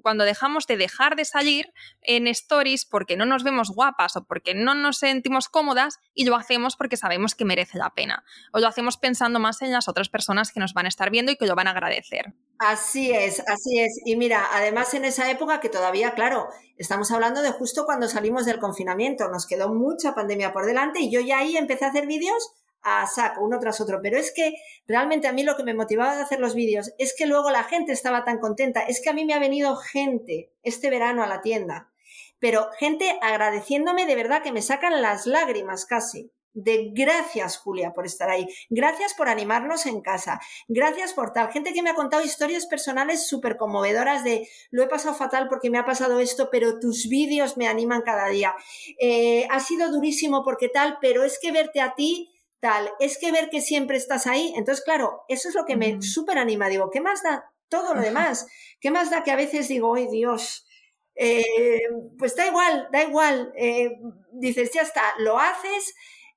cuando 0.03 0.25
dejamos 0.25 0.67
de 0.67 0.77
dejar 0.77 1.17
de 1.17 1.25
salir 1.25 1.73
en 2.03 2.27
stories 2.27 2.85
porque 2.85 3.17
no 3.17 3.27
nos 3.27 3.45
vemos 3.45 3.71
guapas 3.71 4.17
o 4.17 4.25
porque 4.25 4.55
no 4.55 4.75
nos 4.75 4.99
sentimos 4.99 5.49
cómodas 5.49 5.99
y 6.15 6.25
lo 6.25 6.37
hacemos 6.37 6.77
porque 6.77 6.97
sabemos 6.97 7.35
que 7.35 7.45
merece 7.45 7.79
la 7.79 7.91
pena. 7.91 8.25
O 8.53 8.61
lo 8.61 8.69
hacemos 8.69 8.97
pensando 8.97 9.39
más 9.39 9.63
en 9.63 9.73
las 9.73 9.89
otras 9.89 10.09
personas 10.09 10.53
que 10.53 10.61
nos 10.61 10.75
van 10.75 10.87
a 10.87 10.89
estar 10.89 11.11
viendo 11.11 11.33
y 11.33 11.37
que 11.37 11.47
lo 11.47 11.57
van 11.57 11.67
a 11.67 11.73
agradecer. 11.73 12.35
Así 12.59 13.11
es, 13.11 13.41
así 13.47 13.81
es. 13.81 14.01
Y 14.05 14.17
mira, 14.17 14.47
además 14.53 14.95
en 14.95 15.05
esa 15.05 15.31
época 15.31 15.61
que 15.61 15.69
todavía, 15.69 16.15
claro, 16.15 16.49
estamos 16.77 17.11
hablando 17.11 17.43
de 17.43 17.51
justo 17.51 17.85
cuando 17.85 18.09
salimos 18.09 18.47
del 18.47 18.59
confinamiento, 18.59 19.29
nos 19.29 19.47
quedó 19.47 19.73
mucha 19.73 20.15
pandemia 20.15 20.53
por 20.53 20.67
delante 20.67 21.01
y 21.01 21.11
yo 21.11 21.21
ya 21.21 21.39
ahí 21.39 21.57
empecé 21.57 21.85
a 21.85 21.89
hacer 21.89 22.07
vídeos 22.07 22.53
a 22.83 23.07
saco, 23.07 23.45
uno 23.45 23.59
tras 23.59 23.81
otro. 23.81 24.01
Pero 24.03 24.19
es 24.19 24.33
que 24.35 24.55
realmente 24.87 25.29
a 25.29 25.33
mí 25.33 25.43
lo 25.43 25.57
que 25.57 25.65
me 25.65 25.75
motivaba 25.75 26.17
de 26.17 26.23
hacer 26.23 26.41
los 26.41 26.55
vídeos 26.55 26.93
es 26.99 27.15
que 27.17 27.27
luego 27.27 27.51
la 27.51 27.65
gente 27.65 27.93
estaba 27.93 28.25
tan 28.25 28.39
contenta. 28.39 28.83
Es 28.83 29.01
que 29.01 29.11
a 29.11 29.15
mí 29.15 29.25
me 29.25 29.35
ha 29.35 29.39
venido 29.39 29.77
gente 29.77 30.51
este 30.63 30.91
verano 30.91 31.23
a 31.23 31.27
la 31.27 31.41
tienda, 31.41 31.91
pero 32.39 32.69
gente 32.79 33.19
agradeciéndome 33.23 34.07
de 34.07 34.17
verdad 34.17 34.43
que 34.43 34.53
me 34.53 34.63
sacan 34.63 35.03
las 35.03 35.27
lágrimas 35.27 35.87
casi. 35.87 36.31
De 36.55 36.91
gracias, 36.93 37.57
Julia, 37.59 37.93
por 37.93 38.05
estar 38.05 38.29
ahí. 38.31 38.49
Gracias 38.69 39.15
por 39.15 39.29
animarnos 39.29 39.87
en 39.87 40.01
casa. 40.01 40.41
Gracias 40.67 41.13
por 41.13 41.33
tal. 41.33 41.53
Gente 41.53 41.73
que 41.73 41.83
me 41.83 41.91
ha 41.91 41.95
contado 41.95 42.25
historias 42.25 42.67
personales 42.67 43.29
súper 43.29 43.57
conmovedoras 43.57 44.25
de 44.25 44.49
lo 44.73 44.83
he 44.83 44.89
pasado 44.89 45.15
fatal 45.15 45.47
porque 45.49 45.71
me 45.71 45.79
ha 45.79 45.85
pasado 45.85 46.19
esto, 46.19 46.49
pero 46.51 46.81
tus 46.81 47.09
vídeos 47.09 47.57
me 47.57 47.69
animan 47.69 48.03
cada 48.03 48.27
día. 48.29 48.57
Eh, 48.99 49.47
ha 49.51 49.61
sido 49.61 49.93
durísimo 49.93 50.43
porque 50.43 50.69
tal, 50.69 50.99
pero 51.01 51.23
es 51.23 51.39
que 51.39 51.53
verte 51.53 51.81
a 51.81 51.95
ti 51.95 52.35
tal, 52.61 52.91
es 53.01 53.19
que 53.19 53.33
ver 53.33 53.51
que 53.51 53.61
siempre 53.61 53.97
estás 53.97 54.27
ahí, 54.27 54.53
entonces 54.57 54.85
claro, 54.85 55.23
eso 55.29 55.49
es 55.49 55.55
lo 55.55 55.65
que 55.65 55.77
me 55.77 56.03
súper 56.03 56.39
anima, 56.39 56.69
digo, 56.69 56.91
¿qué 56.91 57.01
más 57.01 57.23
da 57.23 57.53
todo 57.69 57.95
lo 57.95 58.01
demás? 58.01 58.47
¿Qué 58.81 58.91
más 58.91 59.11
da 59.11 59.23
que 59.23 59.31
a 59.31 59.37
veces 59.37 59.69
digo, 59.69 59.95
¡ay 59.95 60.09
Dios! 60.11 60.67
Eh, 61.15 61.81
pues 62.19 62.37
da 62.37 62.47
igual, 62.47 62.89
da 62.93 63.03
igual, 63.03 63.53
eh, 63.57 63.99
dices, 64.33 64.73
ya 64.73 64.83
está, 64.83 65.03
lo 65.19 65.39
haces, 65.39 65.95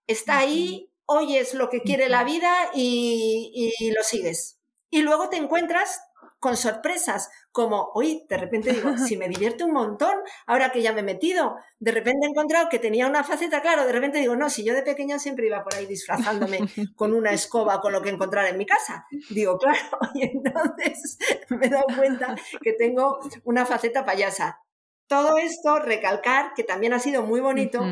está 0.08 0.40
ahí, 0.40 0.92
oyes 1.06 1.54
lo 1.54 1.70
que 1.70 1.82
quiere 1.82 2.10
la 2.10 2.24
vida 2.24 2.52
y, 2.74 3.74
y 3.80 3.92
lo 3.92 4.04
sigues. 4.04 4.60
Y 4.90 5.02
luego 5.04 5.30
te 5.30 5.38
encuentras 5.38 6.02
con 6.40 6.58
sorpresas, 6.58 7.30
como, 7.52 7.92
hoy 7.94 8.26
de 8.30 8.38
repente 8.38 8.74
digo, 8.74 8.92
si 8.98 9.18
me 9.18 9.28
divierte 9.28 9.64
un 9.64 9.74
montón, 9.74 10.14
ahora 10.46 10.72
que 10.72 10.82
ya 10.82 10.94
me 10.94 11.02
he 11.02 11.04
metido, 11.04 11.56
de 11.80 11.92
repente 11.92 12.26
he 12.26 12.30
encontrado 12.30 12.70
que 12.70 12.80
tenía 12.80 13.08
una 13.08 13.24
faceta, 13.24 13.62
claro, 13.62 13.86
de 13.86 13.92
repente 13.92 14.20
digo, 14.20 14.36
no, 14.36 14.50
si 14.50 14.64
yo 14.64 14.74
de 14.74 14.84
pequeña 14.84 15.20
siempre 15.20 15.48
iba 15.48 15.64
por 15.64 15.76
ahí 15.76 15.86
disfrazándome 15.86 16.60
con 16.96 17.14
una 17.14 17.32
escoba, 17.32 17.82
con 17.82 17.92
lo 17.92 18.02
que 18.02 18.10
encontrara 18.10 18.50
en 18.50 18.58
mi 18.58 18.66
casa. 18.66 19.06
Digo, 19.30 19.58
claro, 19.58 19.80
y 20.14 20.24
entonces 20.24 21.18
me 21.50 21.68
he 21.68 21.70
dado 21.70 21.86
cuenta 21.98 22.36
que 22.62 22.74
tengo 22.74 23.20
una 23.44 23.66
faceta 23.66 24.06
payasa. 24.06 24.60
Todo 25.08 25.38
esto, 25.38 25.80
recalcar 25.80 26.54
que 26.56 26.64
también 26.64 26.94
ha 26.94 27.00
sido 27.00 27.24
muy 27.24 27.42
bonito, 27.42 27.84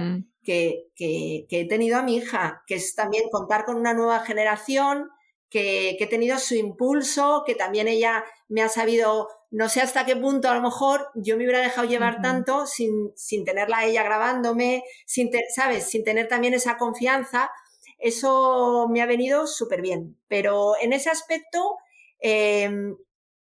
que, 0.41 0.85
que, 0.95 1.45
que 1.49 1.61
he 1.61 1.67
tenido 1.67 1.97
a 1.97 2.01
mi 2.01 2.15
hija, 2.15 2.63
que 2.65 2.75
es 2.75 2.95
también 2.95 3.29
contar 3.29 3.65
con 3.65 3.75
una 3.75 3.93
nueva 3.93 4.21
generación, 4.21 5.09
que, 5.49 5.97
he 5.99 6.07
tenido 6.07 6.37
su 6.37 6.55
impulso, 6.55 7.43
que 7.45 7.55
también 7.55 7.87
ella 7.87 8.23
me 8.47 8.61
ha 8.61 8.69
sabido, 8.69 9.27
no 9.51 9.67
sé 9.69 9.81
hasta 9.81 10.05
qué 10.05 10.15
punto 10.15 10.49
a 10.49 10.55
lo 10.55 10.61
mejor 10.61 11.09
yo 11.15 11.35
me 11.35 11.43
hubiera 11.43 11.61
dejado 11.61 11.87
llevar 11.87 12.21
tanto 12.21 12.67
sin, 12.67 13.11
sin 13.15 13.45
tenerla 13.45 13.79
a 13.79 13.85
ella 13.85 14.03
grabándome, 14.03 14.83
sin 15.05 15.31
¿sabes? 15.53 15.89
Sin 15.89 16.03
tener 16.03 16.27
también 16.27 16.53
esa 16.53 16.77
confianza. 16.77 17.51
Eso 17.97 18.87
me 18.89 19.01
ha 19.01 19.05
venido 19.05 19.47
súper 19.47 19.81
bien. 19.81 20.17
Pero 20.27 20.73
en 20.79 20.93
ese 20.93 21.09
aspecto, 21.09 21.77
em, 22.19 22.95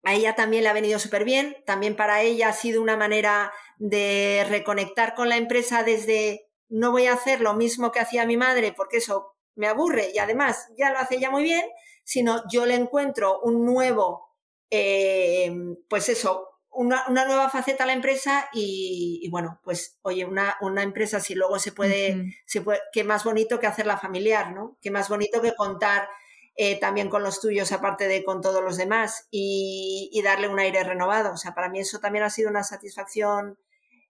a 0.02 0.14
ella 0.14 0.34
también 0.34 0.64
le 0.64 0.68
ha 0.70 0.72
venido 0.72 0.98
súper 0.98 1.24
bien. 1.24 1.56
También 1.64 1.96
para 1.96 2.22
ella 2.22 2.48
ha 2.48 2.52
sido 2.52 2.82
una 2.82 2.96
manera 2.96 3.52
de 3.78 4.44
reconectar 4.48 5.14
con 5.14 5.28
la 5.28 5.36
empresa 5.36 5.82
desde 5.84 6.48
no 6.68 6.90
voy 6.90 7.06
a 7.06 7.12
hacer 7.14 7.40
lo 7.40 7.54
mismo 7.54 7.92
que 7.92 8.00
hacía 8.00 8.26
mi 8.26 8.36
madre, 8.36 8.72
porque 8.72 8.98
eso 8.98 9.36
me 9.54 9.68
aburre 9.68 10.10
y 10.12 10.18
además 10.18 10.68
ya 10.76 10.90
lo 10.90 10.98
hace 10.98 11.20
ya 11.20 11.30
muy 11.30 11.42
bien, 11.44 11.64
sino 12.02 12.42
yo 12.50 12.66
le 12.66 12.74
encuentro 12.74 13.40
un 13.40 13.64
nuevo, 13.64 14.33
eh, 14.70 15.52
pues 15.88 16.08
eso, 16.08 16.54
una, 16.74 17.04
nueva 17.08 17.48
faceta 17.48 17.84
a 17.84 17.86
la 17.86 17.92
empresa 17.92 18.48
y, 18.52 19.28
bueno, 19.30 19.60
pues 19.62 19.98
oye, 20.02 20.24
una, 20.24 20.56
una, 20.60 20.82
empresa 20.82 21.20
si 21.20 21.34
luego 21.34 21.58
se 21.58 21.72
puede, 21.72 22.34
se 22.46 22.60
puede, 22.60 22.80
qué 22.92 23.04
más 23.04 23.24
bonito 23.24 23.60
que 23.60 23.66
hacerla 23.66 23.98
familiar, 23.98 24.52
¿no? 24.52 24.76
Qué 24.82 24.90
más 24.90 25.08
bonito 25.08 25.40
que 25.40 25.54
contar 25.54 26.08
eh, 26.56 26.78
también 26.78 27.08
con 27.08 27.22
los 27.22 27.40
tuyos 27.40 27.72
aparte 27.72 28.06
de 28.06 28.22
con 28.22 28.40
todos 28.40 28.62
los 28.62 28.76
demás 28.76 29.26
y, 29.30 30.20
darle 30.24 30.48
un 30.48 30.58
aire 30.58 30.82
renovado. 30.84 31.32
O 31.32 31.36
sea, 31.36 31.54
para 31.54 31.68
mí 31.68 31.80
eso 31.80 31.98
también 31.98 32.24
ha 32.24 32.30
sido 32.30 32.50
una 32.50 32.64
satisfacción 32.64 33.58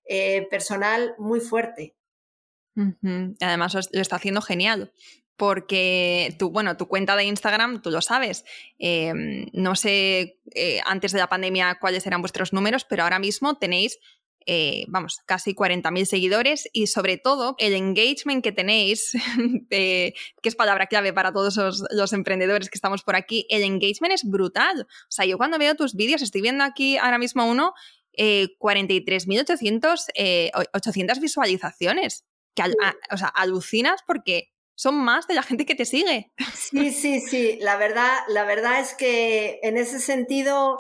eh, 0.04 0.46
personal 0.48 1.14
muy 1.18 1.40
fuerte. 1.40 1.96
Además 3.40 3.74
lo 3.92 4.00
está 4.00 4.16
haciendo 4.16 4.42
genial 4.42 4.92
porque 5.36 6.36
tu, 6.38 6.50
bueno, 6.50 6.76
tu 6.76 6.86
cuenta 6.86 7.16
de 7.16 7.24
Instagram, 7.24 7.82
tú 7.82 7.90
lo 7.90 8.00
sabes. 8.00 8.44
Em, 8.78 9.46
no 9.52 9.74
sé 9.74 10.38
eh, 10.54 10.80
antes 10.84 11.12
de 11.12 11.18
la 11.18 11.28
pandemia 11.28 11.78
cuáles 11.80 12.06
eran 12.06 12.20
vuestros 12.20 12.52
números, 12.52 12.84
pero 12.84 13.02
ahora 13.02 13.18
mismo 13.18 13.56
tenéis, 13.58 13.98
eh, 14.46 14.84
vamos, 14.88 15.20
casi 15.26 15.54
40.000 15.54 16.04
seguidores 16.04 16.68
y 16.72 16.86
sobre 16.86 17.16
todo 17.16 17.56
el 17.58 17.74
engagement 17.74 18.44
que 18.44 18.52
tenéis, 18.52 19.12
que 19.70 20.14
es 20.42 20.54
palabra 20.54 20.86
clave 20.86 21.12
para 21.12 21.32
todos 21.32 21.56
los, 21.90 22.12
emprendedores 22.12 22.70
que 22.70 22.76
estamos 22.76 23.02
por 23.02 23.16
aquí, 23.16 23.46
el 23.50 23.62
engagement 23.62 24.14
es 24.14 24.22
brutal. 24.24 24.82
O 24.82 25.10
sea, 25.10 25.24
yo 25.24 25.36
cuando 25.36 25.58
veo 25.58 25.74
tus 25.74 25.94
vídeos, 25.94 26.22
estoy 26.22 26.42
viendo 26.42 26.62
aquí 26.62 26.96
ahora 26.96 27.18
mismo 27.18 27.46
uno, 27.46 27.74
43.800 28.16 30.04
eh, 30.14 30.52
800 30.72 31.18
visualizaciones. 31.18 32.24
Que, 32.54 32.62
o 33.10 33.16
sea, 33.16 33.26
alucinas 33.26 34.02
porque 34.06 34.53
son 34.74 34.96
más 34.96 35.26
de 35.26 35.34
la 35.34 35.42
gente 35.42 35.66
que 35.66 35.74
te 35.74 35.84
sigue. 35.84 36.32
Sí, 36.54 36.90
sí, 36.90 37.20
sí. 37.20 37.58
La 37.60 37.76
verdad, 37.76 38.20
la 38.28 38.44
verdad 38.44 38.80
es 38.80 38.94
que 38.94 39.60
en 39.62 39.76
ese 39.76 40.00
sentido 40.00 40.76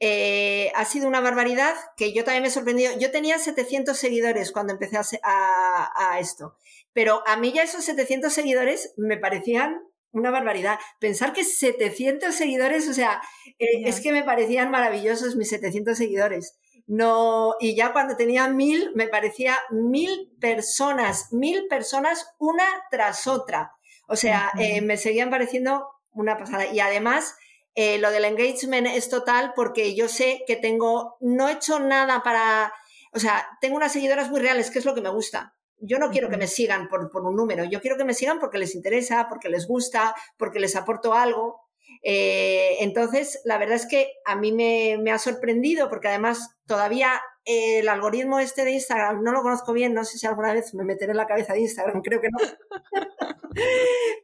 eh, 0.00 0.70
ha 0.74 0.84
sido 0.84 1.08
una 1.08 1.20
barbaridad 1.20 1.74
que 1.96 2.12
yo 2.12 2.24
también 2.24 2.42
me 2.42 2.48
he 2.48 2.52
sorprendido. 2.52 2.92
Yo 2.98 3.10
tenía 3.10 3.38
700 3.38 3.96
seguidores 3.96 4.52
cuando 4.52 4.72
empecé 4.72 4.98
a, 5.22 6.18
esto, 6.20 6.56
pero 6.92 7.22
a 7.26 7.36
mí 7.36 7.52
ya 7.52 7.62
esos 7.62 7.84
700 7.84 8.32
seguidores 8.32 8.94
me 8.96 9.16
parecían 9.16 9.80
una 10.12 10.30
barbaridad. 10.30 10.78
Pensar 11.00 11.32
que 11.32 11.44
700 11.44 12.34
seguidores, 12.34 12.88
o 12.88 12.94
sea, 12.94 13.20
eh, 13.58 13.82
es 13.84 14.00
que 14.00 14.12
me 14.12 14.24
parecían 14.24 14.70
maravillosos 14.70 15.36
mis 15.36 15.48
700 15.48 15.96
seguidores 15.96 16.58
no, 16.88 17.54
y 17.60 17.76
ya 17.76 17.92
cuando 17.92 18.16
tenía 18.16 18.48
mil, 18.48 18.92
me 18.94 19.08
parecía 19.08 19.58
mil 19.68 20.32
personas, 20.40 21.30
mil 21.34 21.66
personas 21.68 22.34
una 22.38 22.64
tras 22.90 23.26
otra. 23.26 23.72
O 24.08 24.16
sea, 24.16 24.50
eh, 24.58 24.80
me 24.80 24.96
seguían 24.96 25.28
pareciendo 25.28 25.86
una 26.12 26.38
pasada. 26.38 26.64
Y 26.72 26.80
además, 26.80 27.36
eh, 27.74 27.98
lo 27.98 28.10
del 28.10 28.24
engagement 28.24 28.86
es 28.86 29.10
total 29.10 29.52
porque 29.54 29.94
yo 29.94 30.08
sé 30.08 30.44
que 30.46 30.56
tengo, 30.56 31.18
no 31.20 31.50
he 31.50 31.52
hecho 31.52 31.78
nada 31.78 32.22
para, 32.22 32.72
o 33.12 33.18
sea, 33.18 33.46
tengo 33.60 33.76
unas 33.76 33.92
seguidoras 33.92 34.30
muy 34.30 34.40
reales, 34.40 34.70
que 34.70 34.78
es 34.78 34.86
lo 34.86 34.94
que 34.94 35.02
me 35.02 35.10
gusta. 35.10 35.54
Yo 35.80 35.98
no 35.98 36.10
quiero 36.10 36.30
que 36.30 36.38
me 36.38 36.46
sigan 36.46 36.88
por, 36.88 37.10
por 37.10 37.22
un 37.22 37.36
número, 37.36 37.64
yo 37.64 37.82
quiero 37.82 37.98
que 37.98 38.04
me 38.04 38.14
sigan 38.14 38.38
porque 38.38 38.56
les 38.56 38.74
interesa, 38.74 39.26
porque 39.28 39.50
les 39.50 39.68
gusta, 39.68 40.14
porque 40.38 40.58
les 40.58 40.74
aporto 40.74 41.12
algo. 41.12 41.67
Eh, 42.02 42.76
entonces, 42.80 43.40
la 43.44 43.58
verdad 43.58 43.76
es 43.76 43.86
que 43.86 44.12
a 44.24 44.36
mí 44.36 44.52
me, 44.52 45.10
ha 45.10 45.18
sorprendido 45.18 45.88
porque 45.88 46.08
además 46.08 46.56
todavía 46.66 47.20
el 47.44 47.88
algoritmo 47.88 48.40
este 48.40 48.64
de 48.64 48.72
Instagram 48.72 49.22
no 49.22 49.32
lo 49.32 49.42
conozco 49.42 49.72
bien, 49.72 49.94
no 49.94 50.04
sé 50.04 50.18
si 50.18 50.26
alguna 50.26 50.52
vez 50.52 50.74
me 50.74 50.84
meteré 50.84 51.12
en 51.12 51.16
la 51.16 51.26
cabeza 51.26 51.54
de 51.54 51.60
Instagram, 51.60 52.02
creo 52.02 52.20
que 52.20 52.28
no. 52.30 52.38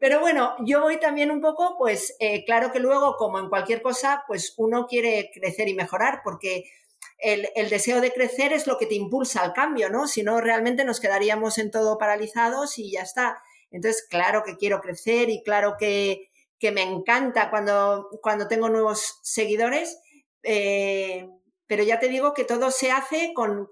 Pero 0.01 0.21
bueno, 0.21 0.55
yo 0.65 0.83
voy 0.83 1.01
también 1.01 1.31
un 1.31 1.41
poco, 1.41 1.77
pues 1.79 2.15
eh, 2.21 2.45
claro 2.45 2.71
que 2.71 2.81
luego, 2.81 3.17
como 3.17 3.39
en 3.39 3.49
cualquier 3.49 3.83
cosa, 3.83 4.25
pues 4.29 4.55
uno 4.59 4.87
quiere 4.87 5.31
crecer 5.33 5.69
y 5.69 5.75
mejorar 5.75 6.21
porque 6.23 6.65
el, 7.19 7.49
el, 7.57 7.71
deseo 7.71 8.01
de 8.01 8.13
crecer 8.13 8.53
es 8.53 8.67
lo 8.67 8.77
que 8.77 8.87
te 8.87 8.95
impulsa 8.95 9.41
al 9.41 9.55
cambio, 9.55 9.89
¿no? 9.89 10.07
Si 10.07 10.23
no, 10.23 10.41
realmente 10.41 10.85
nos 10.85 11.01
quedaríamos 11.01 11.59
en 11.59 11.71
todo 11.71 11.97
paralizados 11.97 12.79
y 12.79 12.93
ya 12.93 13.03
está. 13.03 13.43
Entonces, 13.71 14.07
claro 14.09 14.43
que 14.45 14.57
quiero 14.57 14.81
crecer 14.81 15.31
y 15.31 15.43
claro 15.43 15.77
que, 15.79 16.31
que 16.65 16.73
me 16.73 16.81
encanta 16.81 17.51
cuando, 17.51 18.09
cuando 18.23 18.49
tengo 18.49 18.71
nuevos 18.71 19.21
seguidores, 19.23 20.01
eh, 20.43 21.29
pero 21.67 21.83
ya 21.83 22.01
te 22.01 22.09
digo 22.09 22.33
que 22.33 22.45
todo 22.45 22.71
se 22.71 22.91
hace 22.91 23.35
con, 23.35 23.69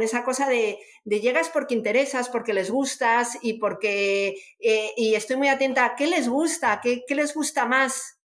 esa 0.00 0.24
cosa 0.24 0.48
de, 0.48 0.78
llegas 1.04 1.50
porque 1.50 1.74
interesas, 1.74 2.30
porque 2.30 2.54
les 2.54 2.70
gustas 2.70 3.36
y 3.42 3.58
porque 3.58 4.36
eh, 4.58 4.92
y 4.96 5.16
estoy 5.16 5.36
muy 5.36 5.48
atenta 5.48 5.84
a 5.84 5.96
qué 5.96 6.06
les 6.06 6.26
gusta, 6.26 6.80
qué, 6.82 7.04
les 7.10 7.34
gusta 7.34 7.66
más. 7.66 8.18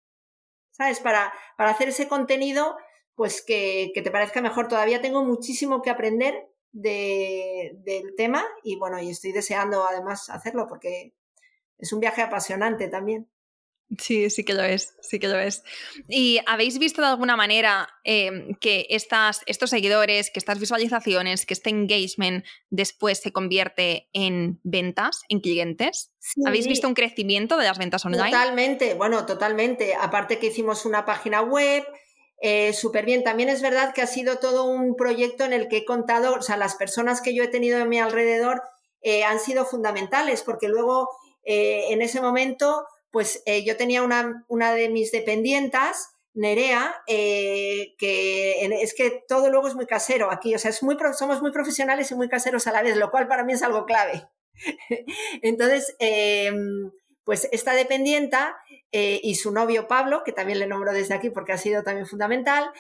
¿sabes? 0.72 1.02
Para, 1.02 1.34
para 1.58 1.72
hacer 1.72 1.90
ese 1.90 2.08
contenido, 2.08 2.78
pues 3.16 3.44
que, 3.46 3.92
que 3.94 4.02
te 4.02 4.12
parezca 4.12 4.40
mejor. 4.40 4.70
Todavía 4.70 5.02
tengo 5.02 5.26
muchísimo 5.26 5.82
que 5.82 5.90
aprender 5.90 6.48
de, 6.72 7.74
del 7.80 8.16
tema 8.16 8.46
y 8.64 8.78
bueno, 8.78 8.98
y 9.02 9.10
estoy 9.10 9.34
deseando 9.34 9.86
además 9.86 10.30
hacerlo 10.30 10.68
porque 10.70 11.14
es 11.78 11.92
un 11.92 12.00
viaje 12.00 12.22
apasionante 12.22 12.88
también. 12.88 13.28
Sí, 13.98 14.30
sí 14.30 14.44
que 14.44 14.54
lo 14.54 14.64
es, 14.64 14.96
sí 15.02 15.20
que 15.20 15.28
lo 15.28 15.38
es. 15.40 15.64
¿Y 16.08 16.40
habéis 16.46 16.78
visto 16.78 17.02
de 17.02 17.08
alguna 17.08 17.36
manera 17.36 17.90
em, 18.04 18.54
que 18.56 18.86
estas, 18.90 19.42
estos 19.48 19.72
seguidores, 19.72 20.30
que 20.30 20.38
estas 20.38 20.60
visualizaciones, 20.60 21.46
que 21.48 21.56
este 21.56 21.72
engagement 21.72 22.46
después 22.70 23.20
se 23.20 23.32
convierte 23.32 24.08
en 24.14 24.60
ventas, 24.64 25.22
en 25.28 25.40
clientes? 25.40 26.12
¿Habéis 26.46 26.68
visto 26.68 26.88
un 26.88 26.94
crecimiento 26.94 27.58
de 27.58 27.66
las 27.66 27.80
ventas 27.80 28.06
online? 28.06 28.30
Totalmente, 28.30 28.94
bueno, 28.94 29.26
totalmente. 29.26 29.96
Aparte 29.96 30.38
que 30.38 30.48
hicimos 30.48 30.86
una 30.86 31.06
página 31.06 31.42
web, 31.42 31.84
eh, 32.42 32.74
súper 32.74 33.06
bien. 33.06 33.24
También 33.24 33.50
es 33.50 33.62
verdad 33.62 33.94
que 33.94 34.02
ha 34.02 34.08
sido 34.08 34.38
todo 34.38 34.66
un 34.66 34.96
proyecto 34.96 35.44
en 35.46 35.54
el 35.54 35.68
que 35.68 35.78
he 35.78 35.86
contado, 35.86 36.36
o 36.36 36.42
sea, 36.42 36.58
las 36.58 36.76
personas 36.76 37.22
que 37.22 37.34
yo 37.34 37.44
he 37.44 37.48
tenido 37.48 37.82
a 37.82 37.86
mi 37.86 38.00
alrededor 38.00 38.62
eh, 39.02 39.24
han 39.24 39.40
sido 39.40 39.66
fundamentales, 39.66 40.44
porque 40.44 40.68
luego 40.68 41.10
eh, 41.44 41.86
en 41.90 42.02
ese 42.02 42.22
momento 42.22 42.86
pues 43.12 43.42
eh, 43.46 43.64
yo 43.64 43.78
tenía 43.78 44.04
una, 44.04 44.46
una, 44.48 44.74
de 44.74 44.90
mis 44.90 45.12
dependientas, 45.12 46.10
Nerea, 46.34 46.96
eh, 47.08 47.96
que 47.98 48.66
es 48.66 48.94
que 48.94 49.24
todo 49.28 49.50
luego 49.50 49.68
es 49.68 49.76
muy 49.76 49.88
casero 49.88 50.32
aquí, 50.32 50.54
o 50.54 50.60
sea, 50.60 50.72
es 50.72 50.84
muy, 50.84 50.96
somos 51.18 51.42
muy 51.42 51.52
profesionales 51.52 52.12
y 52.12 52.16
muy 52.16 52.30
caseros 52.30 52.68
a 52.68 52.72
la 52.72 52.84
vez, 52.84 52.98
lo 52.98 53.12
cual 53.12 53.28
para 53.28 53.44
mí 53.44 53.54
es 53.54 53.64
algo 53.64 53.86
clave. 53.86 54.28
Entonces, 55.42 55.96
em, 56.00 56.92
pues 57.24 57.48
esta 57.52 57.74
dependienta 57.74 58.58
eh, 58.92 59.20
y 59.24 59.36
su 59.36 59.52
novio 59.52 59.88
Pablo, 59.88 60.24
que 60.24 60.32
también 60.32 60.60
le 60.60 60.68
nombro 60.68 60.94
desde 60.94 61.14
aquí 61.14 61.30
porque 61.30 61.52
ha 61.52 61.58
sido 61.58 61.84
también 61.84 62.08
fundamental, 62.08 62.72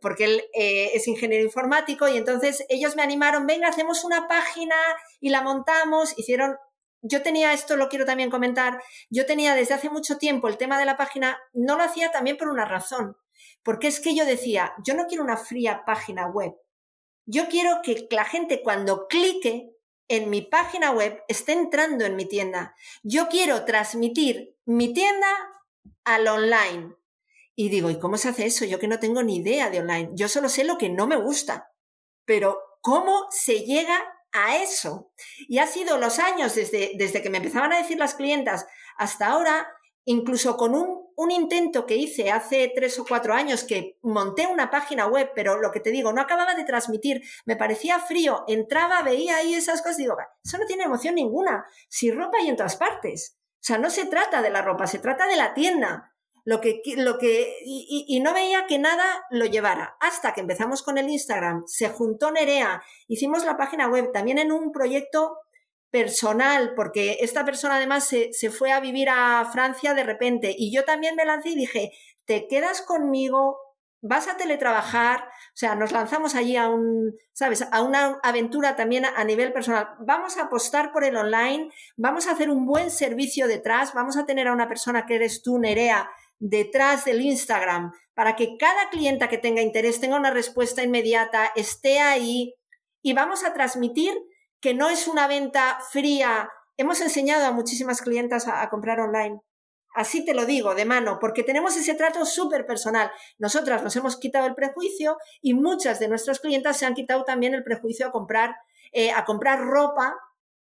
porque 0.00 0.24
él 0.24 0.44
es 0.52 1.06
ingeniero 1.06 1.44
informático 1.44 2.08
y 2.08 2.16
entonces 2.16 2.64
ellos 2.68 2.96
me 2.96 3.02
animaron, 3.02 3.46
venga, 3.46 3.68
hacemos 3.68 4.04
una 4.04 4.26
página 4.26 4.74
y 5.20 5.30
la 5.30 5.42
montamos, 5.42 6.18
hicieron 6.18 6.56
yo 7.04 7.22
tenía 7.22 7.52
esto, 7.52 7.76
lo 7.76 7.90
quiero 7.90 8.06
también 8.06 8.30
comentar, 8.30 8.82
yo 9.10 9.26
tenía 9.26 9.54
desde 9.54 9.74
hace 9.74 9.90
mucho 9.90 10.16
tiempo 10.16 10.48
el 10.48 10.56
tema 10.56 10.78
de 10.78 10.86
la 10.86 10.96
página, 10.96 11.38
no 11.52 11.76
lo 11.76 11.84
hacía 11.84 12.10
también 12.10 12.38
por 12.38 12.48
una 12.48 12.64
razón, 12.64 13.16
porque 13.62 13.88
es 13.88 14.00
que 14.00 14.14
yo 14.14 14.24
decía, 14.24 14.74
yo 14.84 14.94
no 14.94 15.06
quiero 15.06 15.22
una 15.22 15.36
fría 15.36 15.82
página 15.84 16.26
web, 16.26 16.54
yo 17.26 17.48
quiero 17.48 17.82
que 17.82 18.08
la 18.10 18.24
gente 18.24 18.62
cuando 18.62 19.06
clique 19.06 19.70
en 20.08 20.30
mi 20.30 20.40
página 20.40 20.92
web 20.92 21.22
esté 21.28 21.52
entrando 21.52 22.06
en 22.06 22.16
mi 22.16 22.24
tienda, 22.24 22.74
yo 23.02 23.28
quiero 23.28 23.66
transmitir 23.66 24.56
mi 24.64 24.92
tienda 24.92 25.28
al 26.04 26.26
online. 26.26 26.94
Y 27.56 27.68
digo, 27.68 27.88
¿y 27.88 27.98
cómo 27.98 28.16
se 28.16 28.30
hace 28.30 28.46
eso? 28.46 28.64
Yo 28.64 28.80
que 28.80 28.88
no 28.88 28.98
tengo 28.98 29.22
ni 29.22 29.36
idea 29.36 29.70
de 29.70 29.80
online, 29.80 30.10
yo 30.14 30.28
solo 30.28 30.48
sé 30.48 30.64
lo 30.64 30.76
que 30.78 30.88
no 30.88 31.06
me 31.06 31.16
gusta, 31.16 31.70
pero 32.24 32.60
¿cómo 32.80 33.26
se 33.30 33.60
llega 33.60 34.13
a 34.34 34.56
eso. 34.56 35.12
Y 35.48 35.58
ha 35.58 35.66
sido 35.66 35.96
los 35.96 36.18
años 36.18 36.54
desde, 36.54 36.92
desde 36.96 37.22
que 37.22 37.30
me 37.30 37.38
empezaban 37.38 37.72
a 37.72 37.78
decir 37.78 37.96
las 37.96 38.14
clientas 38.14 38.66
hasta 38.98 39.28
ahora, 39.28 39.68
incluso 40.04 40.56
con 40.56 40.74
un, 40.74 41.08
un, 41.16 41.30
intento 41.30 41.86
que 41.86 41.96
hice 41.96 42.30
hace 42.30 42.70
tres 42.74 42.98
o 42.98 43.06
cuatro 43.06 43.32
años, 43.32 43.64
que 43.64 43.98
monté 44.02 44.46
una 44.46 44.70
página 44.70 45.06
web, 45.06 45.30
pero 45.34 45.60
lo 45.60 45.70
que 45.70 45.80
te 45.80 45.90
digo, 45.90 46.12
no 46.12 46.20
acababa 46.20 46.54
de 46.54 46.64
transmitir, 46.64 47.22
me 47.46 47.56
parecía 47.56 48.00
frío, 48.00 48.44
entraba, 48.48 49.02
veía 49.02 49.36
ahí 49.36 49.54
esas 49.54 49.80
cosas, 49.80 49.96
digo, 49.96 50.16
eso 50.44 50.58
no 50.58 50.66
tiene 50.66 50.84
emoción 50.84 51.14
ninguna, 51.14 51.64
si 51.88 52.10
ropa 52.10 52.38
hay 52.38 52.48
en 52.48 52.56
todas 52.56 52.76
partes. 52.76 53.38
O 53.54 53.66
sea, 53.66 53.78
no 53.78 53.88
se 53.88 54.04
trata 54.06 54.42
de 54.42 54.50
la 54.50 54.60
ropa, 54.60 54.86
se 54.86 54.98
trata 54.98 55.26
de 55.26 55.36
la 55.36 55.54
tienda 55.54 56.13
lo 56.44 56.60
que, 56.60 56.82
lo 56.96 57.18
que, 57.18 57.56
y, 57.64 58.20
no 58.20 58.34
veía 58.34 58.66
que 58.66 58.78
nada 58.78 59.24
lo 59.30 59.46
llevara. 59.46 59.96
Hasta 60.00 60.34
que 60.34 60.42
empezamos 60.42 60.82
con 60.82 60.98
el 60.98 61.08
Instagram, 61.08 61.64
se 61.66 61.88
juntó 61.88 62.30
Nerea, 62.30 62.82
hicimos 63.08 63.44
la 63.44 63.56
página 63.56 63.88
web 63.88 64.12
también 64.12 64.38
en 64.38 64.52
un 64.52 64.70
proyecto 64.70 65.38
personal, 65.90 66.74
porque 66.74 67.18
esta 67.20 67.44
persona 67.44 67.76
además 67.76 68.06
se, 68.06 68.32
se 68.32 68.50
fue 68.50 68.72
a 68.72 68.80
vivir 68.80 69.08
a 69.08 69.48
Francia 69.52 69.94
de 69.94 70.04
repente 70.04 70.54
y 70.56 70.74
yo 70.74 70.84
también 70.84 71.14
me 71.16 71.24
lancé 71.24 71.50
y 71.50 71.56
dije, 71.56 71.92
te 72.24 72.46
quedas 72.48 72.82
conmigo, 72.82 73.58
vas 74.06 74.28
a 74.28 74.36
teletrabajar, 74.36 75.20
o 75.20 75.56
sea, 75.56 75.74
nos 75.74 75.92
lanzamos 75.92 76.34
allí 76.34 76.58
a 76.58 76.68
un, 76.68 77.16
¿sabes? 77.32 77.66
A 77.72 77.80
una 77.80 78.18
aventura 78.22 78.76
también 78.76 79.06
a 79.06 79.24
nivel 79.24 79.50
personal. 79.54 79.94
Vamos 80.00 80.36
a 80.36 80.42
apostar 80.42 80.92
por 80.92 81.04
el 81.04 81.16
online, 81.16 81.70
vamos 81.96 82.26
a 82.26 82.32
hacer 82.32 82.50
un 82.50 82.66
buen 82.66 82.90
servicio 82.90 83.48
detrás, 83.48 83.94
vamos 83.94 84.18
a 84.18 84.26
tener 84.26 84.48
a 84.48 84.52
una 84.52 84.68
persona 84.68 85.06
que 85.06 85.14
eres 85.14 85.42
tú, 85.42 85.58
Nerea, 85.58 86.10
detrás 86.44 87.06
del 87.06 87.22
Instagram 87.22 87.92
para 88.12 88.36
que 88.36 88.58
cada 88.58 88.90
clienta 88.90 89.28
que 89.28 89.38
tenga 89.38 89.62
interés 89.62 89.98
tenga 89.98 90.16
una 90.16 90.30
respuesta 90.30 90.82
inmediata, 90.82 91.50
esté 91.56 92.00
ahí 92.00 92.54
y 93.02 93.14
vamos 93.14 93.44
a 93.44 93.54
transmitir 93.54 94.12
que 94.60 94.74
no 94.74 94.90
es 94.90 95.08
una 95.08 95.26
venta 95.26 95.78
fría. 95.90 96.50
Hemos 96.76 97.00
enseñado 97.00 97.46
a 97.46 97.52
muchísimas 97.52 98.02
clientas 98.02 98.46
a, 98.46 98.68
comprar 98.68 99.00
online. 99.00 99.40
Así 99.94 100.22
te 100.22 100.34
lo 100.34 100.44
digo, 100.44 100.74
de 100.74 100.84
mano, 100.84 101.18
porque 101.18 101.44
tenemos 101.44 101.78
ese 101.78 101.94
trato 101.94 102.26
súper 102.26 102.66
personal. 102.66 103.10
Nosotras 103.38 103.82
nos 103.82 103.96
hemos 103.96 104.18
quitado 104.18 104.46
el 104.46 104.54
prejuicio 104.54 105.16
y 105.40 105.54
muchas 105.54 105.98
de 105.98 106.08
nuestras 106.08 106.40
clientas 106.40 106.76
se 106.76 106.84
han 106.84 106.94
quitado 106.94 107.24
también 107.24 107.54
el 107.54 107.64
prejuicio 107.64 108.06
a 108.06 108.12
comprar, 108.12 108.54
eh, 108.92 109.12
a 109.12 109.24
comprar 109.24 109.60
ropa 109.60 110.14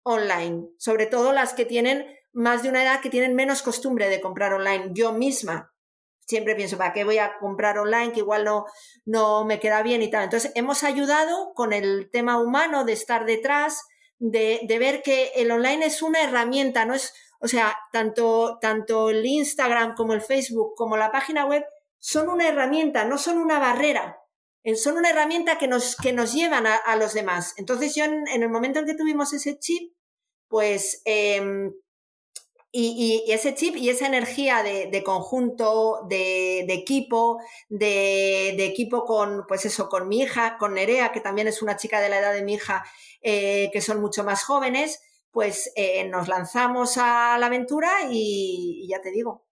online, 0.04 0.70
sobre 0.78 1.08
todo 1.08 1.34
las 1.34 1.54
que 1.54 1.66
tienen 1.66 2.06
más 2.32 2.64
de 2.64 2.70
una 2.70 2.84
edad 2.84 3.02
que 3.02 3.10
tienen 3.10 3.36
menos 3.36 3.62
costumbre 3.62 4.08
de 4.08 4.22
comprar 4.22 4.54
online. 4.54 4.92
Yo 4.94 5.12
misma 5.12 5.73
siempre 6.28 6.56
pienso, 6.56 6.78
¿para 6.78 6.94
qué 6.94 7.04
voy 7.04 7.18
a 7.18 7.38
comprar 7.40 7.78
online? 7.78 8.12
Que 8.12 8.20
igual 8.20 8.44
no, 8.44 8.66
no 9.06 9.46
me 9.46 9.60
queda 9.60 9.82
bien 9.84 10.02
y 10.02 10.10
tal. 10.10 10.26
Entonces, 10.26 10.52
hemos 10.56 10.84
ayudado 10.84 11.54
con 11.54 11.74
el 11.74 12.10
tema 12.12 12.40
humano 12.40 12.86
de 12.86 12.94
estar 12.94 13.26
detrás, 13.26 13.82
de, 14.20 14.62
de 14.64 14.80
ver 14.80 15.02
que 15.02 15.32
el 15.36 15.52
online 15.52 15.86
es 15.86 16.02
una 16.02 16.22
herramienta, 16.22 16.86
no 16.86 16.94
es, 16.94 17.14
o 17.40 17.48
sea, 17.48 17.78
tanto, 17.92 18.58
tanto 18.62 19.10
el 19.10 19.26
Instagram 19.26 19.96
como 19.96 20.14
el 20.14 20.22
Facebook 20.22 20.76
como 20.76 20.96
la 20.96 21.12
página 21.12 21.46
web 21.46 21.66
son 22.00 22.30
una 22.30 22.48
herramienta, 22.48 23.06
no 23.06 23.18
son 23.18 23.38
una 23.38 23.60
barrera. 23.60 24.20
Son 24.76 24.98
una 24.98 25.10
herramienta 25.10 25.58
que 25.58 25.68
nos, 25.68 25.96
que 25.98 26.14
nos 26.14 26.34
llevan 26.34 26.66
a, 26.66 26.96
los 26.96 27.14
demás. 27.14 27.54
Entonces 27.58 27.96
yo 27.96 28.06
en, 28.06 28.28
el 28.28 28.50
momento 28.50 28.80
en 28.80 28.86
que 28.86 28.94
tuvimos 28.94 29.34
ese 29.34 29.60
chip, 29.60 29.94
pues 30.48 31.02
em, 31.04 31.74
y, 32.76 33.24
ese 33.32 33.54
chip 33.54 33.76
y 33.78 33.90
esa 33.90 34.08
energía 34.08 34.64
de, 34.64 35.04
conjunto, 35.04 36.08
de, 36.10 36.62
equipo, 36.62 37.40
de, 37.70 38.66
equipo 38.66 39.06
con, 39.06 39.46
pues 39.48 39.66
eso, 39.66 39.88
con 39.90 40.08
mi 40.08 40.22
hija, 40.22 40.58
con 40.58 40.74
Nerea, 40.74 41.12
que 41.12 41.22
también 41.22 41.48
es 41.48 41.62
una 41.62 41.78
chica 41.78 42.02
de 42.02 42.10
la 42.10 42.18
edad 42.18 42.34
de 42.34 42.42
mi 42.42 42.56
hija, 42.56 42.84
eh, 43.22 43.70
que 43.72 43.80
son 43.80 44.02
mucho 44.02 44.24
más 44.24 44.44
jóvenes, 44.44 45.04
pues 45.30 45.72
eh, 45.76 46.08
nos 46.10 46.28
lanzamos 46.28 46.98
a 46.98 47.38
la 47.38 47.46
aventura 47.46 47.92
y, 48.10 48.88
ya 48.90 49.02
te 49.02 49.12
digo. 49.12 49.46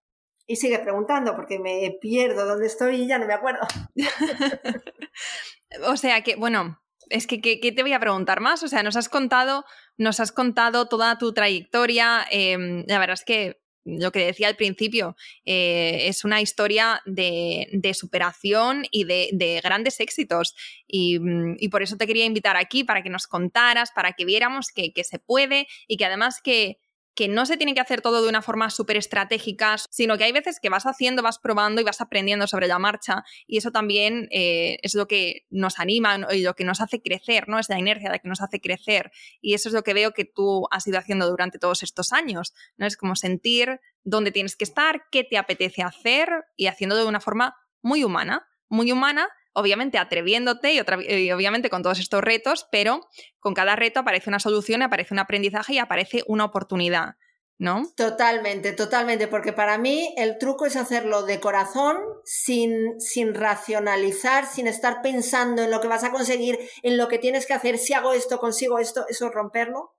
Y 0.44 0.56
sigue 0.56 0.80
preguntando 0.80 1.36
porque 1.36 1.60
me 1.60 1.96
pierdo 2.00 2.44
dónde 2.44 2.66
estoy 2.66 3.02
y 3.02 3.06
ya 3.06 3.18
no 3.18 3.26
me 3.28 3.34
acuerdo. 3.34 3.60
o 5.86 5.96
sea 5.96 6.24
que, 6.24 6.34
bueno, 6.34 6.82
es 7.08 7.28
que, 7.28 7.40
¿qué 7.40 7.72
te 7.72 7.82
voy 7.82 7.92
a 7.92 8.00
preguntar 8.00 8.40
más? 8.40 8.64
O 8.64 8.68
sea, 8.68 8.82
nos 8.82 8.96
has 8.96 9.08
contado, 9.08 9.64
nos 9.98 10.20
has 10.20 10.32
contado 10.32 10.86
toda 10.86 11.18
tu 11.18 11.32
trayectoria. 11.32 12.26
Em, 12.30 12.84
la 12.86 12.98
verdad 12.98 13.14
es 13.14 13.24
que 13.24 13.62
lo 13.84 14.12
que 14.12 14.24
decía 14.24 14.48
al 14.48 14.56
principio, 14.56 15.16
eh, 15.44 16.06
es 16.06 16.24
una 16.24 16.40
historia 16.40 17.02
de, 17.04 17.92
superación 17.94 18.84
y 18.90 19.04
de, 19.04 19.60
grandes 19.62 19.98
éxitos. 20.00 20.54
Mm, 20.88 21.54
y, 21.58 21.68
por 21.68 21.82
eso 21.82 21.96
te 21.96 22.06
quería 22.06 22.24
invitar 22.24 22.56
aquí 22.56 22.84
para 22.84 23.02
que 23.02 23.10
nos 23.10 23.26
contaras, 23.26 23.90
para 23.92 24.12
que 24.12 24.24
viéramos 24.24 24.68
que 24.72 24.92
se 25.04 25.18
puede 25.18 25.66
y 25.88 25.96
que 25.96 26.04
además 26.04 26.40
que, 26.42 26.78
que 27.14 27.28
no 27.28 27.44
se 27.46 27.56
tiene 27.56 27.74
que 27.74 27.80
hacer 27.80 28.00
todo 28.00 28.22
de 28.22 28.28
una 28.28 28.42
forma 28.42 28.70
súper 28.70 28.96
estratégica, 28.96 29.76
sino 29.90 30.16
que 30.16 30.24
hay 30.24 30.32
veces 30.32 30.60
que 30.60 30.68
vas 30.68 30.86
haciendo, 30.86 31.22
vas 31.22 31.38
probando 31.38 31.80
y 31.80 31.84
vas 31.84 32.00
aprendiendo 32.00 32.46
sobre 32.46 32.68
la 32.68 32.78
marcha 32.78 33.24
y 33.46 33.58
eso 33.58 33.70
también 33.70 34.28
eh, 34.30 34.78
es 34.82 34.94
lo 34.94 35.06
que 35.06 35.46
nos 35.50 35.78
anima 35.78 36.26
y 36.32 36.42
lo 36.42 36.54
que 36.54 36.64
nos 36.64 36.80
hace 36.80 37.02
crecer, 37.02 37.48
¿no? 37.48 37.58
Es 37.58 37.68
la 37.68 37.78
inercia 37.78 38.10
la 38.10 38.18
que 38.18 38.28
nos 38.28 38.40
hace 38.40 38.60
crecer 38.60 39.12
y 39.40 39.54
eso 39.54 39.68
es 39.68 39.74
lo 39.74 39.82
que 39.82 39.94
veo 39.94 40.12
que 40.12 40.24
tú 40.24 40.66
has 40.70 40.86
ido 40.86 40.98
haciendo 40.98 41.28
durante 41.28 41.58
todos 41.58 41.82
estos 41.82 42.12
años, 42.12 42.54
¿no? 42.76 42.86
Es 42.86 42.96
como 42.96 43.16
sentir 43.16 43.80
dónde 44.04 44.32
tienes 44.32 44.56
que 44.56 44.64
estar, 44.64 45.04
qué 45.10 45.24
te 45.24 45.36
apetece 45.36 45.82
hacer 45.82 46.28
y 46.56 46.66
haciéndolo 46.66 47.02
de 47.02 47.08
una 47.08 47.20
forma 47.20 47.56
muy 47.82 48.04
humana, 48.04 48.48
muy 48.68 48.90
humana 48.90 49.28
obviamente 49.52 49.98
atreviéndote 49.98 50.72
y, 50.72 51.30
obviamente 51.32 51.70
con 51.70 51.82
todos 51.82 51.98
estos 51.98 52.22
retos, 52.22 52.66
pero 52.70 53.06
con 53.38 53.54
cada 53.54 53.76
reto 53.76 54.00
aparece 54.00 54.30
una 54.30 54.40
solución, 54.40 54.82
aparece 54.82 55.14
un 55.14 55.18
aprendizaje 55.18 55.74
y 55.74 55.78
aparece 55.78 56.22
una 56.26 56.44
oportunidad. 56.44 57.16
¿No? 57.58 57.84
Totalmente, 57.94 58.72
totalmente, 58.72 59.28
porque 59.28 59.52
para 59.52 59.78
mí 59.78 60.12
el 60.16 60.36
truco 60.38 60.66
es 60.66 60.74
hacerlo 60.74 61.22
de 61.22 61.38
corazón, 61.38 61.96
sin, 62.24 63.00
sin 63.00 63.34
racionalizar, 63.34 64.46
sin 64.46 64.66
estar 64.66 65.00
pensando 65.00 65.62
en 65.62 65.70
lo 65.70 65.80
que 65.80 65.86
vas 65.86 66.02
a 66.02 66.10
conseguir, 66.10 66.58
en 66.82 66.96
lo 66.96 67.06
que 67.06 67.20
tienes 67.20 67.46
que 67.46 67.52
hacer, 67.52 67.78
si 67.78 67.92
hago 67.92 68.14
esto, 68.14 68.40
consigo 68.40 68.80
esto, 68.80 69.04
eso 69.08 69.26
es 69.26 69.32
romperlo. 69.32 69.94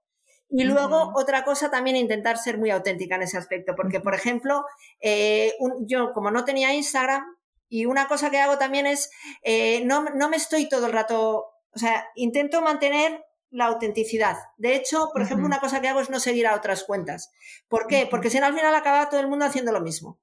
Y 0.49 0.65
luego, 0.65 1.13
otra 1.15 1.45
cosa, 1.45 1.71
también 1.71 1.95
intentar 1.95 2.37
ser 2.37 2.57
muy 2.57 2.69
auténtica 2.69 3.15
en 3.15 3.23
ese 3.23 3.37
aspecto, 3.37 3.73
porque, 3.75 4.01
por 4.01 4.13
ejemplo, 4.13 4.65
eh, 4.99 5.53
yo 5.87 6.11
como 6.11 6.31
no 6.31 6.43
tenía 6.43 6.73
Instagram, 6.73 7.23
y 7.69 7.85
una 7.85 8.07
cosa 8.07 8.29
que 8.29 8.39
hago 8.39 8.57
también 8.57 8.85
es, 8.87 9.09
eh, 9.41 9.83
no, 9.85 10.05
no 10.15 10.29
me 10.29 10.37
estoy 10.37 10.69
todo 10.69 10.85
el 10.85 10.93
rato, 10.93 11.45
o 11.71 11.79
sea, 11.79 12.05
intento 12.15 12.61
mantener 12.61 13.23
la 13.49 13.65
autenticidad. 13.65 14.35
De 14.57 14.75
hecho, 14.75 15.09
por 15.13 15.21
ejemplo, 15.21 15.45
una 15.45 15.59
cosa 15.59 15.79
que 15.79 15.87
hago 15.87 15.99
es 15.99 16.09
no 16.09 16.19
seguir 16.19 16.47
a 16.47 16.55
otras 16.55 16.83
cuentas. 16.83 17.31
¿Por 17.67 17.87
qué? 17.87 18.07
Porque 18.09 18.29
si 18.29 18.39
no, 18.39 18.47
al 18.47 18.55
final 18.55 18.73
acaba 18.73 19.09
todo 19.09 19.19
el 19.19 19.27
mundo 19.27 19.45
haciendo 19.45 19.71
lo 19.71 19.81
mismo. 19.81 20.19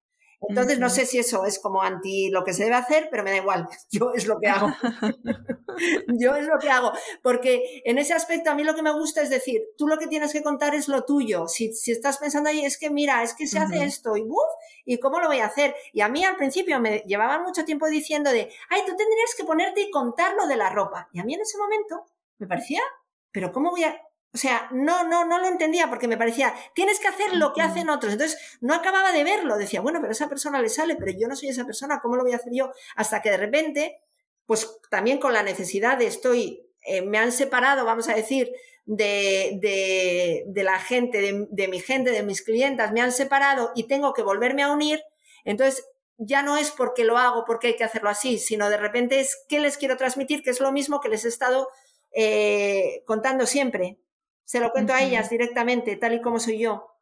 Entonces, 0.48 0.78
no 0.78 0.88
sé 0.88 1.04
si 1.04 1.18
eso 1.18 1.44
es 1.44 1.58
como 1.58 1.82
anti 1.82 2.30
lo 2.30 2.44
que 2.44 2.54
se 2.54 2.64
debe 2.64 2.76
hacer, 2.76 3.08
pero 3.10 3.22
me 3.22 3.30
da 3.30 3.36
igual. 3.36 3.68
Yo 3.90 4.12
es 4.14 4.26
lo 4.26 4.38
que 4.40 4.48
hago. 4.48 4.68
Yo 6.18 6.34
es 6.34 6.46
lo 6.46 6.58
que 6.58 6.70
hago. 6.70 6.92
Porque 7.22 7.82
en 7.84 7.98
ese 7.98 8.14
aspecto 8.14 8.50
a 8.50 8.54
mí 8.54 8.64
lo 8.64 8.74
que 8.74 8.82
me 8.82 8.92
gusta 8.92 9.22
es 9.22 9.30
decir, 9.30 9.62
tú 9.76 9.86
lo 9.86 9.98
que 9.98 10.06
tienes 10.06 10.32
que 10.32 10.42
contar 10.42 10.74
es 10.74 10.88
lo 10.88 11.04
tuyo. 11.04 11.46
Si, 11.46 11.72
si 11.74 11.92
estás 11.92 12.18
pensando 12.18 12.48
ahí, 12.48 12.64
es 12.64 12.78
que 12.78 12.90
mira, 12.90 13.22
es 13.22 13.34
que 13.34 13.46
se 13.46 13.58
hace 13.58 13.84
esto 13.84 14.16
y 14.16 14.22
¡buf! 14.22 14.38
¿Y 14.84 14.98
cómo 14.98 15.20
lo 15.20 15.28
voy 15.28 15.40
a 15.40 15.46
hacer? 15.46 15.74
Y 15.92 16.00
a 16.00 16.08
mí 16.08 16.24
al 16.24 16.36
principio 16.36 16.80
me 16.80 17.00
llevaban 17.00 17.42
mucho 17.42 17.64
tiempo 17.64 17.86
diciendo 17.86 18.30
de, 18.30 18.50
ay, 18.70 18.80
tú 18.86 18.96
tendrías 18.96 19.34
que 19.36 19.44
ponerte 19.44 19.82
y 19.82 19.90
contar 19.90 20.34
lo 20.34 20.46
de 20.46 20.56
la 20.56 20.70
ropa. 20.70 21.08
Y 21.12 21.20
a 21.20 21.24
mí 21.24 21.34
en 21.34 21.42
ese 21.42 21.58
momento 21.58 22.06
me 22.38 22.46
parecía, 22.46 22.80
pero 23.30 23.52
¿cómo 23.52 23.70
voy 23.70 23.84
a, 23.84 24.00
o 24.32 24.38
sea, 24.38 24.68
no, 24.70 25.04
no, 25.08 25.24
no 25.24 25.40
lo 25.40 25.48
entendía 25.48 25.88
porque 25.88 26.06
me 26.06 26.16
parecía, 26.16 26.54
tienes 26.74 27.00
que 27.00 27.08
hacer 27.08 27.34
lo 27.34 27.52
que 27.52 27.62
hacen 27.62 27.90
otros. 27.90 28.12
Entonces, 28.12 28.58
no 28.60 28.74
acababa 28.74 29.12
de 29.12 29.24
verlo. 29.24 29.56
Decía, 29.56 29.80
bueno, 29.80 30.00
pero 30.00 30.12
esa 30.12 30.28
persona 30.28 30.62
le 30.62 30.68
sale, 30.68 30.94
pero 30.94 31.10
yo 31.18 31.26
no 31.26 31.34
soy 31.34 31.48
esa 31.48 31.66
persona, 31.66 32.00
¿cómo 32.00 32.14
lo 32.16 32.22
voy 32.22 32.32
a 32.32 32.36
hacer 32.36 32.52
yo? 32.54 32.70
Hasta 32.94 33.22
que 33.22 33.30
de 33.30 33.38
repente, 33.38 34.00
pues 34.46 34.78
también 34.88 35.18
con 35.18 35.32
la 35.32 35.42
necesidad 35.42 35.98
de 35.98 36.06
estoy, 36.06 36.64
eh, 36.82 37.02
me 37.02 37.18
han 37.18 37.32
separado, 37.32 37.84
vamos 37.84 38.08
a 38.08 38.14
decir, 38.14 38.52
de, 38.86 39.58
de, 39.60 40.44
de 40.46 40.62
la 40.62 40.78
gente, 40.78 41.20
de, 41.20 41.48
de 41.50 41.68
mi 41.68 41.80
gente, 41.80 42.12
de 42.12 42.22
mis 42.22 42.42
clientas, 42.42 42.92
me 42.92 43.00
han 43.00 43.12
separado 43.12 43.72
y 43.74 43.88
tengo 43.88 44.12
que 44.12 44.22
volverme 44.22 44.62
a 44.62 44.70
unir. 44.70 45.02
Entonces, 45.44 45.84
ya 46.18 46.42
no 46.44 46.56
es 46.56 46.70
porque 46.70 47.02
lo 47.02 47.18
hago, 47.18 47.44
porque 47.44 47.68
hay 47.68 47.76
que 47.76 47.84
hacerlo 47.84 48.10
así, 48.10 48.38
sino 48.38 48.70
de 48.70 48.76
repente 48.76 49.18
es 49.18 49.44
qué 49.48 49.58
les 49.58 49.76
quiero 49.76 49.96
transmitir, 49.96 50.42
que 50.42 50.50
es 50.50 50.60
lo 50.60 50.70
mismo 50.70 51.00
que 51.00 51.08
les 51.08 51.24
he 51.24 51.28
estado 51.28 51.68
eh, 52.12 53.02
contando 53.06 53.46
siempre 53.46 53.98
se 54.50 54.58
lo 54.58 54.72
cuento 54.72 54.92
a 54.92 55.00
ellas 55.00 55.30
directamente, 55.30 55.94
tal 55.94 56.14
y 56.14 56.20
como 56.20 56.40
soy 56.40 56.58
yo. 56.58 56.96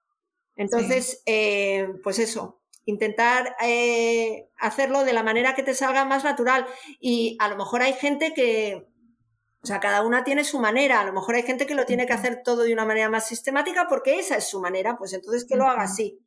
Entonces, 0.55 1.23
eh, 1.25 1.89
pues 2.05 2.19
eso, 2.19 2.61
intentar 2.85 3.57
eh, 3.63 4.51
hacerlo 4.59 5.03
de 5.03 5.15
la 5.15 5.23
manera 5.23 5.55
que 5.55 5.63
te 5.63 5.73
salga 5.73 6.05
más 6.05 6.25
natural. 6.25 6.67
Y 7.01 7.39
a 7.41 7.49
lo 7.49 7.57
mejor 7.57 7.81
hay 7.81 7.95
gente 7.95 8.35
que, 8.35 8.87
o 9.63 9.67
sea, 9.67 9.81
cada 9.81 10.03
una 10.03 10.25
tiene 10.25 10.45
su 10.45 10.59
manera. 10.59 11.01
A 11.01 11.07
lo 11.07 11.15
mejor 11.15 11.37
hay 11.37 11.43
gente 11.43 11.65
que 11.65 11.75
lo 11.75 11.87
tiene 11.87 12.05
que 12.05 12.13
hacer 12.13 12.43
todo 12.45 12.65
de 12.65 12.75
una 12.75 12.85
manera 12.85 13.09
más 13.09 13.27
sistemática 13.27 13.87
porque 13.89 14.19
esa 14.19 14.37
es 14.37 14.47
su 14.47 14.61
manera, 14.61 14.99
pues 14.99 15.15
entonces 15.15 15.47
que 15.47 15.57
lo 15.57 15.65
haga 15.65 15.85
así. 15.85 16.19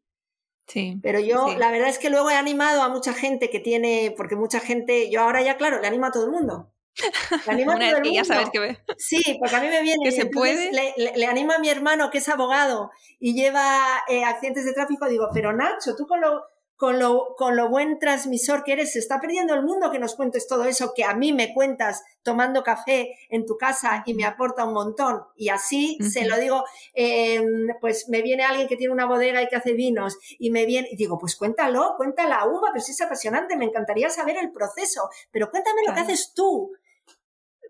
Sí. 0.66 0.98
Pero 1.04 1.20
yo, 1.20 1.56
la 1.56 1.70
verdad 1.70 1.90
es 1.90 2.00
que 2.00 2.10
luego 2.10 2.32
he 2.32 2.36
animado 2.36 2.82
a 2.82 2.90
mucha 2.90 3.14
gente 3.14 3.52
que 3.52 3.60
tiene, 3.60 4.12
porque 4.18 4.36
mucha 4.36 4.60
gente, 4.60 5.12
yo 5.12 5.22
ahora 5.22 5.44
ya, 5.44 5.56
claro, 5.56 5.80
le 5.82 5.88
animo 5.88 6.08
a 6.08 6.12
todo 6.12 6.26
el 6.26 6.32
mundo. 6.32 6.72
Le 8.04 8.14
ya 8.14 8.24
sabes 8.24 8.50
que 8.50 8.60
ve. 8.60 8.78
Sí, 8.98 9.22
porque 9.40 9.56
a 9.56 9.62
mí 9.62 9.68
me 9.68 9.82
viene. 9.82 10.04
Que 10.04 10.12
se 10.12 10.26
puede. 10.26 10.72
Le, 10.72 11.26
animo 11.26 11.54
a 11.54 11.60
mi 11.60 11.70
hermano, 11.70 12.10
que 12.12 12.20
es 12.20 12.30
abogado 12.30 12.92
y 13.20 13.34
lleva 13.34 14.04
eh, 14.08 14.24
accidentes 14.24 14.66
de 14.66 14.74
tráfico. 14.74 15.08
Digo, 15.08 15.28
pero 15.34 15.54
Nacho, 15.54 15.96
tú 15.96 16.06
con 16.08 16.22
lo, 16.22 16.44
con 16.82 16.98
lo, 16.98 17.36
con 17.38 17.56
lo 17.56 17.70
buen 17.70 18.00
transmisor 18.00 18.64
que 18.64 18.72
eres, 18.72 18.94
se 18.94 18.98
está 18.98 19.22
perdiendo 19.22 19.54
el 19.54 19.62
mundo 19.62 19.92
que 19.92 20.00
nos 20.00 20.16
cuentes 20.16 20.48
todo 20.48 20.64
eso 20.64 20.94
que 20.96 21.04
a 21.04 21.14
mí 21.14 21.32
me 21.32 21.54
cuentas 21.54 22.02
tomando 22.24 22.64
café 22.64 23.20
en 23.30 23.46
tu 23.46 23.56
casa 23.56 24.02
y 24.08 24.16
me 24.16 24.26
aporta 24.26 24.66
un 24.66 24.74
montón. 24.74 25.22
Y 25.36 25.50
así 25.50 26.00
se 26.02 26.26
lo 26.26 26.40
digo, 26.40 26.64
em, 26.96 27.68
pues 27.80 28.10
me 28.10 28.24
viene 28.24 28.42
alguien 28.42 28.68
que 28.68 28.78
tiene 28.78 28.92
una 28.92 29.06
bodega 29.06 29.44
y 29.44 29.48
que 29.48 29.58
hace 29.58 29.74
vinos 29.74 30.18
y 30.40 30.50
me 30.50 30.66
viene 30.66 30.88
y 30.92 30.96
digo, 30.96 31.20
pues 31.20 31.36
cuéntalo, 31.36 31.94
cuenta 31.98 32.28
la 32.28 32.48
uva, 32.48 32.70
pero 32.74 32.84
si 32.84 32.94
es 32.94 33.02
apasionante, 33.02 33.58
me 33.58 33.66
encantaría 33.66 34.10
saber 34.10 34.38
el 34.38 34.52
proceso, 34.52 35.08
pero 35.30 35.52
cuéntame 35.52 35.82
lo 35.86 35.94
que 35.94 36.00
haces 36.00 36.34
tú 36.34 36.72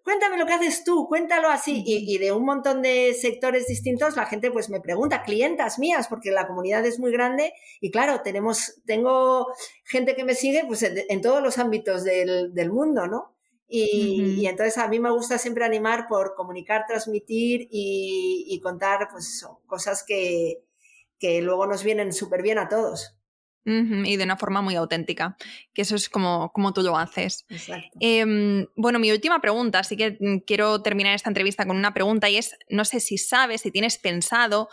cuéntame 0.04 0.38
lo 0.38 0.46
que 0.46 0.54
haces 0.54 0.84
tú, 0.84 1.08
cuéntalo 1.08 1.50
así. 1.50 1.84
Y, 1.86 2.18
de 2.18 2.32
un 2.32 2.46
montón 2.46 2.82
de 2.82 3.14
sectores 3.14 3.68
distintos, 3.68 4.16
la 4.16 4.26
gente 4.26 4.52
pues 4.52 4.70
me 4.70 4.82
pregunta, 4.82 5.24
clientas 5.24 5.80
mías, 5.80 6.08
porque 6.08 6.32
la 6.32 6.48
comunidad 6.48 6.86
es 6.86 7.00
muy 7.00 7.12
grande 7.12 7.54
y 7.80 7.92
claro, 7.92 8.22
tenemos, 8.22 8.82
tengo 8.86 9.48
gente 9.84 10.16
que 10.16 10.24
me 10.24 10.36
sigue 10.36 10.64
pues 10.68 10.84
en, 10.84 11.22
todos 11.22 11.42
los 11.42 11.58
ámbitos 11.58 12.04
del, 12.04 12.72
mundo, 12.72 13.08
¿no? 13.08 13.36
Y, 13.68 14.46
entonces 14.48 14.78
a 14.78 14.88
mí 14.88 15.00
me 15.00 15.12
gusta 15.12 15.38
siempre 15.38 15.64
animar 15.64 16.08
por 16.08 16.36
comunicar, 16.36 16.86
transmitir 16.88 17.68
y, 17.72 18.60
contar 18.62 19.10
pues 19.12 19.46
cosas 19.66 20.04
que, 20.04 20.64
que 21.20 21.42
luego 21.42 21.68
nos 21.68 21.84
vienen 21.84 22.12
súper 22.12 22.42
bien 22.42 22.58
a 22.58 22.68
todos. 22.68 23.16
Y 23.64 24.18
de 24.18 24.24
una 24.24 24.38
forma 24.38 24.62
muy 24.62 24.76
auténtica, 24.76 25.38
que 25.74 25.84
eso 25.84 25.96
es 25.96 26.10
como, 26.10 26.52
como 26.52 26.74
tú 26.74 26.82
lo 26.82 26.98
haces. 26.98 27.46
Em, 28.00 28.66
bueno, 28.76 28.98
mi 28.98 29.12
última 29.12 29.40
pregunta, 29.40 29.80
así 29.80 29.96
que 29.96 30.18
mm, 30.20 30.38
quiero 30.48 30.82
terminar 30.82 31.14
esta 31.14 31.30
entrevista 31.30 31.68
con 31.68 31.78
una 31.78 31.94
pregunta 31.94 32.28
y 32.28 32.38
es, 32.38 32.58
no 32.70 32.86
sé 32.86 33.00
si 33.00 33.20
sabes, 33.20 33.62
si 33.62 33.72
tienes 33.72 34.00
pensado 34.00 34.68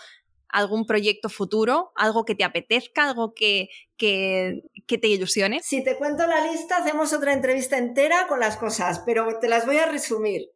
algún 0.49 0.87
proyecto 0.87 1.29
futuro, 1.29 1.93
algo 1.95 2.25
que 2.25 2.35
te 2.35 2.45
apetezca, 2.45 3.05
algo 3.05 3.35
que, 3.35 3.69
que, 3.97 4.63
que 4.87 4.99
te 4.99 5.09
ilusione. 5.09 5.61
Si 5.63 5.85
te 5.85 5.97
cuento 5.97 6.27
la 6.27 6.47
lista, 6.51 6.79
hacemos 6.79 7.13
otra 7.13 7.35
entrevista 7.35 7.77
entera 7.77 8.27
con 8.27 8.41
las 8.41 8.57
cosas, 8.57 9.03
pero 9.05 9.39
te 9.39 9.49
las 9.49 9.67
voy 9.67 9.77
a 9.77 9.87
resumir. 9.87 10.51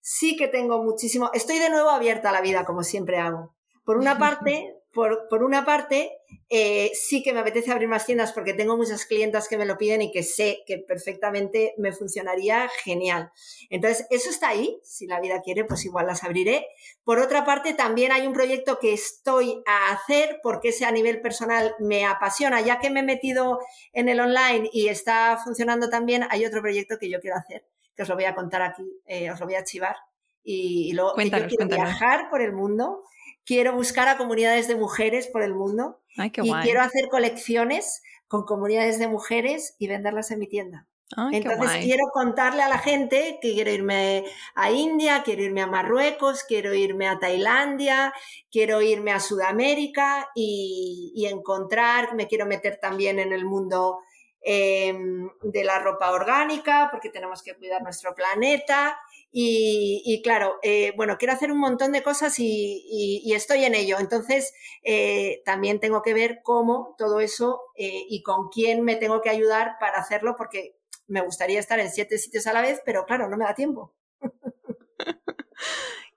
Sí 0.00 0.36
que 0.36 0.48
tengo 0.48 0.82
muchísimo, 0.82 1.30
estoy 1.32 1.58
de 1.58 1.70
nuevo 1.70 1.90
abierta 1.90 2.30
a 2.30 2.32
la 2.32 2.40
vida, 2.40 2.64
como 2.64 2.82
siempre 2.82 3.18
hago. 3.18 3.54
Por 3.84 3.98
una 3.98 4.18
parte, 4.18 4.74
por, 4.92 5.28
por 5.28 5.42
una 5.42 5.64
parte, 5.64 6.18
eh, 6.48 6.90
sí 6.94 7.22
que 7.22 7.32
me 7.34 7.40
apetece 7.40 7.70
abrir 7.70 7.88
más 7.88 8.06
tiendas 8.06 8.32
porque 8.32 8.54
tengo 8.54 8.76
muchas 8.76 9.04
clientas 9.04 9.48
que 9.48 9.58
me 9.58 9.66
lo 9.66 9.76
piden 9.76 10.00
y 10.00 10.10
que 10.10 10.22
sé 10.22 10.62
que 10.66 10.78
perfectamente 10.78 11.74
me 11.76 11.92
funcionaría 11.92 12.68
genial. 12.84 13.30
Entonces, 13.68 14.06
eso 14.10 14.30
está 14.30 14.48
ahí. 14.48 14.80
Si 14.82 15.06
la 15.06 15.20
vida 15.20 15.42
quiere, 15.42 15.64
pues 15.64 15.84
igual 15.84 16.06
las 16.06 16.24
abriré. 16.24 16.66
Por 17.04 17.18
otra 17.18 17.44
parte, 17.44 17.74
también 17.74 18.12
hay 18.12 18.26
un 18.26 18.32
proyecto 18.32 18.78
que 18.78 18.94
estoy 18.94 19.62
a 19.66 19.92
hacer 19.92 20.40
porque 20.42 20.70
ese 20.70 20.86
a 20.86 20.90
nivel 20.90 21.20
personal 21.20 21.74
me 21.78 22.06
apasiona. 22.06 22.60
Ya 22.62 22.78
que 22.78 22.90
me 22.90 23.00
he 23.00 23.04
metido 23.04 23.60
en 23.92 24.08
el 24.08 24.20
online 24.20 24.70
y 24.72 24.88
está 24.88 25.38
funcionando 25.42 25.90
también, 25.90 26.24
hay 26.30 26.46
otro 26.46 26.62
proyecto 26.62 26.98
que 26.98 27.10
yo 27.10 27.20
quiero 27.20 27.36
hacer, 27.36 27.66
que 27.94 28.02
os 28.02 28.08
lo 28.08 28.14
voy 28.14 28.24
a 28.24 28.34
contar 28.34 28.62
aquí, 28.62 29.00
eh, 29.06 29.30
os 29.30 29.38
lo 29.38 29.46
voy 29.46 29.56
a 29.56 29.64
chivar. 29.64 29.96
Y, 30.42 30.94
luego 30.94 31.14
yo 31.20 31.46
quiero 31.46 31.66
viajar 31.66 32.30
por 32.30 32.40
el 32.40 32.54
mundo 32.54 33.04
quiero 33.48 33.72
buscar 33.72 34.08
a 34.08 34.18
comunidades 34.18 34.68
de 34.68 34.74
mujeres 34.74 35.26
por 35.26 35.42
el 35.42 35.54
mundo 35.54 36.02
y 36.18 36.52
quiero 36.52 36.82
hacer 36.82 37.08
colecciones 37.10 38.02
con 38.26 38.44
comunidades 38.44 38.98
de 38.98 39.08
mujeres 39.08 39.74
y 39.78 39.88
venderlas 39.88 40.30
en 40.30 40.38
mi 40.38 40.46
tienda. 40.46 40.86
Entonces 41.32 41.78
quiero 41.82 42.08
contarle 42.12 42.60
a 42.60 42.68
la 42.68 42.76
gente 42.76 43.38
que 43.40 43.54
quiero 43.54 43.70
irme 43.70 44.26
a 44.54 44.70
India, 44.70 45.22
quiero 45.24 45.42
irme 45.44 45.62
a 45.62 45.66
Marruecos, 45.66 46.44
quiero 46.44 46.74
irme 46.74 47.08
a 47.08 47.18
Tailandia, 47.18 48.12
quiero 48.52 48.82
irme 48.82 49.12
a 49.12 49.20
Sudamérica 49.20 50.28
y, 50.34 51.26
encontrar, 51.32 52.14
me 52.14 52.26
quiero 52.26 52.44
meter 52.44 52.78
también 52.78 53.18
en 53.18 53.32
el 53.32 53.46
mundo 53.46 54.00
em, 54.42 55.30
de 55.40 55.64
la 55.64 55.78
ropa 55.78 56.10
orgánica 56.10 56.88
porque 56.90 57.08
tenemos 57.08 57.42
que 57.42 57.56
cuidar 57.56 57.80
nuestro 57.82 58.14
planeta 58.14 58.98
y, 59.30 60.20
claro, 60.22 60.58
eh, 60.62 60.92
bueno, 60.96 61.18
quiero 61.18 61.34
hacer 61.34 61.52
un 61.52 61.58
montón 61.58 61.92
de 61.92 62.02
cosas 62.02 62.38
y, 62.38 63.30
estoy 63.34 63.64
en 63.64 63.74
ello. 63.74 63.98
Entonces, 63.98 64.54
eh, 64.82 65.42
también 65.44 65.80
tengo 65.80 66.02
que 66.02 66.14
ver 66.14 66.40
cómo 66.42 66.94
todo 66.98 67.20
eso 67.20 67.60
eh, 67.76 68.04
y 68.08 68.22
con 68.22 68.48
quién 68.48 68.82
me 68.82 68.96
tengo 68.96 69.20
que 69.20 69.30
ayudar 69.30 69.76
para 69.78 69.98
hacerlo, 69.98 70.34
porque 70.36 70.76
me 71.06 71.20
gustaría 71.20 71.60
estar 71.60 71.78
en 71.78 71.90
siete 71.90 72.18
sitios 72.18 72.46
a 72.46 72.52
la 72.52 72.62
vez, 72.62 72.80
pero 72.84 73.04
claro, 73.04 73.28
no 73.28 73.36
me 73.36 73.44
da 73.44 73.54
tiempo. 73.54 73.94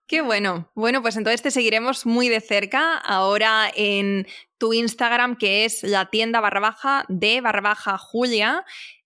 Qué 0.07 0.21
bueno. 0.21 0.69
Bueno, 0.73 1.01
pues 1.01 1.15
entonces 1.15 1.41
te 1.41 1.51
seguiremos 1.51 2.05
muy 2.05 2.27
de 2.27 2.41
cerca 2.41 2.97
ahora 2.97 3.71
en 3.73 4.27
tu 4.57 4.73
Instagram, 4.73 5.37
que 5.37 5.63
es 5.63 5.83
la 5.83 6.09
tienda 6.09 6.41
barra 6.41 6.59
baja 6.59 7.05
de 7.07 7.39
barra 7.39 7.61
baja 7.61 7.97
Julia. 7.97 8.65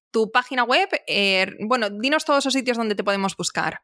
Tu 0.10 0.32
página 0.32 0.64
web, 0.64 0.90
bueno, 1.68 1.90
dinos 1.90 2.26
todos 2.26 2.46
los 2.46 2.54
sitios 2.54 2.78
donde 2.78 2.96
te 2.96 3.04
podemos 3.04 3.36
buscar. 3.38 3.82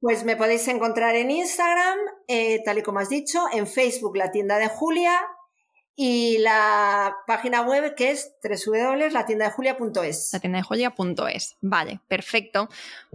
Pues 0.00 0.24
me 0.24 0.36
podéis 0.36 0.68
encontrar 0.68 1.16
en 1.16 1.30
Instagram, 1.30 1.98
eh, 2.28 2.62
tal 2.64 2.78
y 2.78 2.82
como 2.82 2.98
has 2.98 3.08
dicho, 3.08 3.40
en 3.52 3.66
Facebook 3.66 4.16
la 4.16 4.30
tienda 4.30 4.58
de 4.58 4.68
Julia 4.68 5.18
y 5.98 6.36
la 6.38 7.16
página 7.26 7.62
web 7.62 7.94
que 7.94 8.10
es 8.10 8.34
www.latiendadejulia.es. 8.42 10.30
Latiendadejulia.es. 10.34 11.56
Vale, 11.62 12.00
perfecto. 12.06 12.68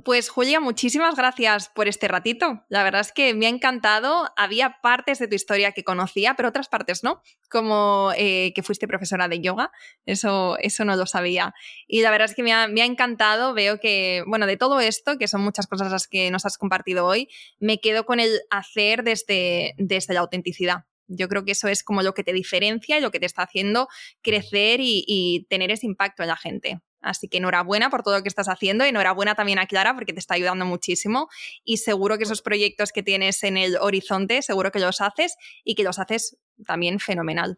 Pues 0.03 0.29
Julia, 0.29 0.59
muchísimas 0.59 1.15
gracias 1.15 1.69
por 1.69 1.87
este 1.87 2.07
ratito. 2.07 2.65
La 2.69 2.83
verdad 2.83 3.01
es 3.01 3.11
que 3.11 3.35
me 3.35 3.45
ha 3.45 3.49
encantado. 3.49 4.31
Había 4.35 4.81
partes 4.81 5.19
de 5.19 5.27
tu 5.27 5.35
historia 5.35 5.73
que 5.73 5.83
conocía, 5.83 6.33
pero 6.33 6.49
otras 6.49 6.69
partes 6.69 7.03
no, 7.03 7.21
como 7.51 8.13
eh, 8.17 8.51
que 8.55 8.63
fuiste 8.63 8.87
profesora 8.87 9.27
de 9.27 9.41
yoga. 9.41 9.71
Eso, 10.07 10.57
eso 10.57 10.83
no 10.83 10.95
lo 10.95 11.05
sabía. 11.05 11.53
Y 11.87 12.01
la 12.01 12.09
verdad 12.09 12.29
es 12.29 12.35
que 12.35 12.41
me 12.41 12.51
ha, 12.51 12.67
me 12.67 12.81
ha 12.81 12.85
encantado. 12.85 13.53
Veo 13.53 13.79
que, 13.79 14.23
bueno, 14.25 14.47
de 14.47 14.57
todo 14.57 14.79
esto, 14.79 15.19
que 15.19 15.27
son 15.27 15.41
muchas 15.41 15.67
cosas 15.67 15.91
las 15.91 16.07
que 16.07 16.31
nos 16.31 16.47
has 16.47 16.57
compartido 16.57 17.05
hoy, 17.05 17.29
me 17.59 17.79
quedo 17.79 18.07
con 18.07 18.19
el 18.19 18.41
hacer 18.49 19.03
desde, 19.03 19.75
desde 19.77 20.15
la 20.15 20.21
autenticidad 20.21 20.85
yo 21.11 21.27
creo 21.27 21.43
que 21.43 21.51
eso 21.51 21.67
es 21.67 21.83
como 21.83 22.01
lo 22.01 22.13
que 22.13 22.23
te 22.23 22.33
diferencia 22.33 22.97
y 22.97 23.01
lo 23.01 23.11
que 23.11 23.19
te 23.19 23.25
está 23.25 23.43
haciendo 23.43 23.87
crecer 24.21 24.79
y, 24.81 25.45
tener 25.49 25.71
ese 25.71 25.85
impacto 25.85 26.23
en 26.23 26.29
la 26.29 26.37
gente. 26.37 26.79
Así 27.01 27.27
que 27.27 27.37
enhorabuena 27.37 27.89
por 27.89 28.03
todo 28.03 28.17
lo 28.17 28.23
que 28.23 28.29
estás 28.29 28.47
haciendo, 28.47 28.85
enhorabuena 28.85 29.35
también 29.35 29.59
a 29.59 29.65
Clara 29.65 29.95
porque 29.95 30.13
te 30.13 30.19
está 30.19 30.35
ayudando 30.35 30.65
muchísimo 30.65 31.29
y 31.63 31.77
seguro 31.77 32.17
que 32.17 32.23
esos 32.23 32.41
proyectos 32.41 32.91
que 32.91 33.01
tienes 33.01 33.43
en 33.43 33.57
el 33.57 33.77
horizonte, 33.77 34.41
seguro 34.41 34.71
que 34.71 34.79
los 34.79 35.01
haces 35.01 35.35
y 35.63 35.75
que 35.75 35.83
los 35.83 35.97
haces 35.99 36.37
también 36.65 36.99
fenomenal. 36.99 37.57